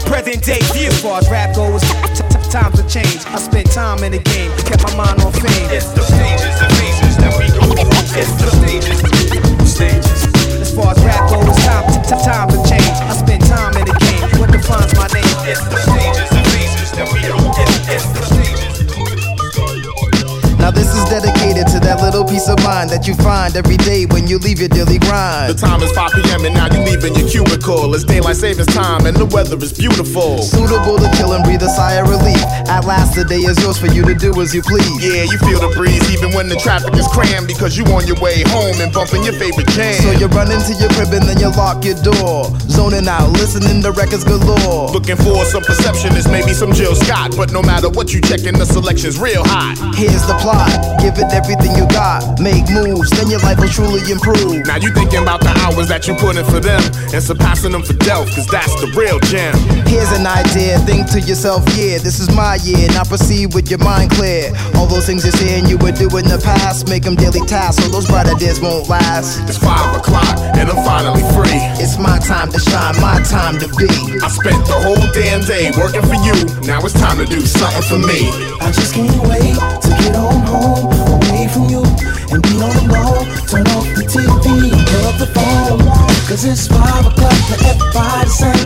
The 0.00 0.10
present 0.10 0.44
day 0.44 0.60
view. 0.74 0.88
As 0.88 1.00
far 1.00 1.18
as 1.18 1.30
rap 1.30 1.54
goes, 1.54 1.80
times 2.50 2.78
have 2.78 2.88
changed. 2.88 3.26
I 3.28 3.38
spent 3.38 3.70
time 3.72 4.04
in 4.04 4.12
the 4.12 4.18
game, 4.18 4.50
kept 4.68 4.82
my 4.84 4.94
mind 4.96 5.20
on 5.22 5.32
fame. 5.32 5.68
It's 5.72 5.88
the 5.92 6.02
stages, 6.02 6.35
mind 22.66 22.90
that 22.90 23.06
you 23.06 23.14
find 23.22 23.54
every 23.54 23.78
day 23.78 24.10
when 24.10 24.26
you 24.26 24.42
leave 24.42 24.58
your 24.58 24.68
daily 24.68 24.98
grind. 24.98 25.54
The 25.54 25.54
time 25.54 25.78
is 25.86 25.92
5 25.94 26.18
p.m. 26.18 26.42
and 26.42 26.54
now 26.58 26.66
you 26.66 26.82
leaving 26.82 27.14
your 27.14 27.30
cubicle. 27.30 27.94
It's 27.94 28.02
daylight 28.02 28.34
savings 28.34 28.66
time 28.74 29.06
and 29.06 29.14
the 29.14 29.26
weather 29.30 29.54
is 29.62 29.70
beautiful. 29.70 30.42
Suitable 30.42 30.98
to 30.98 31.08
kill 31.14 31.38
and 31.38 31.46
breathe 31.46 31.62
a 31.62 31.70
sigh 31.70 32.02
of 32.02 32.10
relief. 32.10 32.42
At 32.66 32.82
last, 32.82 33.14
the 33.14 33.22
day 33.22 33.46
is 33.46 33.54
yours 33.62 33.78
for 33.78 33.86
you 33.86 34.02
to 34.02 34.14
do 34.18 34.34
as 34.42 34.50
you 34.50 34.66
please. 34.66 34.82
Yeah, 34.98 35.22
you 35.30 35.38
feel 35.46 35.62
the 35.62 35.70
breeze 35.78 36.02
even 36.10 36.34
when 36.34 36.50
the 36.50 36.58
traffic 36.58 36.92
is 36.98 37.06
crammed 37.14 37.46
because 37.46 37.78
you 37.78 37.86
on 37.94 38.02
your 38.10 38.18
way 38.18 38.42
home 38.50 38.82
and 38.82 38.90
bumping 38.90 39.22
your 39.22 39.38
favorite 39.38 39.70
jam. 39.70 39.94
So 40.02 40.10
you 40.18 40.26
run 40.34 40.50
into 40.50 40.74
your 40.74 40.90
crib 40.98 41.14
and 41.14 41.22
then 41.22 41.38
you 41.38 41.54
lock 41.54 41.86
your 41.86 41.96
door. 42.02 42.50
Zoning 42.66 43.06
out, 43.06 43.30
listening 43.38 43.78
to 43.86 43.94
records 43.94 44.26
galore. 44.26 44.90
Looking 44.90 45.16
for 45.22 45.46
some 45.46 45.62
perception 45.62 46.18
is 46.18 46.26
maybe 46.26 46.50
some 46.50 46.74
Jill 46.74 46.98
Scott, 46.98 47.38
but 47.38 47.54
no 47.54 47.62
matter 47.62 47.88
what 47.88 48.10
you 48.10 48.18
checking, 48.20 48.58
the 48.58 48.66
selection's 48.66 49.22
real 49.22 49.46
hot. 49.46 49.78
Here's 49.94 50.26
the 50.26 50.34
plot. 50.42 50.74
Give 50.98 51.14
it 51.14 51.30
everything 51.30 51.70
you 51.78 51.86
got. 51.94 52.40
Make 52.40 52.55
moves, 52.72 53.10
then 53.10 53.28
your 53.28 53.40
life 53.40 53.58
will 53.58 53.68
truly 53.68 54.00
improve. 54.10 54.64
Now 54.66 54.76
you 54.76 54.92
thinking 54.92 55.22
about 55.22 55.40
the 55.40 55.52
hours 55.64 55.88
that 55.88 56.06
you 56.06 56.14
put 56.14 56.36
in 56.36 56.44
for 56.44 56.60
them 56.60 56.80
and 57.12 57.22
surpassing 57.22 57.72
them 57.72 57.82
for 57.82 57.92
Delph, 57.92 58.32
cause 58.34 58.46
that's 58.46 58.72
the 58.80 58.88
real 58.96 59.20
gem. 59.28 59.54
Here's 59.86 60.12
an 60.12 60.26
idea, 60.26 60.78
think 60.88 61.10
to 61.12 61.20
yourself, 61.20 61.64
yeah, 61.76 61.98
this 61.98 62.20
is 62.20 62.32
my 62.34 62.56
year. 62.62 62.88
Now 62.92 63.04
proceed 63.04 63.54
with 63.54 63.70
your 63.70 63.80
mind 63.80 64.12
clear. 64.12 64.52
All 64.76 64.86
those 64.86 65.06
things 65.06 65.24
you're 65.24 65.36
saying 65.36 65.66
you 65.66 65.78
would 65.78 65.96
do 65.96 66.08
in 66.16 66.24
the 66.24 66.40
past, 66.42 66.88
make 66.88 67.02
them 67.02 67.14
daily 67.14 67.44
tasks, 67.46 67.82
so 67.82 67.90
those 67.90 68.06
brighter 68.06 68.34
days 68.38 68.60
won't 68.60 68.88
last. 68.88 69.40
It's 69.48 69.58
five 69.58 69.96
o'clock 69.96 70.38
and 70.56 70.70
I'm 70.70 70.80
finally 70.84 71.22
free. 71.34 71.60
It's 71.82 71.98
my 71.98 72.18
time 72.18 72.50
to 72.52 72.58
shine, 72.58 72.96
my 73.00 73.20
time 73.22 73.58
to 73.58 73.68
be. 73.76 73.88
I 74.22 74.28
spent 74.28 74.60
the 74.66 74.78
whole 74.78 75.00
damn 75.12 75.42
day 75.44 75.72
working 75.76 76.02
for 76.02 76.18
you. 76.24 76.36
Now 76.66 76.80
it's 76.84 76.94
time 76.94 77.18
to 77.18 77.26
do 77.26 77.40
something 77.40 77.82
for 77.82 77.98
me. 77.98 78.28
I 78.60 78.72
just 78.72 78.94
can't 78.94 79.22
wait 79.28 79.56
to 79.56 79.90
get 80.02 80.16
on 80.16 80.40
home, 80.46 80.92
away 80.92 81.48
from 81.52 81.68
you, 81.68 81.82
and 82.36 82.42
be 82.42 82.60
on 82.60 82.72
the 82.76 82.84
road. 82.92 83.24
Turn 83.48 83.66
off 83.72 83.88
the 83.96 84.04
TV 84.04 84.72
and 84.72 84.86
pick 84.86 85.04
up 85.08 85.16
the 85.18 85.26
phone. 85.32 85.80
Cause 86.28 86.44
it's 86.44 86.68
5 86.68 87.06
o'clock 87.06 87.32
and 87.52 87.62
everybody 87.64 88.28
sang 88.28 88.65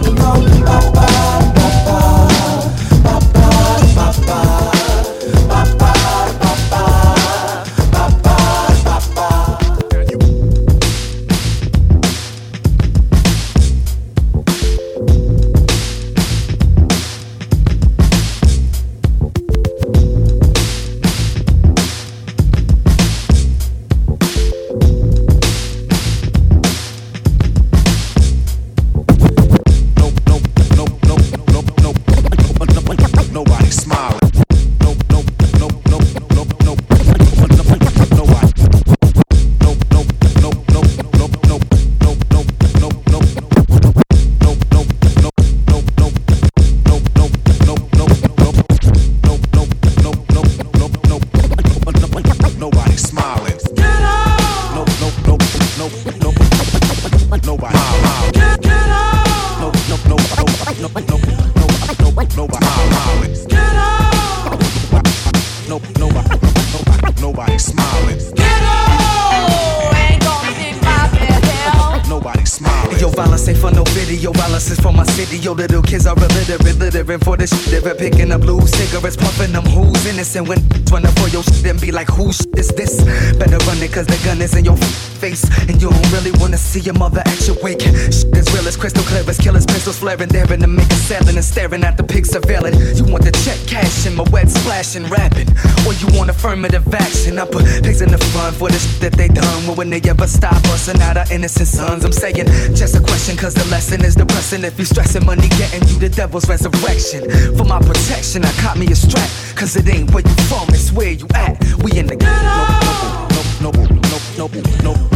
flaring, 90.17 90.29
daring 90.29 90.61
to 90.61 90.67
make 90.67 90.91
a 90.91 90.95
selling 90.95 91.37
and 91.37 91.45
staring 91.45 91.85
at 91.85 91.97
the 91.97 92.03
pig 92.03 92.25
surveilling. 92.25 92.75
You 92.99 93.05
want 93.13 93.25
the 93.25 93.33
check 93.45 93.59
cashing, 93.67 94.17
my 94.17 94.25
wet 94.31 94.51
splashing, 94.51 95.07
rapping. 95.07 95.49
Or 95.87 95.93
you 95.95 96.09
want 96.19 96.31
affirmative 96.31 96.83
action? 96.93 97.39
I 97.39 97.47
put 97.47 97.65
pigs 97.83 98.01
in 98.01 98.11
the 98.11 98.19
front 98.19 98.57
for 98.57 98.69
the 98.69 98.79
shit 98.79 99.01
that 99.01 99.13
they 99.13 99.29
done. 99.29 99.67
Well, 99.67 99.77
when 99.77 99.91
they 99.91 100.01
ever 100.09 100.27
stop 100.27 100.63
busting 100.65 101.01
out 101.03 101.17
our 101.17 101.27
innocent 101.31 101.69
sons, 101.69 102.05
I'm 102.05 102.13
saying 102.13 102.47
just 102.75 102.97
a 102.97 103.01
question, 103.01 103.37
cause 103.37 103.55
the 103.55 103.65
lesson 103.71 104.05
is 104.05 104.17
depressing. 104.17 104.65
If 104.65 104.79
you 104.79 104.85
stressing 104.85 105.25
money, 105.25 105.49
getting 105.61 105.87
you 105.89 105.99
the 105.99 106.09
devil's 106.09 106.49
resurrection. 106.49 107.31
For 107.57 107.65
my 107.65 107.79
protection, 107.79 108.45
I 108.45 108.53
caught 108.63 108.79
me 108.79 108.87
a 108.91 108.97
strap, 108.97 109.29
cause 109.55 109.77
it 109.77 109.89
ain't 109.89 110.11
where 110.13 110.27
you 110.27 110.35
from, 110.51 110.67
it's 110.71 110.91
where 110.93 111.13
you 111.13 111.27
at. 111.35 111.63
We 111.83 111.99
in 111.99 112.07
the 112.07 112.17
no, 112.17 113.71
no, 113.71 113.71
no, 113.71 113.71
no, 113.71 114.19
no, 114.39 114.47
no, 114.49 114.95
no, 114.95 115.10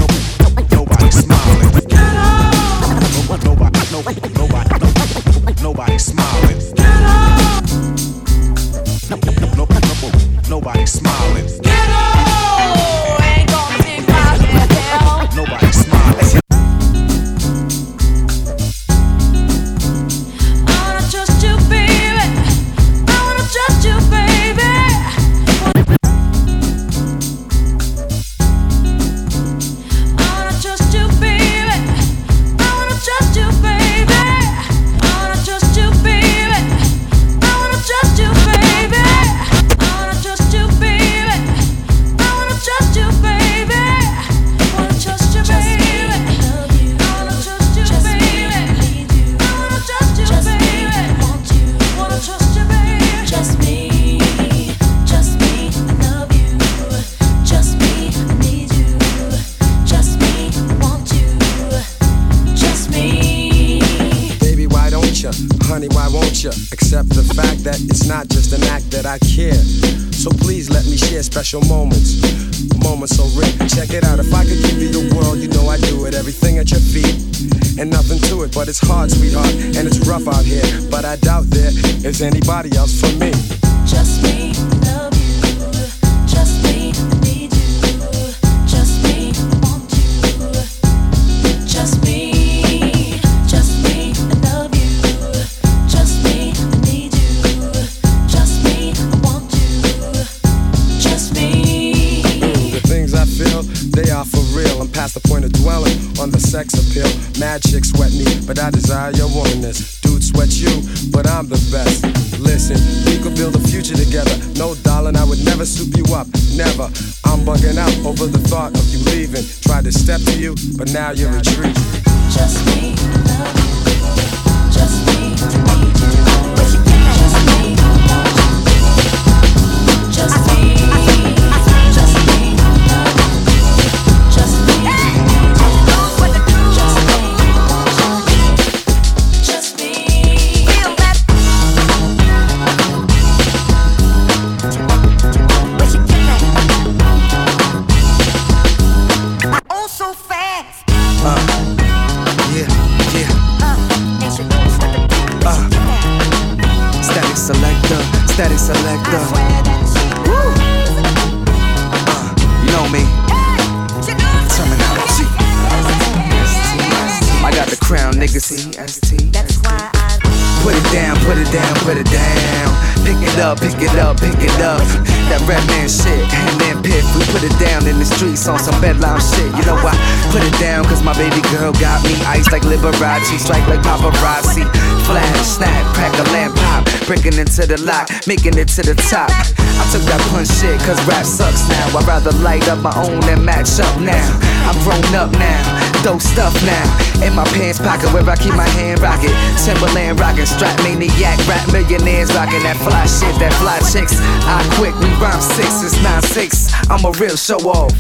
bedlam 178.85 179.17
shit. 179.17 179.49
You 179.57 179.65
know 179.65 179.81
why? 179.81 179.97
Put 180.29 180.45
it 180.45 180.53
down, 180.61 180.85
cause 180.85 181.01
my 181.03 181.17
baby 181.17 181.41
girl 181.57 181.73
got 181.81 182.05
me 182.05 182.13
iced 182.29 182.53
like 182.53 182.63
Liberace, 182.69 183.33
strike 183.41 183.65
like 183.67 183.81
paparazzi. 183.81 184.69
Flash, 185.09 185.57
snap, 185.57 185.85
crack 185.97 186.13
a 186.21 186.25
lamp 186.37 186.55
pop. 186.57 186.85
Breaking 187.09 187.41
into 187.41 187.65
the 187.65 187.81
lock, 187.81 188.13
making 188.27 188.61
it 188.61 188.69
to 188.77 188.83
the 188.85 188.95
top. 189.09 189.33
I 189.81 189.85
took 189.89 190.05
that 190.05 190.21
punch 190.29 190.53
shit, 190.61 190.77
cause 190.85 191.01
rap 191.09 191.25
sucks 191.25 191.65
now. 191.69 191.97
I'd 191.97 192.05
rather 192.07 192.33
light 192.45 192.69
up 192.69 192.81
my 192.85 192.93
own 193.01 193.21
than 193.25 193.45
match 193.45 193.81
up 193.81 193.97
now. 194.01 194.29
I'm 194.69 194.77
grown 194.85 195.05
up 195.17 195.33
now, 195.33 195.61
dope 196.05 196.21
stuff 196.21 196.53
now. 196.69 196.87
In 197.25 197.33
my 197.33 197.45
pants 197.57 197.81
pocket 197.81 198.13
where 198.13 198.29
I 198.29 198.37
keep 198.37 198.53
my 198.53 198.69
hand 198.77 199.01
rocket. 199.01 199.33
Timberland 199.65 200.21
rockin', 200.21 200.47
strap 200.47 200.77
maniac, 200.85 201.41
rap 201.49 201.65
millionaires 201.73 202.33
rockin' 202.37 202.63
that 202.69 202.77
fly 202.85 203.05
shit, 203.09 203.33
that 203.41 203.53
fly 203.61 203.81
chicks. 203.89 204.21
I 204.45 204.61
quick, 204.77 204.93
we 205.01 205.09
rhyme 205.17 205.41
six, 205.41 205.81
it's 205.85 205.97
nine 206.05 206.23
six. 206.23 206.69
I'm 206.93 207.05
a 207.05 207.13
real 207.17 207.37
show 207.37 207.61
off. 207.65 207.93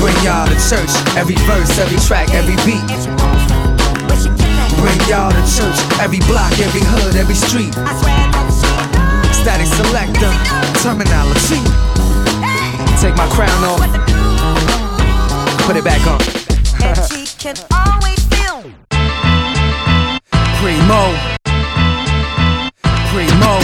Bring 0.00 0.16
y'all 0.24 0.46
to 0.46 0.54
church, 0.68 0.90
every 1.16 1.36
verse, 1.46 1.78
every 1.78 1.98
track, 1.98 2.30
every 2.34 2.56
beat. 2.66 2.84
Bring 4.80 5.00
y'all 5.08 5.30
to 5.30 5.42
church, 5.48 5.78
every 6.00 6.20
block, 6.26 6.52
every 6.60 6.82
hood, 6.84 7.16
every 7.16 7.34
street. 7.34 7.72
Statik 9.32 9.68
Selektah, 9.68 10.34
Termanology. 10.82 11.60
Take 13.00 13.16
my 13.16 13.28
crown 13.28 13.64
off, 13.64 13.80
put 15.66 15.76
it 15.76 15.84
back 15.84 16.04
on. 16.06 16.20
can 17.38 17.56
always 17.72 18.20
feel. 18.32 18.62
Primo, 20.60 21.02
primo, 23.12 23.60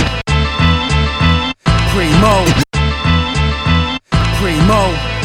primo, 1.92 2.34
primo. 4.38 5.19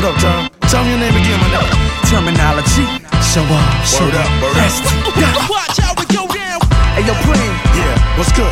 What 0.00 0.16
up, 0.16 0.24
Tom? 0.24 0.48
Tell 0.72 0.80
me 0.80 0.96
your 0.96 1.00
name 1.04 1.12
again, 1.12 1.36
my 1.44 1.52
nigga. 1.52 1.76
Termanology, 2.08 2.88
show 3.20 3.44
up, 3.44 3.68
show 3.84 4.00
Word 4.08 4.16
up, 4.16 4.32
word 4.40 4.56
up. 4.56 5.44
Watch 5.52 5.76
how 5.76 5.92
we 5.92 6.08
go 6.08 6.24
down. 6.24 6.56
Hey, 6.96 7.04
yo, 7.04 7.12
Prim. 7.20 7.36
Yeah, 7.76 8.16
what's 8.16 8.32
good? 8.32 8.48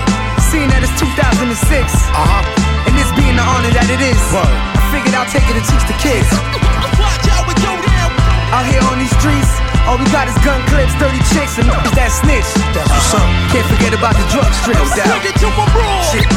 Seeing 0.53 0.69
that 0.69 0.85
it's 0.85 0.93
2006, 1.01 1.49
Uh-huh. 1.49 2.85
and 2.85 2.93
this 2.93 3.09
being 3.17 3.33
the 3.33 3.41
honor 3.41 3.73
that 3.73 3.89
it 3.89 3.97
is, 3.97 4.21
Word. 4.29 4.45
I 4.45 4.93
figured 4.93 5.17
I'll 5.17 5.25
take 5.33 5.49
it 5.49 5.57
and 5.57 5.65
teach 5.65 5.85
the 5.89 5.97
kids. 5.97 6.29
Watch 7.01 7.25
how 7.33 7.41
we 7.49 7.57
go 7.65 7.73
down. 7.81 8.13
Out 8.53 8.69
here 8.69 8.85
on 8.85 9.01
these 9.01 9.17
streets, 9.17 9.49
all 9.89 9.97
we 9.97 10.05
got 10.13 10.29
is 10.29 10.37
gun 10.45 10.61
clips, 10.69 10.93
dirty 11.01 11.25
chicks, 11.33 11.57
and 11.57 11.65
niggas 11.65 11.97
that 11.97 12.13
snitch. 12.13 12.45
That's 12.77 12.93
what's 12.93 13.17
up. 13.17 13.25
Can't 13.57 13.65
forget 13.73 13.97
about 13.97 14.21
the 14.21 14.27
drug 14.37 14.53
strips. 14.53 14.85
Bring 15.01 15.25
it 15.25 15.37
to 15.41 15.49
a 15.49 15.65
brawl. 15.73 16.05
Shit. 16.13 16.29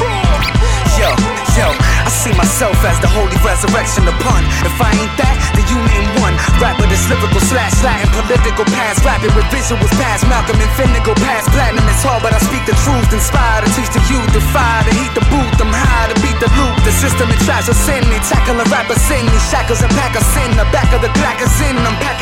Yo, 0.95 1.11
yo, 1.57 1.67
I 1.75 2.09
see 2.09 2.33
myself 2.33 2.77
as 2.85 2.99
the 3.03 3.09
holy 3.11 3.35
resurrection 3.43 4.07
upon. 4.07 4.41
If 4.63 4.75
I 4.79 4.91
ain't 4.95 5.15
that, 5.19 5.35
then 5.55 5.65
you 5.67 5.79
name 5.91 6.07
one. 6.23 6.35
Rapper 6.61 6.87
that's 6.87 7.03
lyrical 7.09 7.41
slash 7.51 7.75
Latin, 7.83 8.07
political 8.15 8.65
past, 8.71 9.03
rapping 9.03 9.33
with 9.35 9.47
visuals 9.51 9.91
past 9.99 10.23
Malcolm 10.27 10.59
and 10.59 10.71
Finnegan 10.77 11.17
past 11.19 11.51
platinum. 11.51 11.83
It's 11.91 12.03
hard, 12.03 12.23
but 12.23 12.31
I 12.31 12.39
speak 12.39 12.63
the 12.63 12.75
truth. 12.85 13.09
Inspire 13.11 13.65
to 13.65 13.69
teach 13.75 13.91
the 13.91 14.03
youth, 14.07 14.29
the 14.31 14.41
to 14.41 14.91
heat 14.95 15.13
the 15.13 15.23
booth. 15.27 15.55
I'm 15.59 15.73
high 15.73 16.07
to 16.11 16.17
beat 16.23 16.37
the 16.39 16.49
loop. 16.55 16.75
The 16.87 16.93
system 16.93 17.27
it 17.29 17.41
tries 17.43 17.67
to 17.67 17.75
sin. 17.75 18.03
They 18.07 18.21
tackle 18.23 18.57
a 18.59 18.65
rapper 18.71 18.97
sin. 18.97 19.23
These 19.27 19.45
shackles 19.51 19.81
and 19.83 19.91
pack 19.97 20.15
of 20.15 20.23
sin. 20.35 20.49
The 20.55 20.67
back 20.71 20.89
of 20.95 21.01
the 21.01 21.11
Glock 21.19 21.39
is 21.43 21.50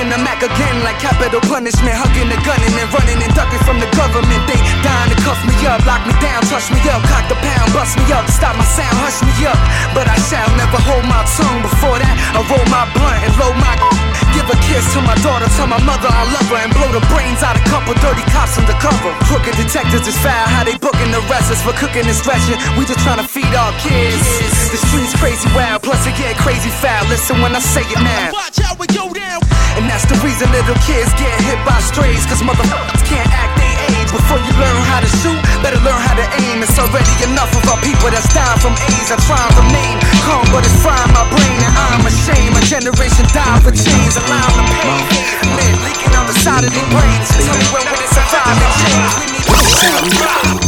in. 0.10 0.18
The 0.18 0.26
Mac 0.26 0.42
again 0.42 0.82
like 0.82 0.98
capital 0.98 1.42
punishment. 1.46 1.94
Hugging 1.94 2.30
the 2.30 2.40
gun 2.42 2.58
and 2.66 2.74
then 2.74 2.90
running 2.90 3.22
and 3.22 3.34
ducking 3.38 3.62
from 3.66 3.78
the 3.78 3.90
government. 3.94 4.42
They 4.50 4.58
dying 4.82 5.10
to 5.14 5.18
cuff 5.22 5.38
me 5.46 5.54
up, 5.70 5.86
lock 5.86 6.02
me 6.10 6.14
down, 6.18 6.42
touch 6.50 6.74
me 6.74 6.82
up, 6.90 7.02
cock 7.06 7.30
the 7.30 7.38
pound, 7.38 7.70
bust 7.74 7.98
me 7.98 8.06
up, 8.10 8.26
stop 8.30 8.58
my 8.58 8.66
sound, 8.66 8.96
hush 9.06 9.22
me 9.22 9.34
up. 9.46 9.58
But 9.94 10.10
I 10.10 10.18
shall 10.30 10.50
never 10.58 10.82
hold 10.82 11.06
my 11.06 11.22
tongue. 11.38 11.62
Before 11.62 11.98
that, 12.02 12.16
I 12.34 12.42
roll 12.50 12.66
my 12.74 12.90
blunt 12.98 13.22
and 13.22 13.34
load 13.38 13.58
my. 13.62 13.74
Give 14.36 14.46
a 14.46 14.58
kiss 14.70 14.86
to 14.94 15.02
my 15.02 15.18
daughter, 15.26 15.50
tell 15.58 15.66
my 15.66 15.82
mother 15.82 16.10
I 16.10 16.24
love 16.30 16.48
her, 16.54 16.60
and 16.62 16.72
blow 16.74 16.90
the 16.94 17.02
brains 17.10 17.42
out 17.42 17.58
a 17.58 17.64
couple 17.70 17.94
dirty 17.98 18.26
cops 18.30 18.58
undercover. 18.58 19.14
Crooked 19.26 19.58
detectives 19.58 20.06
is 20.06 20.18
foul, 20.22 20.46
how 20.54 20.64
they 20.64 20.78
booking 20.78 21.10
the 21.10 21.22
rest 21.30 21.50
us 21.50 21.62
for 21.66 21.74
cooking 21.74 22.06
and 22.06 22.18
stretching. 22.18 22.58
We 22.78 22.86
just 22.86 23.02
trying 23.02 23.22
to 23.22 23.28
feed 23.28 23.50
our 23.58 23.74
kids. 23.82 24.59
The 24.70 24.78
streets 24.78 25.18
crazy 25.18 25.50
wild, 25.58 25.82
plus 25.82 26.06
it 26.06 26.14
get 26.14 26.38
crazy 26.38 26.70
foul. 26.70 27.02
Listen 27.10 27.42
when 27.42 27.58
I 27.58 27.62
say 27.62 27.82
it 27.82 27.98
now. 28.06 28.30
Watch 28.30 28.62
how 28.62 28.78
we 28.78 28.86
go 28.94 29.10
down. 29.10 29.42
And 29.74 29.90
that's 29.90 30.06
the 30.06 30.14
reason 30.22 30.46
little 30.54 30.78
kids 30.86 31.10
get 31.18 31.34
hit 31.42 31.58
by 31.66 31.74
strays, 31.82 32.22
cause 32.30 32.46
motherfuckers 32.46 33.02
can't 33.10 33.26
act 33.34 33.58
they 33.58 33.74
age. 33.90 34.14
Before 34.14 34.38
you 34.38 34.54
learn 34.62 34.78
how 34.86 35.02
to 35.02 35.10
shoot, 35.26 35.42
better 35.66 35.82
learn 35.82 35.98
how 35.98 36.14
to 36.14 36.28
aim. 36.46 36.62
It's 36.62 36.78
already 36.78 37.10
enough 37.26 37.50
of 37.50 37.66
our 37.66 37.82
people 37.82 38.14
that's 38.14 38.30
dying 38.30 38.62
from 38.62 38.78
AIDS. 38.94 39.10
I 39.10 39.18
try 39.26 39.42
and 39.42 39.58
remain 39.58 39.98
calm, 40.22 40.46
but 40.54 40.62
it's 40.62 40.78
frying 40.86 41.18
my 41.18 41.26
brain, 41.34 41.58
and 41.66 41.74
I'm 41.74 42.06
ashamed. 42.06 42.54
A 42.54 42.62
generation 42.62 43.26
died 43.34 43.66
for 43.66 43.74
change, 43.74 44.22
allowing 44.22 44.54
the 44.54 44.66
pain. 44.86 45.02
Lead 45.50 45.76
leaking 45.82 46.14
on 46.14 46.30
the 46.30 46.38
side 46.46 46.62
of 46.62 46.70
their 46.70 46.90
brains. 46.94 47.26
Tell 47.42 47.58
me 47.58 47.66
when 47.74 47.90
will 47.90 48.06
it 48.06 48.12
survive 48.14 48.54
and 48.54 48.74
change? 48.86 49.12
We 49.18 49.26
need 49.34 49.50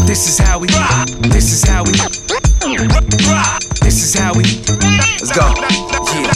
This 0.10 0.26
is 0.26 0.42
how 0.42 0.58
we, 0.58 0.74
this 1.30 1.54
is 1.54 1.62
how 1.70 1.86
we, 1.86 1.94
this 3.92 4.16
is 4.16 4.22
how 4.22 4.32
we, 4.34 4.44
let's 4.44 5.36
go. 5.36 5.54
Yeah. 6.16 6.32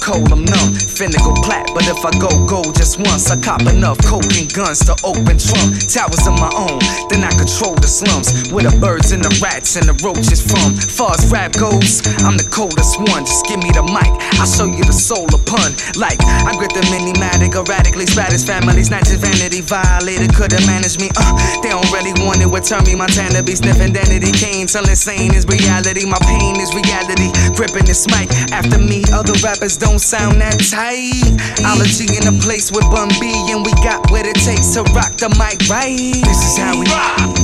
Cold, 0.00 0.32
I'm 0.32 0.44
numb. 0.44 0.72
Finna 0.96 1.20
go 1.20 1.36
plat, 1.44 1.68
but 1.74 1.84
if 1.84 2.00
I 2.00 2.12
go 2.16 2.32
gold 2.46 2.74
just 2.74 2.98
once, 2.98 3.30
I 3.30 3.36
cop 3.36 3.60
enough 3.68 3.98
coke 4.08 4.32
and 4.40 4.48
guns 4.52 4.80
to 4.88 4.96
open 5.04 5.36
trunk. 5.36 5.76
Towers 5.84 6.24
of 6.24 6.40
my 6.40 6.48
own, 6.56 6.80
then 7.12 7.24
I 7.24 7.30
control 7.36 7.76
the 7.76 7.86
slums. 7.88 8.48
Where 8.48 8.64
the 8.64 8.72
birds 8.80 9.12
and 9.12 9.22
the 9.22 9.32
rats 9.42 9.76
and 9.76 9.84
the 9.84 9.96
roaches 10.00 10.40
from. 10.40 10.72
Far 10.74 11.12
as 11.12 11.28
rap 11.28 11.52
goes, 11.52 12.00
I'm 12.24 12.36
the 12.40 12.48
coldest 12.48 12.96
one. 12.98 13.28
Just 13.28 13.44
give 13.44 13.60
me 13.60 13.68
the 13.68 13.84
mic, 13.84 14.08
I'll 14.40 14.48
show 14.48 14.64
you 14.64 14.84
the 14.84 14.96
soul 14.96 15.28
of 15.28 15.44
pun. 15.44 15.76
Like, 16.00 16.16
I 16.24 16.56
grip 16.56 16.72
the 16.72 16.84
minimatic, 16.88 17.52
erratically 17.52 18.06
spatters 18.06 18.44
families, 18.44 18.88
not 18.88 19.04
just 19.04 19.20
vanity 19.20 19.60
violated. 19.60 20.32
Could've 20.32 20.64
managed 20.64 21.00
me, 21.00 21.12
uh, 21.20 21.36
they 21.60 21.68
don't 21.68 21.90
really 21.92 22.16
want 22.24 22.40
it. 22.40 22.48
What 22.48 22.64
turn 22.64 22.84
me 22.84 22.94
Montana 22.96 23.42
be 23.42 23.54
sniffing 23.54 23.92
identity. 23.92 24.32
Cane 24.32 24.66
till 24.66 24.88
insane 24.88 25.34
is 25.34 25.44
reality. 25.46 26.06
My 26.06 26.18
pain 26.24 26.56
is 26.56 26.72
reality. 26.72 27.28
Gripping 27.52 27.84
this 27.84 28.08
mic 28.08 28.30
after 28.52 28.78
me, 28.78 29.04
other 29.12 29.34
rappers 29.44 29.76
don't 29.76 29.98
sound 29.98 30.40
that 30.40 30.58
tight. 30.70 31.38
Ology 31.64 32.06
in 32.16 32.26
a 32.28 32.34
place 32.40 32.70
with 32.70 32.84
Bun 32.90 33.08
B, 33.20 33.30
and 33.50 33.64
we 33.64 33.72
got 33.82 34.10
what 34.10 34.26
it 34.26 34.36
takes 34.36 34.74
to 34.74 34.82
rock 34.94 35.16
the 35.18 35.28
mic 35.38 35.58
right. 35.68 35.96
This 36.24 36.40
is 36.44 36.58
how 36.58 36.78
we, 36.78 36.86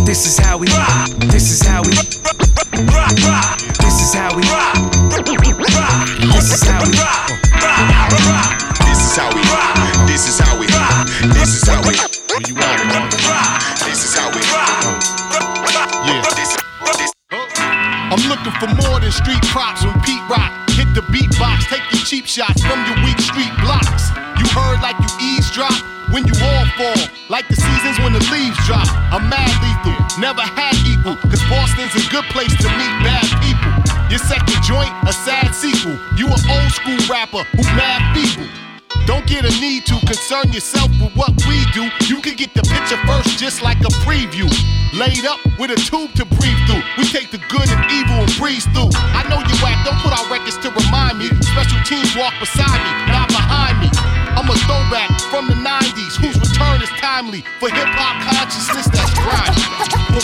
this 0.05 0.27
is 0.27 0.39
how 0.39 0.59
we, 0.59 0.67
this 1.31 1.51
is 1.51 1.63
how 1.67 1.83
we, 1.83 1.91
this 3.83 3.97
is 4.01 4.15
how 4.15 4.35
we, 4.35 4.43
this 6.31 6.51
is 6.51 6.63
how 6.63 6.85
we, 6.85 6.95
rock. 6.95 7.25
This 8.87 9.03
is 9.03 9.17
how 9.17 9.31
we, 9.35 9.43
rock. 9.43 10.07
this 10.07 10.29
is 10.29 10.39
how 10.39 10.55
we, 10.59 10.67
this 11.35 11.51
is 11.55 11.67
how 11.69 11.81
we. 11.83 11.95
Where 12.31 12.43
you 12.47 12.55
at, 12.59 12.81
man? 12.91 13.11
This 13.87 14.05
is 14.05 14.15
how 14.15 14.31
we. 14.31 14.41
Yeah. 16.07 16.23
I'm 18.11 18.23
looking 18.29 18.53
for 18.61 18.69
more 18.83 19.01
than 19.01 19.11
street 19.11 19.43
props 19.43 19.85
when 19.85 19.99
Pete 20.03 20.23
Rock 20.29 20.64
hit 20.75 20.91
the 20.93 21.07
beatbox. 21.15 21.71
Take 21.71 21.87
your 21.95 22.03
cheap 22.03 22.27
shots 22.27 22.61
from 22.67 22.83
your 22.85 22.99
weak 23.07 23.19
street 23.23 23.55
blocks. 23.63 24.11
You 24.39 24.47
heard 24.51 24.83
like 24.83 24.99
you 24.99 25.11
eavesdrop 25.23 25.75
when 26.11 26.27
you 26.27 26.35
all 26.43 26.67
fall, 26.75 27.03
like 27.31 27.47
the 27.49 27.57
seasons 27.57 27.99
when 28.03 28.13
the 28.13 28.23
leaves 28.35 28.59
drop. 28.67 28.87
I'm 29.15 29.31
mad 29.31 29.51
lethal, 29.63 29.95
never 30.19 30.43
had 30.43 30.75
equal, 30.83 31.17
cause 31.31 31.43
Boston's 31.49 31.95
a 31.95 32.05
good 32.11 32.27
place 32.35 32.53
to 32.59 32.69
meet 32.75 32.95
bad 33.07 33.27
people. 33.39 33.73
Your 34.11 34.19
second 34.19 34.63
joint, 34.63 34.93
a 35.07 35.13
sad 35.13 35.55
sequel. 35.55 35.99
You 36.19 36.27
an 36.27 36.43
old 36.51 36.71
school 36.75 36.99
rapper 37.09 37.43
who 37.55 37.63
mad 37.79 38.03
feeble. 38.15 38.64
Don't 39.07 39.27
get 39.27 39.45
a 39.45 39.53
need 39.61 39.85
to 39.87 40.01
concern 40.07 40.53
yourself 40.53 40.89
with 41.01 41.13
what 41.15 41.33
we 41.45 41.61
do. 41.77 41.89
You 42.09 42.21
can 42.21 42.35
get 42.35 42.55
the 42.55 42.63
picture 42.63 42.97
first, 43.05 43.39
just 43.39 43.63
like 43.63 43.79
a 43.81 43.93
preview. 44.01 44.49
Laid 44.97 45.27
up 45.27 45.41
with 45.59 45.71
a 45.71 45.77
tube 45.77 46.15
to 46.15 46.25
breathe 46.25 46.57
through. 46.65 46.81
We 46.97 47.05
take 47.05 47.31
the 47.31 47.43
good 47.53 47.69
and 47.69 47.83
evil 47.93 48.25
and 48.25 48.33
breeze 48.41 48.65
through. 48.73 48.95
I 49.13 49.27
know 49.29 49.43
you 49.45 49.57
act, 49.67 49.85
don't 49.85 50.01
put 50.01 50.15
out 50.17 50.25
records 50.31 50.57
to 50.65 50.71
remind 50.73 51.19
me. 51.19 51.29
Special 51.53 51.81
teams 51.85 52.17
walk 52.17 52.33
beside 52.41 52.81
me, 52.81 52.91
not 53.13 53.29
behind 53.29 53.83
me. 53.85 53.91
I'm 54.35 54.49
a 54.49 54.57
throwback 54.65 55.11
from 55.29 55.47
the 55.47 55.59
90s, 55.59 56.17
whose 56.17 56.39
return 56.41 56.81
is 56.81 56.91
timely 56.99 57.45
for 57.61 57.69
hip 57.69 57.91
hop 57.95 58.19
consciousness 58.25 58.89
that's 58.89 59.13
grimy. 59.21 59.63
For 60.15 60.23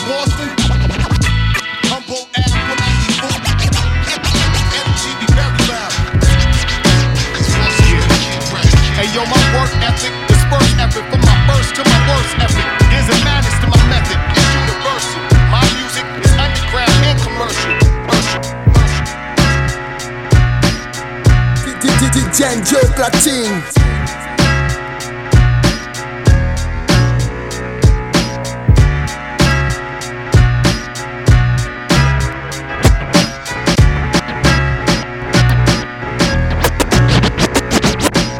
worst 12.11 12.34
effort. 12.44 12.66
There's 12.90 13.08
a 13.08 13.18
madness 13.24 13.56
to 13.62 13.66
my 13.70 13.82
method, 13.88 14.18
it's 14.34 14.50
universal. 14.62 15.22
My 15.54 15.64
music 15.78 16.06
is 16.24 16.32
underground 16.44 17.02
and 17.06 17.18
commercial. 17.22 17.76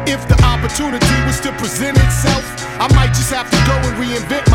If 0.07 0.27
the 0.27 0.37
opportunity 0.43 1.15
was 1.25 1.39
to 1.41 1.51
present 1.53 1.97
itself, 1.97 2.40
I 2.81 2.91
might 2.95 3.13
just 3.13 3.29
have 3.29 3.45
to 3.45 3.57
go 3.69 3.77
and 3.77 3.93
reinvent 4.01 4.50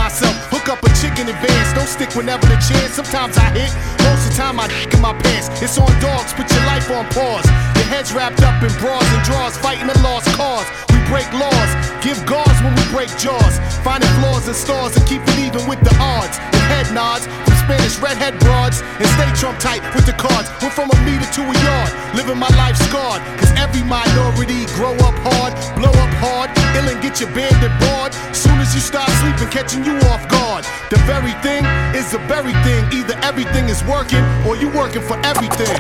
up 0.77 0.85
a 0.85 0.91
chick 1.01 1.17
in 1.19 1.29
advance, 1.29 1.73
don't 1.73 1.89
stick 1.89 2.13
whenever 2.15 2.45
the 2.47 2.59
chance. 2.61 2.93
Sometimes 3.01 3.37
I 3.37 3.49
hit, 3.57 3.73
most 4.05 4.29
of 4.29 4.31
the 4.33 4.37
time 4.37 4.61
I 4.61 4.69
dick 4.69 4.93
in 4.93 5.01
my 5.01 5.15
pants. 5.25 5.49
It's 5.63 5.79
on 5.79 5.89
dogs, 6.01 6.33
put 6.37 6.51
your 6.53 6.65
life 6.69 6.91
on 6.91 7.09
pause. 7.17 7.47
Your 7.77 7.89
head's 7.89 8.13
wrapped 8.13 8.43
up 8.43 8.61
in 8.63 8.73
bras 8.79 9.05
and 9.05 9.23
drawers, 9.25 9.57
fighting 9.57 9.89
a 9.89 9.97
lost 10.05 10.29
cause. 10.37 10.67
We 10.93 11.01
break 11.09 11.29
laws, 11.33 11.71
give 12.05 12.19
gauze 12.27 12.59
when 12.61 12.75
we 12.77 12.85
break 12.93 13.09
jaws. 13.17 13.57
Finding 13.81 14.11
flaws 14.21 14.49
in 14.49 14.55
stars 14.55 14.97
and 14.97 15.05
keep 15.07 15.23
it 15.23 15.39
even 15.39 15.65
with 15.67 15.81
the 15.81 15.95
odds. 16.01 16.37
And 16.37 16.65
head 16.69 16.89
nods 16.93 17.25
from 17.47 17.57
Spanish 17.65 17.97
redhead 17.99 18.39
broads 18.41 18.83
and 19.01 19.09
stay 19.17 19.31
trump 19.39 19.59
tight 19.59 19.83
with 19.95 20.05
the 20.05 20.17
cards. 20.19 20.51
Went 20.61 20.75
from 20.75 20.91
a 20.93 20.99
meter 21.07 21.29
to 21.39 21.43
a 21.47 21.57
yard, 21.57 21.91
living 22.15 22.39
my 22.39 22.51
life 22.61 22.77
scarred. 22.77 23.23
Cause 23.41 23.53
every 23.57 23.83
minority 23.87 24.67
grow 24.77 24.93
up 25.07 25.17
hard, 25.33 25.53
blow 25.79 25.95
up 25.95 26.13
hard, 26.21 26.51
ill 26.77 26.89
and 26.91 27.01
get 27.01 27.21
your 27.21 27.31
bandit 27.33 27.73
bored. 27.81 28.13
Soon 28.35 28.56
you 28.77 28.83
start 28.83 29.09
sleeping, 29.25 29.49
catching 29.49 29.83
you 29.89 29.97
off 30.13 30.29
guard. 30.29 30.63
The 30.93 31.01
very 31.09 31.33
thing 31.41 31.65
is 31.97 32.13
the 32.13 32.21
very 32.29 32.53
thing. 32.61 32.85
Either 32.93 33.17
everything 33.25 33.73
is 33.73 33.83
working 33.89 34.21
or 34.45 34.55
you 34.55 34.69
working 34.69 35.01
for 35.01 35.17
everything. 35.25 35.73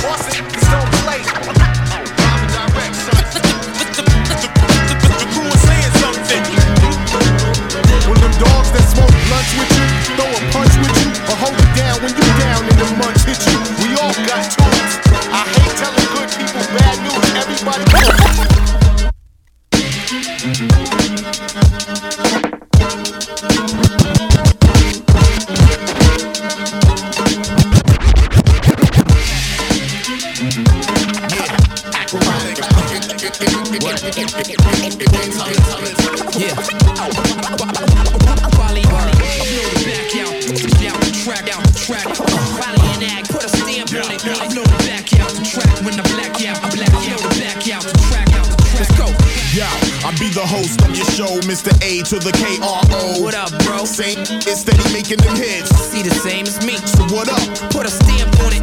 Boston, 0.00 0.48
just 0.48 0.68
don't 0.72 0.90
play. 1.04 1.20
When 8.08 8.18
them 8.20 8.34
dogs 8.40 8.72
that 8.72 8.84
smoke 8.88 9.12
blunts 9.28 9.52
with 9.52 9.68
you, 9.76 9.84
throw 10.16 10.30
a 10.32 10.40
punch 10.56 10.74
with 10.80 10.94
you, 11.04 11.08
or 11.28 11.36
hold 11.36 11.52
it 11.52 11.72
down 11.76 12.00
when 12.00 12.16
you 12.16 12.26
down 12.40 12.64
and 12.64 12.78
the 12.80 12.88
munch 12.96 13.20
hit 13.28 13.44
you. 13.44 13.60
We 13.84 13.92
all 14.00 14.16
got 14.24 14.40
tools. 14.56 14.92
I 15.28 15.44
hate 15.52 15.76
telling 15.76 16.08
good 16.16 16.32
people 16.32 16.64
bad 16.80 16.96
news. 17.04 17.28
Everybody. 17.36 18.13
Mr. 51.64 51.80
A 51.80 52.02
to 52.04 52.18
the 52.18 52.32
K 52.32 52.58
R 52.60 52.82
O. 52.92 53.22
What 53.22 53.34
up, 53.34 53.48
bro? 53.64 53.84
Same 53.84 54.20
is 54.20 54.60
steady 54.60 54.84
making 54.92 55.16
them 55.18 55.34
hits. 55.34 55.70
See 55.88 56.02
the 56.02 56.14
same 56.14 56.46
as 56.46 56.60
me. 56.64 56.76
So 56.76 57.04
what 57.08 57.28
up? 57.28 57.72
Put 57.72 57.86
a 57.86 57.90
stamp 57.90 58.38
on 58.40 58.52
it. 58.52 58.62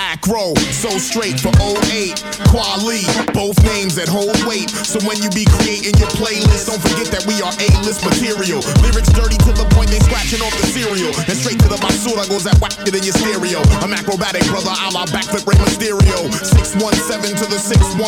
Akro, 0.00 0.56
so 0.72 0.88
straight 0.96 1.38
for 1.38 1.52
08. 1.92 2.16
Kweli, 2.48 3.04
both 3.34 3.62
names 3.64 3.94
that 3.96 4.08
hold 4.08 4.31
weight. 4.52 4.68
So 4.84 5.00
when 5.08 5.16
you 5.24 5.32
be 5.32 5.48
creating 5.56 5.96
your 5.96 6.12
playlist, 6.20 6.68
don't 6.68 6.82
forget 6.84 7.08
that 7.16 7.24
we 7.24 7.40
are 7.40 7.52
A-list 7.56 8.04
material. 8.04 8.60
Lyrics 8.84 9.08
dirty 9.16 9.40
to 9.48 9.52
the 9.56 9.64
point 9.72 9.88
they 9.88 10.00
scratching 10.04 10.44
off 10.44 10.52
the 10.60 10.68
cereal. 10.68 11.16
And 11.24 11.36
straight 11.40 11.56
to 11.64 11.68
the 11.72 11.80
basura 11.80 12.28
goes 12.28 12.44
that 12.44 12.60
whack 12.60 12.76
it 12.84 12.92
in 12.92 13.00
your 13.00 13.16
stereo. 13.16 13.64
I'm 13.80 13.96
acrobatic, 13.96 14.44
brother, 14.52 14.68
a 14.68 14.92
la 14.92 15.08
backflip 15.08 15.48
Rey 15.48 15.56
Mysterio. 15.56 16.28
617 16.36 17.40
to 17.40 17.46
the 17.48 17.56
619. 17.56 18.04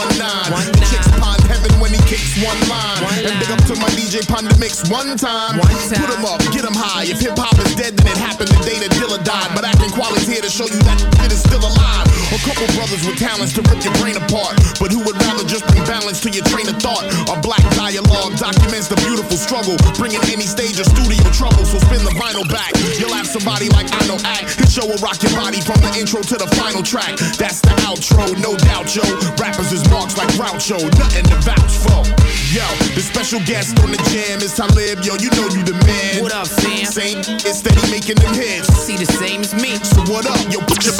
Chicks 0.84 1.08
pond 1.16 1.40
heaven 1.48 1.72
when 1.80 1.96
he 1.96 2.00
kicks 2.04 2.36
one 2.44 2.60
line. 2.68 3.00
And 3.24 3.32
big 3.40 3.48
up 3.48 3.64
to 3.72 3.74
my 3.80 3.88
DJ 3.96 4.20
Panda 4.28 4.52
Mix 4.60 4.84
one 4.92 5.16
time. 5.16 5.56
Put 5.64 6.12
him 6.12 6.28
up, 6.28 6.44
get 6.52 6.68
him 6.68 6.76
high. 6.76 7.08
If 7.08 7.24
hip 7.24 7.40
hop 7.40 7.56
is 7.56 7.72
dead, 7.74 7.96
then 7.96 8.12
it 8.12 8.20
happened 8.20 8.52
the 8.52 8.60
day 8.68 8.76
that 8.84 8.92
Dilla 9.00 9.16
died. 9.24 9.56
But 9.56 9.64
acting 9.64 9.90
quality's 9.96 10.28
here 10.28 10.44
to 10.44 10.52
show 10.52 10.68
you 10.68 10.80
that 10.84 11.00
it 11.24 11.32
is 11.32 11.40
still 11.40 11.64
alive. 11.64 12.03
A 12.34 12.38
couple 12.42 12.66
brothers 12.74 13.06
with 13.06 13.14
talents 13.14 13.54
to 13.54 13.62
rip 13.70 13.78
your 13.86 13.94
brain 14.02 14.18
apart. 14.18 14.58
But 14.82 14.90
who 14.90 14.98
would 15.06 15.14
rather 15.22 15.46
just 15.46 15.62
bring 15.70 15.86
balance 15.86 16.18
to 16.26 16.28
your 16.34 16.42
train 16.50 16.66
of 16.66 16.82
thought? 16.82 17.06
Our 17.30 17.38
black 17.38 17.62
dialogue 17.78 18.34
documents 18.42 18.90
the 18.90 18.98
beautiful 19.06 19.38
struggle. 19.38 19.78
Bringing 19.94 20.18
any 20.34 20.42
stage 20.42 20.74
or 20.82 20.86
studio 20.98 21.22
trouble. 21.30 21.62
So 21.62 21.78
spin 21.86 22.02
the 22.02 22.10
vinyl 22.18 22.42
back. 22.50 22.74
You'll 22.98 23.14
have 23.14 23.30
somebody 23.30 23.70
like 23.70 23.86
I 23.86 24.02
know 24.10 24.18
act. 24.26 24.58
His 24.58 24.74
show 24.74 24.82
will 24.82 24.98
rock 24.98 25.22
your 25.22 25.30
body 25.38 25.62
from 25.62 25.78
the 25.78 25.94
intro 25.94 26.26
to 26.26 26.34
the 26.34 26.50
final 26.58 26.82
track. 26.82 27.14
That's 27.38 27.62
the 27.62 27.70
outro, 27.86 28.26
no 28.42 28.58
doubt, 28.66 28.90
yo. 28.90 29.06
Rappers 29.38 29.70
is 29.70 29.86
marks 29.86 30.18
like 30.18 30.26
Groucho, 30.34 30.82
nothing 30.98 31.30
to 31.30 31.38
vouch 31.46 31.74
for. 31.86 32.02
Yo, 32.50 32.66
the 32.98 33.02
special 33.02 33.38
guest 33.46 33.78
on 33.78 33.94
the 33.94 34.00
jam 34.10 34.42
is 34.42 34.58
Talib. 34.58 35.06
Yo, 35.06 35.14
you 35.22 35.30
know 35.38 35.46
you 35.54 35.62
the 35.62 35.78
man. 35.86 36.18
What 36.18 36.34
up, 36.34 36.50
fam? 36.50 36.86
Same 36.86 37.22
is 37.46 37.62
steady 37.62 37.82
making 37.94 38.18
them 38.18 38.34
hits. 38.34 38.74
See 38.74 38.98
the 38.98 39.06
same 39.22 39.46
as 39.46 39.54
me. 39.54 39.78
So 39.86 40.02
what 40.10 40.26
up? 40.26 40.38
Yo, 40.50 40.58
put 40.66 40.82
your 40.82 40.94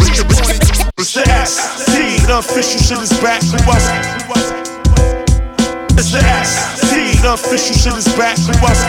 the 2.35 2.41
official 2.41 2.81
shit 2.81 2.99
is 2.99 3.13
back. 3.23 3.43
Who 3.45 3.55
else? 3.71 3.87
It's 5.95 6.11
the 6.11 6.19
SC, 6.43 7.23
the 7.23 7.35
official 7.35 7.77
shit 7.79 7.95
is 7.95 8.09
back. 8.19 8.37
Who 8.39 8.51
else? 8.59 8.83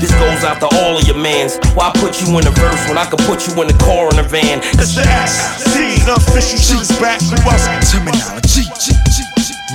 This 0.00 0.10
goes 0.12 0.44
out 0.44 0.58
to 0.60 0.68
all 0.78 0.96
of 0.96 1.06
your 1.06 1.18
mans. 1.18 1.58
Why 1.74 1.90
put 1.96 2.22
you 2.22 2.38
in 2.38 2.46
a 2.46 2.50
verse 2.50 2.88
when 2.88 2.96
I 2.96 3.04
could 3.04 3.20
put 3.28 3.46
you 3.46 3.60
in 3.60 3.68
the 3.68 3.76
car 3.84 4.08
in 4.08 4.18
a 4.18 4.22
van? 4.22 4.60
It's 4.80 4.94
the 4.94 5.04
SC, 5.04 6.00
the 6.06 6.14
official 6.16 6.58
shit 6.58 6.80
is 6.80 6.98
back. 6.98 7.20
Who 7.20 7.36
else? 7.44 7.68
Termanology. 7.92 9.07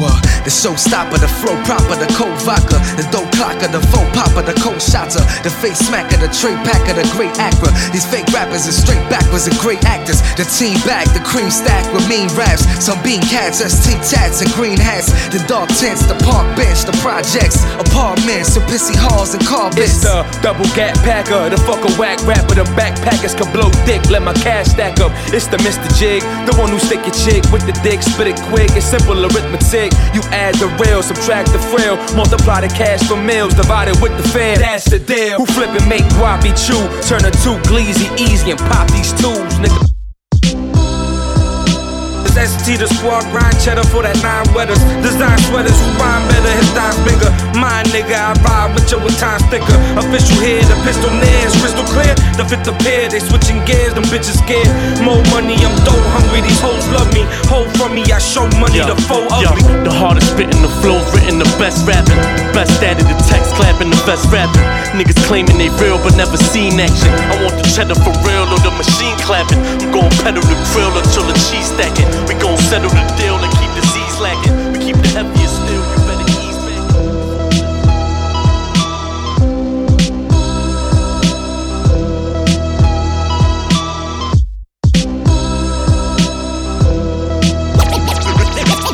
What? 0.01 0.17
The 0.41 0.49
showstopper, 0.49 1.21
the 1.21 1.29
flow 1.29 1.53
proper, 1.69 1.93
the 1.93 2.09
cold 2.17 2.33
vodka, 2.41 2.81
the 2.97 3.05
dope 3.13 3.29
clocker, 3.37 3.69
the 3.69 3.77
faux 3.93 4.09
popper, 4.17 4.41
the 4.41 4.57
cold 4.57 4.81
shotter, 4.81 5.21
the 5.45 5.53
face 5.61 5.77
smacker, 5.85 6.17
the 6.17 6.33
tray 6.33 6.57
packer, 6.65 6.97
the 6.97 7.05
great 7.13 7.37
actor. 7.37 7.69
These 7.93 8.09
fake 8.09 8.25
rappers 8.33 8.65
are 8.65 8.73
straight 8.73 9.05
backwards 9.13 9.45
and 9.45 9.53
great 9.61 9.85
actors. 9.85 10.25
The 10.33 10.49
team 10.49 10.81
back, 10.81 11.05
the 11.13 11.21
cream 11.21 11.53
stack 11.53 11.85
with 11.93 12.09
mean 12.09 12.25
raps. 12.33 12.65
Some 12.81 12.97
bean 13.05 13.21
cats, 13.21 13.61
ST 13.61 14.01
tats 14.01 14.41
and 14.41 14.49
green 14.57 14.81
hats. 14.81 15.13
The 15.29 15.45
dark 15.45 15.69
tents, 15.77 16.09
the 16.09 16.17
park 16.25 16.49
bench, 16.57 16.89
the 16.89 16.97
projects, 17.05 17.61
apartments, 17.77 18.57
the 18.57 18.65
pissy 18.65 18.97
halls 18.97 19.37
and 19.37 19.45
car 19.45 19.69
It's 19.77 20.01
the 20.01 20.25
double 20.41 20.65
gap 20.73 20.97
packer, 21.05 21.53
the 21.53 21.61
fuck 21.69 21.85
a 21.85 21.91
whack 22.01 22.17
rapper, 22.25 22.57
the 22.57 22.65
backpackers 22.73 23.37
can 23.37 23.45
blow 23.53 23.69
dick, 23.85 24.01
let 24.09 24.25
my 24.25 24.33
cash 24.41 24.73
stack 24.73 24.97
up. 25.05 25.13
It's 25.29 25.45
the 25.45 25.61
Mr. 25.61 25.85
Jig, 26.01 26.25
the 26.49 26.57
one 26.57 26.73
who 26.73 26.81
stick 26.81 27.05
your 27.05 27.13
chick 27.13 27.45
with 27.53 27.61
the 27.69 27.77
dick, 27.85 28.01
spit 28.01 28.33
it 28.33 28.41
quick. 28.49 28.73
It's 28.73 28.89
simple 28.89 29.21
arithmetic. 29.21 29.82
You 30.13 30.21
add 30.31 30.55
the 30.55 30.67
real, 30.79 31.01
subtract 31.03 31.51
the 31.51 31.59
frail, 31.59 31.97
multiply 32.15 32.61
the 32.61 32.69
cash 32.69 33.03
for 33.07 33.17
meals, 33.17 33.53
divide 33.53 33.89
it 33.89 33.99
with 34.01 34.15
the 34.15 34.27
fam. 34.29 34.59
That's 34.59 34.85
the 34.85 34.99
deal. 34.99 35.37
Who 35.39 35.45
flip 35.45 35.69
and 35.69 35.87
make 35.89 36.03
guapi 36.15 36.55
chew, 36.55 36.79
turn 37.07 37.25
a 37.25 37.31
two 37.43 37.59
gleazy 37.67 38.07
easy 38.21 38.51
and 38.51 38.59
pop 38.59 38.87
these 38.91 39.11
tools, 39.13 39.53
nigga. 39.59 39.92
It's 42.33 42.65
ST 42.65 42.81
the 42.81 42.89
squad, 42.89 43.29
grind 43.29 43.53
cheddar 43.61 43.85
for 43.93 44.01
that 44.01 44.17
nine 44.25 44.49
weathers. 44.57 44.81
Design 45.05 45.37
sweaters 45.45 45.77
who 45.77 45.89
rhyme 46.01 46.25
better, 46.33 46.49
his 46.57 46.65
thighs 46.73 46.97
bigger. 47.05 47.29
My 47.61 47.85
nigga, 47.93 48.17
I 48.17 48.33
ride 48.41 48.73
with 48.73 48.89
you 48.89 48.97
with 49.05 49.13
time 49.21 49.37
sticker. 49.45 49.77
Official 50.01 50.41
here, 50.41 50.65
the 50.65 50.73
pistol 50.81 51.13
nears, 51.13 51.53
crystal 51.61 51.85
clear. 51.93 52.09
The 52.33 52.41
fifth 52.49 52.73
pair, 52.81 53.05
they 53.05 53.21
switching 53.21 53.61
gears, 53.69 53.93
them 53.93 54.09
bitches 54.09 54.41
scared. 54.41 54.65
More 55.05 55.21
money, 55.29 55.61
I'm 55.61 55.77
dough 55.85 56.01
hungry, 56.17 56.41
these 56.41 56.57
hoes 56.57 56.81
love 56.89 57.05
me. 57.13 57.21
Hold 57.53 57.69
from 57.77 57.93
me, 57.93 58.01
I 58.09 58.17
show 58.17 58.49
money, 58.57 58.81
the 58.81 58.97
foe 59.05 59.29
yo, 59.37 59.53
ugly. 59.53 59.85
the 59.85 59.93
hardest 59.93 60.33
spitting, 60.33 60.57
the 60.65 60.73
flows 60.81 61.05
written, 61.13 61.37
the 61.37 61.49
best 61.61 61.85
rapping. 61.85 62.17
Best 62.57 62.81
at 62.81 62.97
it, 62.97 63.05
the 63.05 63.17
text 63.29 63.53
clapping, 63.53 63.93
the 63.93 64.01
best 64.09 64.25
rapping. 64.33 64.65
Niggas 64.97 65.21
claiming 65.29 65.61
they 65.61 65.69
real 65.77 66.01
but 66.01 66.17
never 66.17 66.37
seen 66.37 66.81
action. 66.81 67.13
I 67.29 67.45
want 67.45 67.61
the 67.61 67.65
cheddar 67.69 67.97
for 68.01 68.13
real 68.25 68.49
or 68.49 68.61
the 68.65 68.73
machine 68.73 69.13
clapping. 69.21 69.61
I'm 69.85 69.93
gon' 69.93 70.09
pedal 70.25 70.41
the 70.41 70.57
grill 70.73 70.89
until 70.97 71.29
the 71.29 71.37
cheese 71.45 71.69
stacking. 71.69 72.09
We 72.27 72.33
gon' 72.35 72.57
settle 72.57 72.89
the 72.89 73.03
deal 73.17 73.35
and 73.35 73.51
keep 73.59 73.71
the 73.75 73.81
Z's 73.91 74.19
lacking. 74.19 74.73
We 74.73 74.79
keep 74.79 74.95
the 74.95 75.09
heaviest 75.09 75.55
still, 75.55 75.83
you 75.91 76.07
better. 76.07 76.23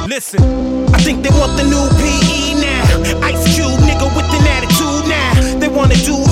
Listen, 0.09 0.41
I 0.93 0.97
think 0.99 1.23
they 1.23 1.29
want 1.29 1.55
the 1.55 1.63
new 1.63 1.87
PE 1.95 2.59
now. 2.59 2.83
Ice 3.23 3.55
Cube, 3.55 3.79
nigga 3.87 4.09
with 4.17 4.25
an 4.35 4.47
attitude 4.51 5.07
now. 5.07 5.59
They 5.59 5.69
want 5.69 5.93
a 5.93 5.97
dude 6.03 6.27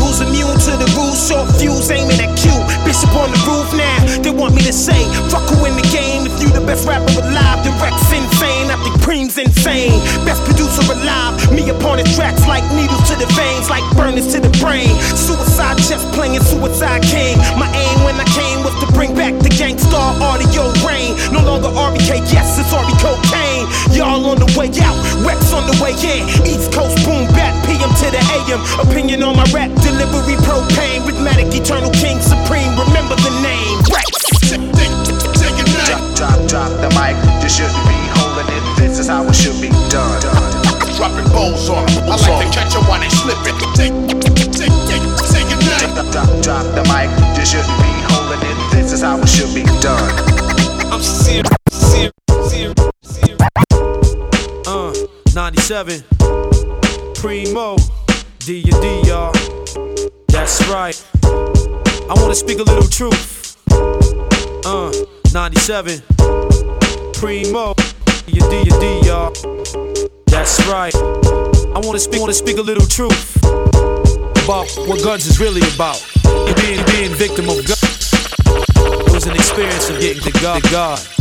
short 1.28 1.52
fuse, 1.60 1.92
aiming 1.92 2.16
at 2.24 2.32
Q. 2.40 2.48
Bishop 2.88 3.12
on 3.20 3.28
the 3.28 3.40
roof 3.44 3.68
now. 3.76 4.00
They 4.24 4.32
want 4.32 4.56
me 4.56 4.64
to 4.64 4.72
say, 4.72 5.04
fuck 5.28 5.44
who 5.52 5.68
in 5.68 5.76
the 5.76 5.84
game. 5.92 6.24
If 6.24 6.40
you 6.40 6.48
the 6.56 6.64
best 6.64 6.88
rapper 6.88 7.12
alive, 7.20 7.60
then 7.68 7.76
Reks 7.84 8.08
insane. 8.16 8.72
I 8.72 8.80
think 8.80 8.96
Preem's 9.04 9.38
insane. 9.38 10.00
Best 10.24 10.40
producer 10.48 10.88
alive. 10.88 11.36
Me 11.52 11.68
upon 11.68 12.00
his 12.00 12.08
tracks 12.16 12.48
like 12.48 12.64
needles 12.72 13.04
to 13.12 13.16
the 13.20 13.28
veins, 13.36 13.68
like 13.68 13.84
burners 14.00 14.32
to 14.32 14.40
the 14.40 14.52
brain. 14.64 14.96
Suicide 15.20 15.76
chest 15.84 16.08
playing 16.16 16.40
Suicide 16.40 17.04
King. 17.04 17.36
My 17.60 17.68
aim 17.76 17.98
when 18.08 18.16
I 18.16 18.28
came 18.32 18.64
was 18.64 18.76
to 18.80 18.88
bring 18.96 19.12
back 19.12 19.36
the 19.44 19.52
Gang 19.52 19.78
Starr 19.78 20.16
audio 20.24 20.72
rain. 20.88 21.12
No 21.36 21.44
longer 21.44 21.68
RBK, 21.68 22.24
yes, 22.32 22.56
it's 22.56 22.72
RB 22.72 22.96
cocaine. 23.04 23.47
Y'all 23.92 24.26
on 24.26 24.40
the 24.40 24.50
way 24.58 24.70
out, 24.84 24.98
Reks 25.26 25.54
on 25.54 25.66
the 25.68 25.76
way 25.84 25.94
in. 26.04 26.24
East 26.46 26.72
Coast 26.74 26.98
boom 27.06 27.26
back, 27.34 27.54
PM 27.66 27.90
to 28.02 28.08
the 28.12 28.22
AM. 28.38 28.62
Opinion 28.80 29.24
on 29.24 29.36
my 29.36 29.46
rap 29.54 29.72
delivery, 29.82 30.36
propane. 30.46 31.02
Rhythmatic, 31.08 31.54
eternal 31.54 31.92
king, 31.92 32.20
supreme. 32.22 32.72
Remember 32.78 33.16
the 33.16 33.34
name, 33.42 33.78
Reks. 33.90 34.28
Drop, 35.88 36.04
drop, 36.16 36.40
drop 36.50 36.72
the 36.82 36.90
mic. 37.00 37.16
You 37.44 37.50
shouldn't 37.50 37.84
be 37.88 37.98
holding 38.18 38.50
it. 38.56 38.64
This 38.78 39.00
is 39.00 39.08
how 39.08 39.24
it 39.26 39.36
should 39.36 39.60
be 39.62 39.70
done. 39.90 40.22
Dropping 40.98 41.30
balls 41.32 41.70
on 41.70 41.88
'em. 41.90 42.04
I 42.12 42.16
like 42.18 42.46
to 42.46 42.52
catch 42.52 42.76
'em 42.76 42.84
while 42.88 43.00
they 43.00 43.10
slipping. 43.10 43.58
Take, 43.76 43.94
take, 44.58 44.74
take, 44.90 45.06
take 45.32 45.50
a. 45.54 45.58
Drop, 45.94 46.12
drop, 46.12 46.42
drop 46.42 46.66
the 46.76 46.84
mic. 46.92 47.10
You 47.38 47.46
shouldn't 47.46 47.78
be 47.82 47.92
holding 48.10 48.42
it. 48.50 48.58
This 48.72 48.92
is 48.94 49.02
how 49.02 49.18
it 49.20 49.30
should 49.30 49.54
be 49.54 49.64
done. 49.82 50.12
I'm 50.92 51.02
serious, 51.02 51.50
serious, 51.70 52.14
serious, 52.34 52.52
serious. 52.52 52.87
Uh, 55.38 55.52
97. 55.52 56.04
Primo. 57.14 57.76
D 58.40 58.64
and 58.72 58.82
D, 58.82 59.08
y'all. 59.08 59.32
That's 60.30 60.68
right. 60.68 60.98
I 61.24 62.14
wanna 62.16 62.34
speak 62.34 62.58
a 62.58 62.64
little 62.64 62.88
truth. 62.88 63.56
Uh, 64.66 64.92
97. 65.34 66.02
Primo. 67.14 67.76
D 68.26 68.40
and 68.40 68.82
D 68.82 69.00
y'all. 69.06 69.32
That's 70.26 70.66
right. 70.66 70.96
I 70.96 71.82
wanna 71.84 72.00
speak, 72.00 72.20
wanna 72.20 72.34
speak 72.34 72.58
a 72.58 72.64
little 72.64 72.88
truth 72.88 73.38
about 73.46 74.68
what 74.88 75.04
guns 75.04 75.28
is 75.28 75.40
really 75.40 75.62
about. 75.76 76.04
Being, 76.56 76.84
being 76.88 77.14
victim 77.14 77.48
of 77.48 77.58
guns. 77.64 78.12
It 79.06 79.14
was 79.14 79.28
an 79.28 79.36
experience 79.36 79.88
of 79.92 80.00
getting 80.00 80.24
to 80.24 80.32
God. 80.42 80.64
To 80.64 80.72
God. 80.72 81.17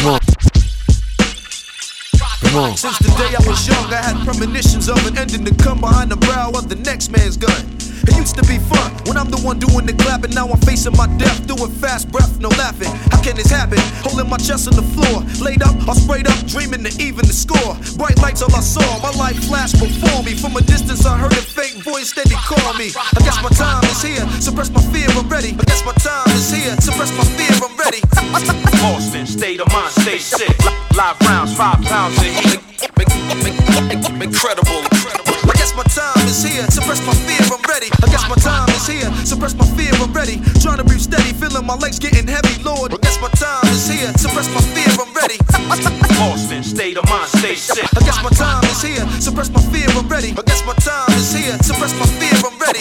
Come 0.00 0.14
on. 0.14 0.20
Come 2.40 2.56
on. 2.56 2.74
Since 2.74 2.98
the 3.00 3.12
day 3.18 3.36
I 3.36 3.46
was 3.46 3.68
young, 3.68 3.92
I 3.92 4.00
had 4.00 4.26
premonitions 4.26 4.88
of 4.88 4.96
an 5.06 5.18
ending 5.18 5.44
to 5.44 5.54
come 5.62 5.78
behind 5.78 6.10
the 6.10 6.16
brow 6.16 6.52
of 6.54 6.70
the 6.70 6.76
next 6.76 7.10
man's 7.10 7.36
gun. 7.36 7.66
It 8.08 8.16
used 8.16 8.36
to 8.36 8.44
be 8.46 8.58
fun 8.58 8.92
when 9.06 9.16
I'm 9.16 9.30
the 9.30 9.40
one 9.40 9.58
doing 9.58 9.86
the 9.86 9.92
clapping. 9.92 10.30
Now 10.30 10.48
I'm 10.48 10.60
facing 10.60 10.96
my 10.96 11.06
death, 11.18 11.46
doing 11.46 11.70
fast 11.70 12.10
breath, 12.10 12.38
no 12.40 12.48
laughing. 12.60 12.90
How 13.10 13.20
can 13.22 13.36
this 13.36 13.50
happen? 13.50 13.78
Holding 14.04 14.28
my 14.28 14.38
chest 14.38 14.68
on 14.68 14.76
the 14.76 14.86
floor, 14.94 15.24
laid 15.44 15.62
up, 15.62 15.74
all 15.88 15.94
sprayed 15.94 16.26
up, 16.26 16.38
dreaming 16.46 16.84
to 16.84 16.92
even 17.02 17.26
the 17.26 17.36
score. 17.36 17.76
Bright 17.96 18.18
lights, 18.18 18.42
all 18.42 18.54
I 18.54 18.60
saw, 18.60 18.86
my 19.00 19.12
life 19.18 19.38
flashed 19.44 19.78
before 19.80 20.22
me. 20.22 20.34
From 20.34 20.56
a 20.56 20.62
distance, 20.62 21.06
I 21.06 21.16
heard 21.18 21.32
a 21.32 21.42
faint 21.42 21.82
voice 21.84 22.10
steady 22.10 22.36
call 22.48 22.74
me. 22.74 22.92
I 22.96 23.20
guess 23.20 23.42
my 23.42 23.50
time 23.50 23.84
is 23.84 24.02
here, 24.02 24.24
suppress 24.40 24.70
my 24.70 24.82
fear, 24.92 25.08
I'm 25.16 25.28
ready. 25.28 25.52
I 25.60 25.64
guess 25.64 25.84
my 25.84 25.92
time 26.00 26.28
is 26.36 26.50
here, 26.50 26.76
suppress 26.80 27.12
my 27.16 27.24
fear, 27.36 27.52
I'm 27.60 27.76
ready. 27.76 28.00
Boston, 28.80 29.26
state 29.26 29.60
of 29.60 29.72
mind, 29.72 29.92
stay 29.92 30.18
sick. 30.18 30.56
Live 30.96 31.20
rounds, 31.22 31.56
five 31.56 31.80
pounds 31.82 32.16
of 32.16 32.24
heat. 32.24 32.60
Incredible. 34.22 34.80
I 35.44 35.52
guess 35.54 35.74
my 35.74 35.82
time 35.84 36.26
is 36.26 36.42
here. 36.42 36.64
Suppress 36.70 37.04
my 37.06 37.12
fear, 37.26 37.42
I'm 37.50 37.62
ready. 37.68 37.89
I 38.02 38.06
guess 38.06 38.28
my 38.28 38.36
time 38.36 38.68
is 38.70 38.86
here. 38.86 39.10
Suppress 39.24 39.54
my 39.54 39.66
fear, 39.76 39.90
I'm 40.02 40.12
ready. 40.12 40.40
Trying 40.62 40.78
to 40.78 40.84
breathe 40.84 41.00
steady, 41.00 41.32
feeling 41.34 41.66
my 41.66 41.76
legs 41.76 41.98
getting 41.98 42.26
heavy, 42.26 42.62
Lord. 42.62 42.94
I 42.94 42.98
guess 42.98 43.20
my 43.20 43.28
time 43.34 43.66
is 43.74 43.88
here. 43.88 44.12
Suppress 44.16 44.48
my 44.54 44.62
fear, 44.74 44.90
I'm 45.00 45.12
ready. 45.14 45.38
State 46.62 46.96
of 46.96 47.04
mind, 47.08 47.28
stay 47.28 47.54
sick. 47.54 47.84
I 47.96 48.00
guess 48.00 48.22
my 48.22 48.30
time 48.30 48.64
is 48.64 48.82
here. 48.82 49.06
Suppress 49.20 49.50
my 49.50 49.60
fear, 49.72 49.88
I'm 49.90 50.08
ready. 50.08 50.30
I 50.36 50.42
guess 50.42 50.64
my 50.66 50.74
time 50.74 51.10
is 51.18 51.32
here. 51.32 51.56
Suppress 51.62 51.92
my 51.98 52.06
fear, 52.18 52.36
I'm 52.44 52.58
ready. 52.58 52.79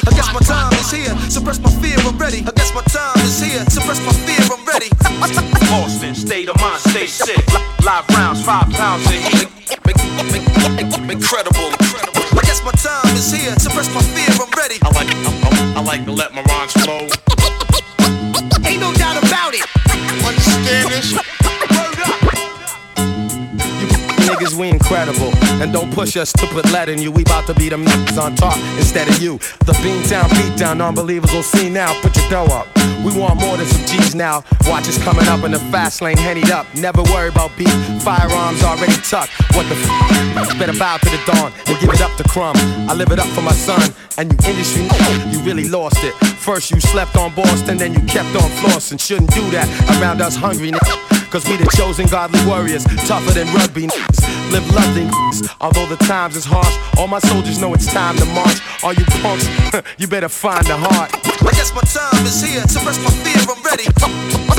Push 26.10 26.18
us 26.18 26.34
to 26.34 26.48
put 26.48 26.66
lead 26.72 26.90
in 26.90 27.00
you. 27.00 27.12
We 27.12 27.24
bout 27.24 27.46
to 27.46 27.54
beat 27.54 27.70
them 27.70 27.86
niggas 27.86 28.18
on 28.20 28.36
top 28.36 28.58
instead 28.78 29.08
of 29.08 29.22
you. 29.22 29.38
The 29.68 29.78
bean 29.84 30.02
town 30.04 30.28
beat 30.32 30.58
down, 30.58 30.82
unbelievers 30.82 31.32
will 31.32 31.44
see 31.44 31.70
now. 31.70 31.94
Put 32.02 32.18
your 32.18 32.28
dough 32.30 32.46
up. 32.46 32.68
We 33.06 33.14
want 33.16 33.40
more 33.40 33.58
than 33.58 33.68
some 33.68 33.86
G's 33.86 34.16
now. 34.16 34.44
Watch 34.66 34.88
us 34.88 34.98
coming 35.04 35.28
up 35.28 35.44
in 35.44 35.52
the 35.52 35.60
fast 35.72 36.02
lane, 36.02 36.18
hennied 36.18 36.50
up. 36.50 36.66
Never 36.74 37.04
worry 37.14 37.30
about 37.30 37.52
beef. 37.58 37.72
Firearms 38.02 38.64
already 38.64 38.98
tucked. 39.06 39.34
What 39.54 39.70
the 39.70 39.76
f? 39.78 40.58
Better 40.58 40.74
bow 40.74 40.98
to 40.98 41.10
the 41.10 41.22
dawn 41.32 41.54
and 41.68 41.80
give 41.80 41.94
it 41.94 42.02
up 42.02 42.16
to 42.18 42.24
Crumb. 42.24 42.56
I 42.90 42.96
live 42.96 43.12
it 43.12 43.20
up 43.20 43.28
for 43.28 43.42
my 43.42 43.54
son. 43.54 43.94
And 44.18 44.32
you 44.32 44.38
industry, 44.50 44.90
you 45.30 45.40
really 45.42 45.70
lost 45.70 46.04
it. 46.04 46.14
First 46.42 46.72
you 46.72 46.80
slept 46.80 47.18
on 47.18 47.36
Boston, 47.36 47.78
then 47.78 47.94
you 47.94 48.02
kept 48.08 48.36
on 48.36 48.50
flossing. 48.62 49.00
Shouldn't 49.00 49.32
do 49.32 49.48
that 49.52 49.68
around 50.02 50.22
us 50.22 50.36
hungry 50.36 50.72
niggas. 50.72 51.19
Cause 51.30 51.48
we 51.48 51.58
the 51.58 51.70
chosen 51.78 52.08
godly 52.08 52.44
warriors, 52.48 52.84
tougher 53.06 53.32
than 53.32 53.46
rugby 53.54 53.86
niggas. 53.86 54.52
Live 54.52 54.66
lovely 54.74 55.04
niggas. 55.04 55.56
Although 55.62 55.86
the 55.86 55.98
times 55.98 56.36
is 56.36 56.44
harsh, 56.44 56.76
all 56.98 57.06
my 57.06 57.20
soldiers 57.20 57.62
know 57.62 57.72
it's 57.76 57.86
time 57.86 58.18
to 58.18 58.26
march. 58.34 58.58
All 58.84 58.94
you 58.94 59.06
punks, 59.22 59.48
you 60.00 60.08
better 60.08 60.30
find 60.30 60.66
the 60.66 60.76
heart. 60.76 61.14
I 61.14 61.52
guess 61.52 61.72
my 61.76 61.82
time 61.82 62.26
is 62.26 62.42
here 62.42 62.62
to 62.62 62.80
rest 62.84 63.02
my 63.04 63.12
fear. 63.22 63.38
I'm 63.46 63.62
ready. 63.62 63.86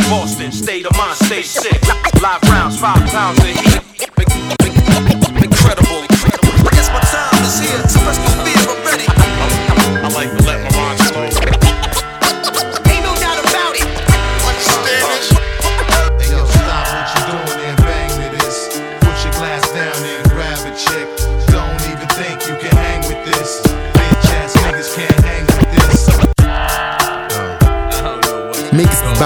Boston, 0.08 0.52
state 0.52 0.86
of 0.86 0.96
mind, 0.96 1.16
stay 1.16 1.42
sick. 1.42 1.82
Live 2.22 2.42
rounds, 2.44 2.78
five 2.78 3.04
pounds 3.10 3.38
of 3.40 3.46
heat. 3.46 4.79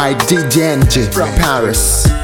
By 0.05 0.13
DJ 0.13 0.77
NG 0.77 1.11
from 1.11 1.31
Paris. 1.37 2.24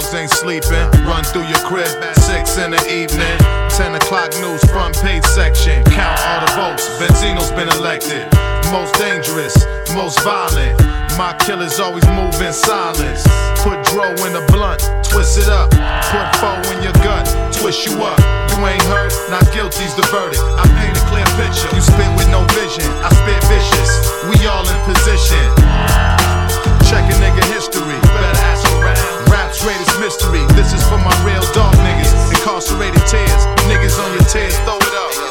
Dogs 0.00 0.14
ain't 0.14 0.30
sleeping. 0.30 0.88
Run 1.04 1.24
through 1.24 1.46
your 1.46 1.60
crib, 1.60 1.88
six 2.16 2.56
in 2.58 2.70
the 2.70 2.82
evening. 2.88 3.36
10 3.76 3.94
o'clock 3.94 4.32
news, 4.40 4.62
front 4.70 4.96
page 4.96 5.24
section. 5.24 5.84
Count 5.84 6.20
all 6.26 6.40
the 6.40 6.52
votes. 6.56 6.88
Benzino's 6.98 7.50
been 7.52 7.68
elected. 7.68 8.26
Most 8.72 8.94
dangerous, 8.94 9.56
most 9.94 10.20
violent. 10.20 10.78
My 11.18 11.36
killers 11.44 11.80
always 11.80 12.06
move 12.08 12.34
in 12.40 12.52
silence. 12.52 13.24
Put 13.60 13.82
dro 13.92 14.08
in 14.24 14.32
the 14.32 14.44
blunt, 14.48 14.80
twist 15.04 15.38
it 15.38 15.48
up. 15.48 15.70
Put 16.08 16.26
foe 16.40 16.60
in 16.72 16.82
your 16.82 16.96
gut, 17.04 17.26
twist 17.52 17.84
you 17.84 17.92
up. 18.00 18.18
You 18.52 18.66
ain't 18.66 18.82
hurt, 18.88 19.12
not 19.28 19.44
guilty's 19.52 19.94
the 19.96 20.06
verdict. 20.08 20.40
I 20.56 20.64
paint 20.80 20.96
a 20.96 21.04
clear 21.10 21.28
picture. 21.36 21.68
You 21.74 21.82
spit 21.82 22.08
with 22.16 22.30
no 22.30 22.46
vision, 22.56 22.88
I 23.04 23.10
spit 23.12 23.40
vicious. 23.50 23.92
We 24.30 24.46
all 24.46 24.64
in 24.64 24.80
position. 24.88 25.44
Check 26.88 27.04
a 27.04 27.16
nigga 27.20 27.44
history. 27.52 28.09
Greatest 29.62 30.00
mystery. 30.00 30.44
This 30.56 30.72
is 30.72 30.82
for 30.88 30.98
my 30.98 31.14
real 31.24 31.42
dog 31.52 31.74
niggas. 31.76 32.30
Incarcerated 32.30 33.06
tears. 33.06 33.44
Niggas 33.68 33.98
on 34.02 34.12
your 34.14 34.24
tears. 34.24 34.56
Throw 34.60 34.76
it 34.76 34.94
up. 34.94 35.29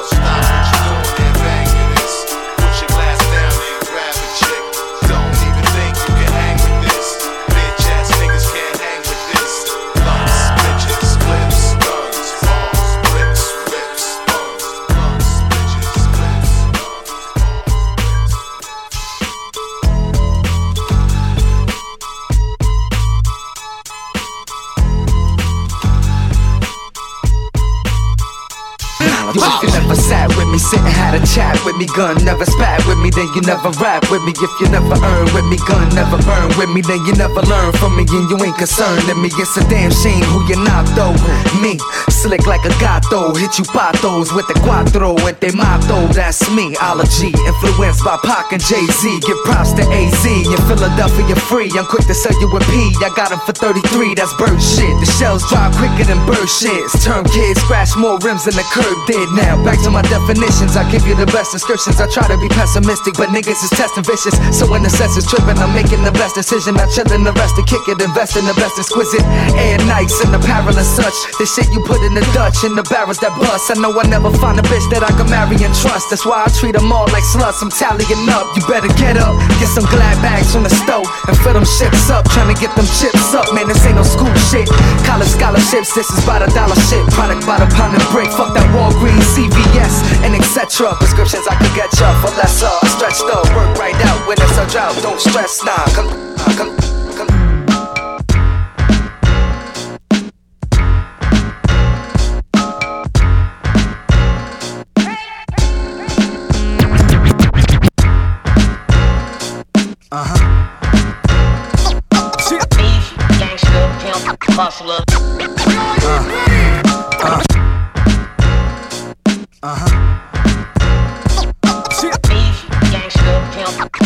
With 31.70 31.78
me, 31.78 31.86
gun 31.94 32.18
never 32.26 32.46
spat 32.46 32.82
with 32.88 32.98
me, 32.98 33.12
then 33.14 33.30
you 33.36 33.42
never 33.42 33.70
rap 33.78 34.02
with 34.10 34.24
me. 34.26 34.34
If 34.34 34.50
you 34.58 34.68
never 34.74 34.98
earn 34.98 35.30
with 35.38 35.46
me, 35.46 35.58
gun 35.70 35.86
never 35.94 36.18
burn 36.26 36.50
with 36.58 36.70
me, 36.74 36.82
then 36.82 37.06
you 37.06 37.14
never 37.14 37.42
learn 37.46 37.74
from 37.78 37.94
me, 37.94 38.10
and 38.10 38.26
you 38.26 38.38
ain't 38.42 38.58
concerned 38.58 39.06
in 39.06 39.22
me. 39.22 39.30
It's 39.38 39.54
a 39.58 39.64
damn 39.70 39.94
shame 39.94 40.26
who 40.34 40.42
you're 40.50 40.64
not 40.66 40.90
though. 40.98 41.14
Me, 41.62 41.78
slick 42.10 42.48
like 42.50 42.66
a 42.66 42.74
gato, 42.82 43.36
hit 43.38 43.60
you 43.60 43.66
patos 43.70 44.34
with 44.34 44.48
the 44.48 44.58
cuatro 44.66 45.14
and 45.22 45.38
te 45.38 45.54
mato. 45.54 46.10
That's 46.10 46.42
me, 46.50 46.74
ology, 46.82 47.30
influenced 47.46 48.02
by 48.04 48.18
Pac 48.26 48.52
and 48.52 48.64
Jay 48.64 48.86
Z. 48.90 49.22
Give 49.22 49.38
props 49.46 49.74
to 49.78 49.86
AZ 49.86 50.26
in 50.26 50.62
Philadelphia 50.66 51.36
free. 51.46 51.70
I'm 51.78 51.86
quick 51.86 52.08
to 52.10 52.18
sell 52.18 52.34
you 52.42 52.50
a 52.50 52.60
P. 52.66 52.74
I 53.06 53.14
got 53.14 53.30
him 53.30 53.42
for 53.46 53.54
33, 53.54 54.16
that's 54.16 54.34
bird 54.42 54.58
shit. 54.58 54.96
The 54.98 55.10
shells 55.22 55.46
drop 55.50 55.70
quicker 55.78 56.10
than 56.10 56.18
bird 56.26 56.50
shits. 56.50 56.98
Term 57.06 57.26
kids 57.30 57.62
scratch 57.62 57.94
more 57.96 58.18
rims 58.26 58.46
than 58.50 58.58
the 58.58 58.66
curb 58.74 58.98
did. 59.06 59.30
Now 59.38 59.62
back 59.64 59.78
to 59.84 59.92
my 59.92 60.02
definitions. 60.10 60.74
I 60.76 60.90
give 60.90 61.06
you 61.06 61.14
the 61.14 61.30
best 61.30 61.59
descriptions. 61.60 62.00
I 62.00 62.08
try 62.08 62.24
to 62.32 62.40
be 62.40 62.48
pessimistic, 62.48 63.20
but 63.20 63.36
niggas 63.36 63.60
is 63.60 63.72
testing 63.76 64.08
vicious. 64.08 64.32
So 64.56 64.64
when 64.64 64.80
the 64.80 64.90
sense 64.90 65.20
is 65.20 65.28
tripping, 65.28 65.60
I'm 65.60 65.76
making 65.76 66.08
the 66.08 66.16
best 66.16 66.40
decision. 66.40 66.80
I 66.80 66.88
chillin' 66.88 67.28
the 67.28 67.36
rest 67.36 67.60
to 67.60 67.64
kick 67.68 67.84
it, 67.92 68.00
invest 68.00 68.40
in 68.40 68.48
the 68.48 68.56
best 68.56 68.80
exquisite. 68.80 69.28
Air 69.60 69.76
nights 69.84 70.16
in 70.24 70.32
apparel 70.32 70.72
and 70.72 70.88
such. 70.88 71.12
The 71.36 71.44
shit 71.44 71.68
you 71.76 71.84
put 71.84 72.00
in 72.08 72.16
the 72.16 72.24
Dutch 72.32 72.64
in 72.64 72.80
the 72.80 72.86
barrels 72.88 73.20
that 73.20 73.36
bust. 73.36 73.68
I 73.68 73.76
know 73.76 73.92
I 73.92 74.08
never 74.08 74.32
find 74.40 74.56
a 74.56 74.64
bitch 74.72 74.88
that 74.96 75.04
I 75.04 75.12
can 75.20 75.28
marry 75.28 75.60
and 75.60 75.76
trust. 75.84 76.16
That's 76.16 76.24
why 76.24 76.48
I 76.48 76.50
treat 76.56 76.80
them 76.80 76.88
all 76.96 77.12
like 77.12 77.28
sluts. 77.28 77.60
I'm 77.60 77.68
tallying 77.68 78.24
up. 78.32 78.48
You 78.56 78.64
better 78.64 78.88
get 78.96 79.20
up, 79.20 79.36
get 79.60 79.68
some 79.68 79.86
glad 79.92 80.16
bags 80.24 80.56
from 80.56 80.64
the 80.64 80.72
stove 80.72 81.12
and 81.28 81.36
fill 81.44 81.60
them 81.60 81.68
ships 81.68 82.08
up. 82.08 82.24
Trying 82.32 82.56
to 82.56 82.58
get 82.58 82.72
them 82.80 82.88
chips 83.04 83.36
up, 83.36 83.52
man. 83.52 83.68
This 83.68 83.84
ain't 83.84 84.00
no 84.00 84.08
school 84.08 84.32
shit. 84.48 84.72
College 85.04 85.28
scholarships, 85.28 85.92
this 85.92 86.08
is 86.08 86.24
by 86.24 86.40
the 86.40 86.48
dollar 86.56 86.80
shit. 86.88 87.04
Product 87.12 87.44
by 87.44 87.60
the 87.60 87.68
pound 87.76 88.00
and 88.00 88.06
brick. 88.16 88.32
Fuck 88.32 88.56
that 88.56 88.64
Walgreens, 88.72 89.28
CVS, 89.36 90.24
and 90.24 90.32
etc. 90.40 90.96
Prescriptions 91.04 91.49
I 91.50 91.56
could 91.58 91.74
get 91.76 91.90
ya 92.00 92.14
for 92.22 92.30
less. 92.38 92.62
Uh, 92.62 92.70
stretch 92.86 93.20
the 93.20 93.38
work 93.56 93.78
right 93.78 93.96
out 94.06 94.28
when 94.28 94.38
it's 94.40 94.58
a 94.58 94.66
drought. 94.70 94.96
Don't 95.02 95.20
stress, 95.20 95.64
nah. 95.66 95.86
Come, 95.98 96.10
come, 96.56 96.99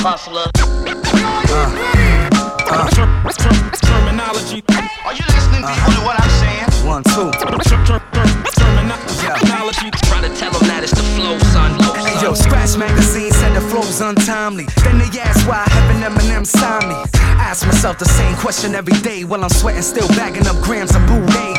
hustler. 0.04 0.52
Termanology. 3.88 4.60
Are 5.08 5.16
you 5.16 5.24
listening 5.32 5.64
people 5.64 5.96
to 5.96 6.04
uh-huh. 6.04 6.04
what 6.04 6.20
I'm 6.20 6.30
saying? 6.44 6.68
One, 6.84 7.04
two. 7.16 7.32
Termanology. 8.60 9.88
Try 10.04 10.20
to 10.28 10.32
tell 10.36 10.52
them 10.52 10.68
that 10.68 10.84
it's 10.84 10.92
the 10.92 11.04
flow, 11.16 11.40
son. 11.56 11.78
Low, 11.80 11.94
Hey, 12.04 12.20
yo, 12.22 12.34
Scratch 12.34 12.76
Magazine 12.76 13.32
said 13.32 13.56
the 13.56 13.62
flow's 13.62 14.02
untimely. 14.02 14.68
Then 14.84 15.00
they 15.00 15.08
asked 15.22 15.48
why 15.48 15.64
Heaven 15.72 16.04
Eminem 16.04 16.46
signed 16.46 16.90
me. 16.90 16.96
Ask 17.40 17.66
myself 17.66 17.98
the 17.98 18.06
same 18.06 18.36
question 18.36 18.76
every 18.76 19.00
day 19.00 19.24
while 19.24 19.42
I'm 19.42 19.50
sweating, 19.50 19.84
still 19.84 20.08
bagging 20.20 20.48
up 20.48 20.62
grams 20.62 20.94
of 20.96 21.08
boulet. 21.08 21.56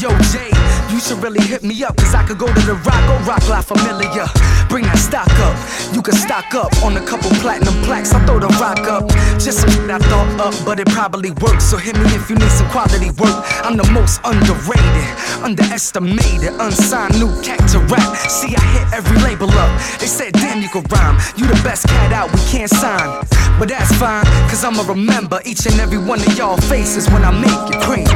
Yo, 0.00 0.08
Jay, 0.32 0.48
you 0.88 1.00
should 1.00 1.22
really 1.22 1.40
hit 1.40 1.62
me 1.62 1.84
up, 1.84 1.96
cause 1.96 2.14
I 2.14 2.22
could 2.26 2.38
go 2.38 2.46
to 2.46 2.62
the 2.66 2.74
rock 2.88 3.04
or 3.12 3.20
Roc 3.28 3.48
La 3.48 3.60
Familia. 3.60 4.28
Bring 4.68 4.84
that 4.84 4.98
stock 4.98 5.30
up. 5.46 5.56
You 5.94 6.02
can 6.02 6.14
stock 6.14 6.54
up 6.54 6.72
on 6.82 6.96
a 6.96 7.04
couple 7.06 7.30
platinum 7.42 7.74
plaques. 7.84 8.12
I 8.12 8.24
throw 8.26 8.38
the 8.38 8.48
rock 8.58 8.80
up. 8.88 9.08
Just 9.38 9.60
some 9.60 9.70
shit 9.70 9.90
I 9.90 9.98
thought 9.98 10.40
up, 10.40 10.54
but 10.64 10.80
it 10.80 10.88
probably 10.88 11.30
works. 11.42 11.64
So 11.64 11.76
hit 11.76 11.96
me 11.96 12.06
if 12.14 12.28
you 12.28 12.36
need 12.36 12.50
some 12.50 12.68
quality 12.70 13.10
work. 13.10 13.36
I'm 13.62 13.76
the 13.76 13.88
most 13.92 14.20
underrated, 14.24 15.08
underestimated, 15.42 16.52
unsigned 16.58 17.18
new 17.18 17.30
cat 17.42 17.62
to 17.70 17.78
rap. 17.86 18.16
See, 18.28 18.54
I 18.54 18.64
hit 18.74 18.86
every 18.92 19.18
label 19.22 19.50
up. 19.50 19.70
They 19.98 20.06
said, 20.06 20.32
damn, 20.32 20.60
you 20.60 20.68
can 20.68 20.84
rhyme. 20.90 21.16
You 21.36 21.46
the 21.46 21.60
best 21.62 21.86
cat 21.86 22.12
out, 22.12 22.32
we 22.32 22.40
can't 22.50 22.70
sign. 22.70 23.24
But 23.58 23.68
that's 23.68 23.92
fine, 23.96 24.24
cause 24.50 24.64
I'ma 24.64 24.82
remember 24.82 25.40
each 25.46 25.64
and 25.66 25.80
every 25.80 25.98
one 25.98 26.20
of 26.20 26.36
y'all 26.36 26.58
faces 26.58 27.08
when 27.08 27.24
I 27.24 27.30
make 27.30 27.74
it 27.74 27.80
cream. 27.80 28.06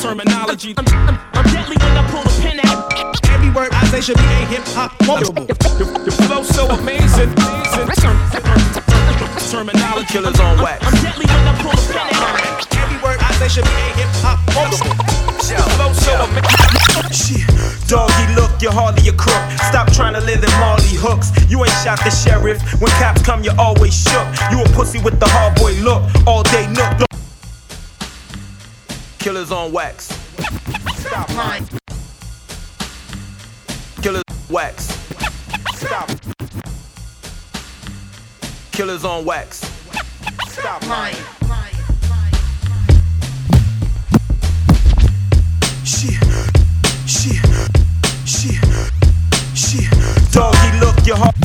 Termanology. 0.00 0.72
I'm, 0.78 0.86
I'm, 1.08 1.18
I'm 1.34 1.44
deadly 1.52 1.76
when 1.76 1.96
I 1.96 2.10
pull 2.10 2.22
a 2.22 2.40
pin 2.40 2.60
out. 2.64 3.19
Every 3.50 3.66
word 3.66 3.74
I 3.74 3.84
say 3.86 4.00
should 4.00 4.16
be 4.16 4.22
a 4.22 4.46
hip 4.46 4.62
hop 4.78 4.96
quotable. 5.02 5.42
Your, 5.42 5.90
your 6.06 6.14
flow 6.22 6.44
so 6.44 6.70
amazing. 6.70 7.34
Termanology. 9.50 10.06
Killers 10.06 10.38
on 10.38 10.62
wax. 10.62 10.86
I'm 10.86 10.94
deadly 11.02 11.26
when 11.26 11.48
I 11.50 11.58
pull 11.58 11.74
a 11.74 11.82
pen 11.90 12.14
out. 12.14 12.78
Every 12.78 13.02
word 13.02 13.18
I 13.18 13.32
say 13.42 13.48
should 13.48 13.64
be 13.64 13.74
a 13.74 13.90
hip 13.98 14.06
hop. 14.22 14.38
Your 15.50 15.66
flow 15.74 15.90
so 15.98 16.14
amazing. 16.30 17.10
Shit. 17.10 17.42
Doggy 17.88 18.38
look, 18.38 18.62
you're 18.62 18.70
hardly 18.70 19.08
a 19.08 19.12
crook. 19.12 19.42
Stop 19.66 19.90
trying 19.90 20.14
to 20.14 20.20
live 20.20 20.44
in 20.44 20.50
Marley 20.62 20.94
hooks. 20.94 21.34
You 21.50 21.58
ain't 21.58 21.74
shot 21.82 21.98
the 22.04 22.10
sheriff. 22.10 22.62
When 22.80 22.92
cops 23.02 23.22
come, 23.22 23.42
you 23.42 23.50
always 23.58 23.98
shook. 23.98 24.30
You 24.52 24.62
a 24.62 24.68
pussy 24.78 25.02
with 25.02 25.18
the 25.18 25.26
hard 25.26 25.58
boy 25.58 25.74
look. 25.82 26.06
All 26.24 26.44
day 26.44 26.70
nook. 26.70 27.02
Killers 29.18 29.50
on 29.50 29.72
wax. 29.72 30.14
Stop 31.02 31.28
lying. 31.34 31.79
Killers 34.02 34.22
on 34.30 34.36
wax. 34.48 34.84
Stop. 35.74 36.10
Killers 38.72 39.04
on 39.04 39.26
wax. 39.26 39.58
Stop 40.48 40.86
lying. 40.88 41.14
Shit. 45.84 46.14
Shit. 47.06 47.44
Shit. 48.24 48.64
Shit. 49.54 50.32
Doggy 50.32 50.80
look, 50.80 51.06
your 51.06 51.16
heart. 51.16 51.36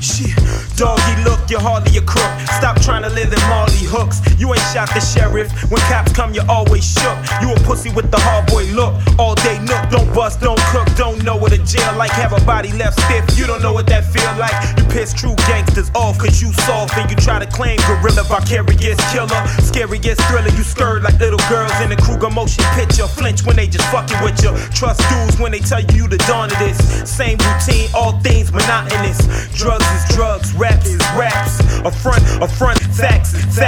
Shit. 0.00 0.34
Doggy 0.76 1.22
look, 1.22 1.48
you're 1.48 1.60
hardly 1.60 1.98
a 1.98 2.02
crook. 2.02 2.24
Stop 2.58 2.80
trying 2.82 3.04
to 3.04 3.10
live 3.10 3.32
hooks. 3.88 4.22
You 4.38 4.48
ain't 4.54 4.64
shot 4.72 4.88
the 4.94 5.00
sheriff. 5.00 5.52
When 5.70 5.80
cops 5.92 6.12
come, 6.12 6.32
you 6.32 6.42
always 6.48 6.84
shook. 6.86 7.18
You 7.42 7.52
a 7.52 7.58
pussy 7.68 7.90
with 7.90 8.10
the 8.10 8.18
hard 8.18 8.46
boy 8.46 8.64
look. 8.72 8.94
All 9.18 9.34
day 9.34 9.58
nook, 9.60 9.90
don't 9.90 10.08
bust, 10.14 10.40
don't 10.40 10.60
cook, 10.72 10.88
don't 10.96 11.22
know 11.24 11.36
what 11.36 11.52
a 11.52 11.58
jail 11.58 11.92
like. 11.96 12.10
Have 12.12 12.32
a 12.32 12.40
body 12.46 12.72
left 12.72 13.00
stiff. 13.04 13.38
You 13.38 13.46
don't 13.46 13.62
know 13.62 13.72
what 13.72 13.86
that 13.86 14.04
feel 14.08 14.32
like. 14.40 14.54
You 14.78 14.84
piss 14.88 15.12
true 15.12 15.36
gangsters 15.50 15.90
off 15.94 16.18
cause 16.18 16.40
you 16.40 16.52
soft 16.64 16.96
and 16.96 17.10
you 17.10 17.16
try 17.16 17.38
to 17.38 17.46
claim 17.46 17.76
gorilla 17.84 18.24
vicarious 18.24 18.96
killer. 19.12 19.40
Scariest 19.60 20.22
thriller, 20.28 20.52
you 20.56 20.64
stirred 20.64 21.02
like 21.02 21.18
little 21.20 21.42
girls 21.48 21.74
in 21.84 21.92
a 21.92 21.96
Krueger 21.96 22.30
motion 22.30 22.64
picture. 22.72 23.06
Flinch 23.06 23.44
when 23.44 23.56
they 23.56 23.66
just 23.66 23.84
fucking 23.90 24.22
with 24.22 24.40
you. 24.42 24.56
Trust 24.72 25.02
dudes 25.10 25.38
when 25.38 25.52
they 25.52 25.60
tell 25.60 25.80
you 25.92 25.98
you 25.98 26.06
the 26.06 26.18
dawn 26.30 26.50
of 26.50 26.58
this. 26.58 26.78
Same 27.02 27.36
routine, 27.42 27.90
all 27.92 28.12
things 28.20 28.52
monotonous. 28.52 29.18
Drugs 29.58 29.84
is 29.98 30.04
drugs, 30.14 30.54
rap 30.54 30.78
is 30.86 31.02
raps. 31.18 31.58
A 31.82 31.90
front, 31.90 32.22
a 32.40 32.46
front, 32.46 32.77
facts 32.98 33.34
is. 33.34 33.58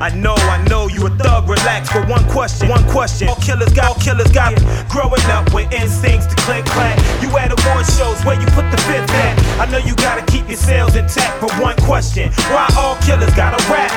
I 0.00 0.10
know, 0.14 0.34
I 0.34 0.62
know 0.68 0.88
you 0.88 1.06
a 1.06 1.10
thug, 1.10 1.48
relax. 1.48 1.92
But 1.92 2.08
one 2.08 2.24
question, 2.30 2.68
one 2.68 2.84
question. 2.90 3.28
All 3.28 3.36
killers 3.36 3.72
got, 3.72 3.94
all 3.94 4.00
killers 4.02 4.30
got. 4.32 4.54
Growing 4.88 5.22
up 5.30 5.52
with 5.54 5.72
instincts 5.72 6.26
to 6.26 6.36
click 6.42 6.64
clack. 6.66 6.98
You 7.22 7.30
at 7.38 7.54
award 7.54 7.86
shows 7.86 8.18
where 8.24 8.38
you 8.38 8.46
put 8.52 8.66
the 8.70 8.78
fifth 8.88 9.10
at. 9.10 9.38
I 9.60 9.70
know 9.70 9.78
you 9.78 9.94
gotta 9.96 10.24
keep 10.30 10.48
your 10.48 10.58
sales 10.58 10.96
intact. 10.96 11.40
But 11.40 11.52
one 11.60 11.76
question, 11.86 12.30
why 12.50 12.66
all 12.76 12.96
killers 13.02 13.34
gotta 13.34 13.62
rap? 13.70 13.92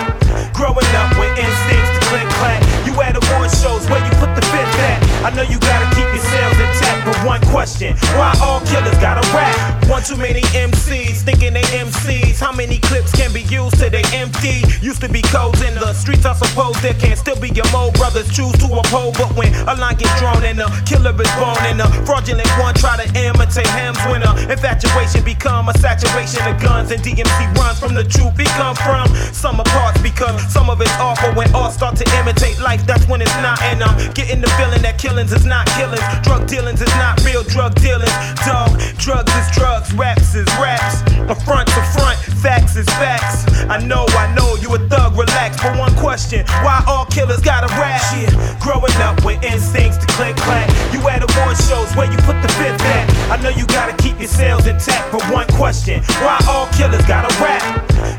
Growing 0.53 0.89
up 1.01 1.11
with 1.17 1.33
instincts 1.37 1.91
to 1.97 2.01
click 2.09 2.27
clack. 2.37 2.61
You 2.85 2.93
at 3.01 3.17
award 3.17 3.51
shows 3.51 3.89
where 3.89 4.03
you 4.03 4.11
put 4.21 4.33
the 4.35 4.45
fifth 4.53 4.79
at. 4.79 5.06
I 5.27 5.29
know 5.35 5.43
you 5.43 5.59
gotta 5.59 5.93
keep 5.93 6.07
your 6.07 6.23
sales 6.23 6.55
intact. 6.55 7.03
But 7.03 7.19
one 7.27 7.41
question, 7.51 7.97
why 8.15 8.31
all 8.39 8.61
killers 8.61 8.95
gotta 9.03 9.27
rap? 9.35 9.51
One 9.91 10.01
too 10.01 10.15
many 10.15 10.39
MCs 10.55 11.27
thinking 11.27 11.51
they 11.51 11.67
MCs. 11.83 12.39
How 12.39 12.53
many 12.53 12.77
clips 12.77 13.11
can 13.11 13.33
be 13.33 13.41
used 13.41 13.75
till 13.75 13.89
they 13.89 14.07
empty? 14.15 14.63
Used 14.79 15.01
to 15.01 15.09
be 15.09 15.21
codes 15.23 15.61
in 15.61 15.75
the 15.75 15.91
streets, 15.91 16.25
I 16.25 16.31
suppose 16.31 16.79
there 16.81 16.93
can 16.93 17.17
still 17.17 17.35
be 17.41 17.49
your 17.49 17.67
mo 17.73 17.91
brothers 17.99 18.31
choose 18.31 18.55
to 18.63 18.71
uphold. 18.71 19.17
But 19.19 19.35
when 19.35 19.53
a 19.67 19.75
line 19.75 19.97
gets 19.97 20.17
drawn 20.17 20.45
and 20.45 20.61
a 20.61 20.71
killer 20.87 21.11
is 21.11 21.31
born 21.35 21.59
and 21.67 21.81
a 21.81 21.91
fraudulent 22.07 22.47
one 22.55 22.73
try 22.75 22.95
to 22.95 23.07
imitate 23.19 23.67
when 24.09 24.23
a 24.23 24.31
infatuation 24.51 25.23
become 25.23 25.69
a 25.69 25.73
saturation 25.77 26.41
of 26.47 26.61
guns 26.61 26.91
and 26.91 27.01
DMC 27.01 27.55
runs 27.55 27.79
from 27.79 27.93
the 27.93 28.03
truth 28.03 28.37
he 28.37 28.45
come 28.55 28.75
from. 28.75 29.07
Some 29.33 29.57
parts 29.57 30.01
because 30.01 30.41
some 30.51 30.69
of 30.69 30.79
it's 30.81 30.91
awful 30.99 31.33
when 31.33 31.53
all 31.53 31.71
start 31.71 31.95
to 31.97 32.05
imitate 32.19 32.59
life. 32.59 32.85
That's 32.85 33.07
when 33.07 33.21
it's 33.21 33.35
not. 33.41 33.61
And 33.61 33.83
I'm 33.83 33.95
getting 34.13 34.41
the 34.41 34.49
feeling 34.57 34.81
that 34.83 34.97
killings 35.17 35.33
is 35.33 35.45
not 35.45 35.65
killings. 35.73 36.05
Drug 36.21 36.45
dealings 36.45 36.79
is 36.79 36.93
not 37.01 37.17
real 37.25 37.41
drug 37.41 37.73
dealings. 37.81 38.13
Dog, 38.45 38.69
drugs 39.01 39.33
is 39.33 39.49
drugs, 39.49 39.91
raps 39.95 40.35
is 40.35 40.45
raps. 40.61 41.01
A 41.25 41.33
front 41.33 41.67
to 41.69 41.81
front, 41.97 42.19
facts 42.37 42.75
is 42.75 42.85
facts. 43.01 43.49
I 43.65 43.81
know, 43.81 44.05
I 44.09 44.29
know 44.35 44.53
you 44.61 44.69
a 44.75 44.79
thug, 44.89 45.17
relax. 45.17 45.57
But 45.57 45.75
one 45.79 45.95
question, 45.95 46.45
why 46.61 46.83
all 46.85 47.05
killers 47.07 47.41
gotta 47.41 47.65
rap? 47.81 47.97
Shit, 48.13 48.29
growing 48.61 48.93
up 49.01 49.17
with 49.25 49.41
instincts 49.41 49.97
to 49.97 50.05
click 50.13 50.35
clack. 50.37 50.69
You 50.93 51.01
at 51.09 51.25
award 51.25 51.57
shows 51.65 51.89
where 51.97 52.05
you 52.05 52.17
put 52.21 52.37
the 52.45 52.49
fifth 52.61 52.85
at. 52.85 53.09
I 53.33 53.41
know 53.41 53.49
you 53.49 53.65
gotta 53.73 53.97
keep 53.97 54.19
your 54.19 54.29
sales 54.29 54.67
intact. 54.67 55.11
But 55.11 55.25
one 55.33 55.47
question, 55.57 56.03
why 56.21 56.37
all 56.45 56.69
killers 56.77 57.05
gotta 57.09 57.33
rap? 57.41 57.65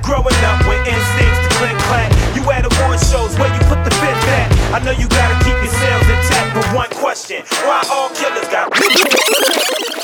Growing 0.02 0.34
up 0.50 0.66
with 0.66 0.82
instincts 0.82 1.38
to 1.46 1.50
click 1.62 1.78
clack. 1.86 2.10
You 2.34 2.42
at 2.50 2.66
award 2.66 2.98
shows 2.98 3.38
where 3.38 3.54
you 3.54 3.60
put 3.70 3.86
the 3.86 3.94
fifth 4.02 4.34
at. 4.34 4.50
I 4.74 4.82
know 4.82 4.90
you 4.90 5.08
one 6.74 6.90
question. 6.90 7.42
Why 7.64 7.82
all 7.90 8.10
killers 8.10 8.48
got 8.48 9.97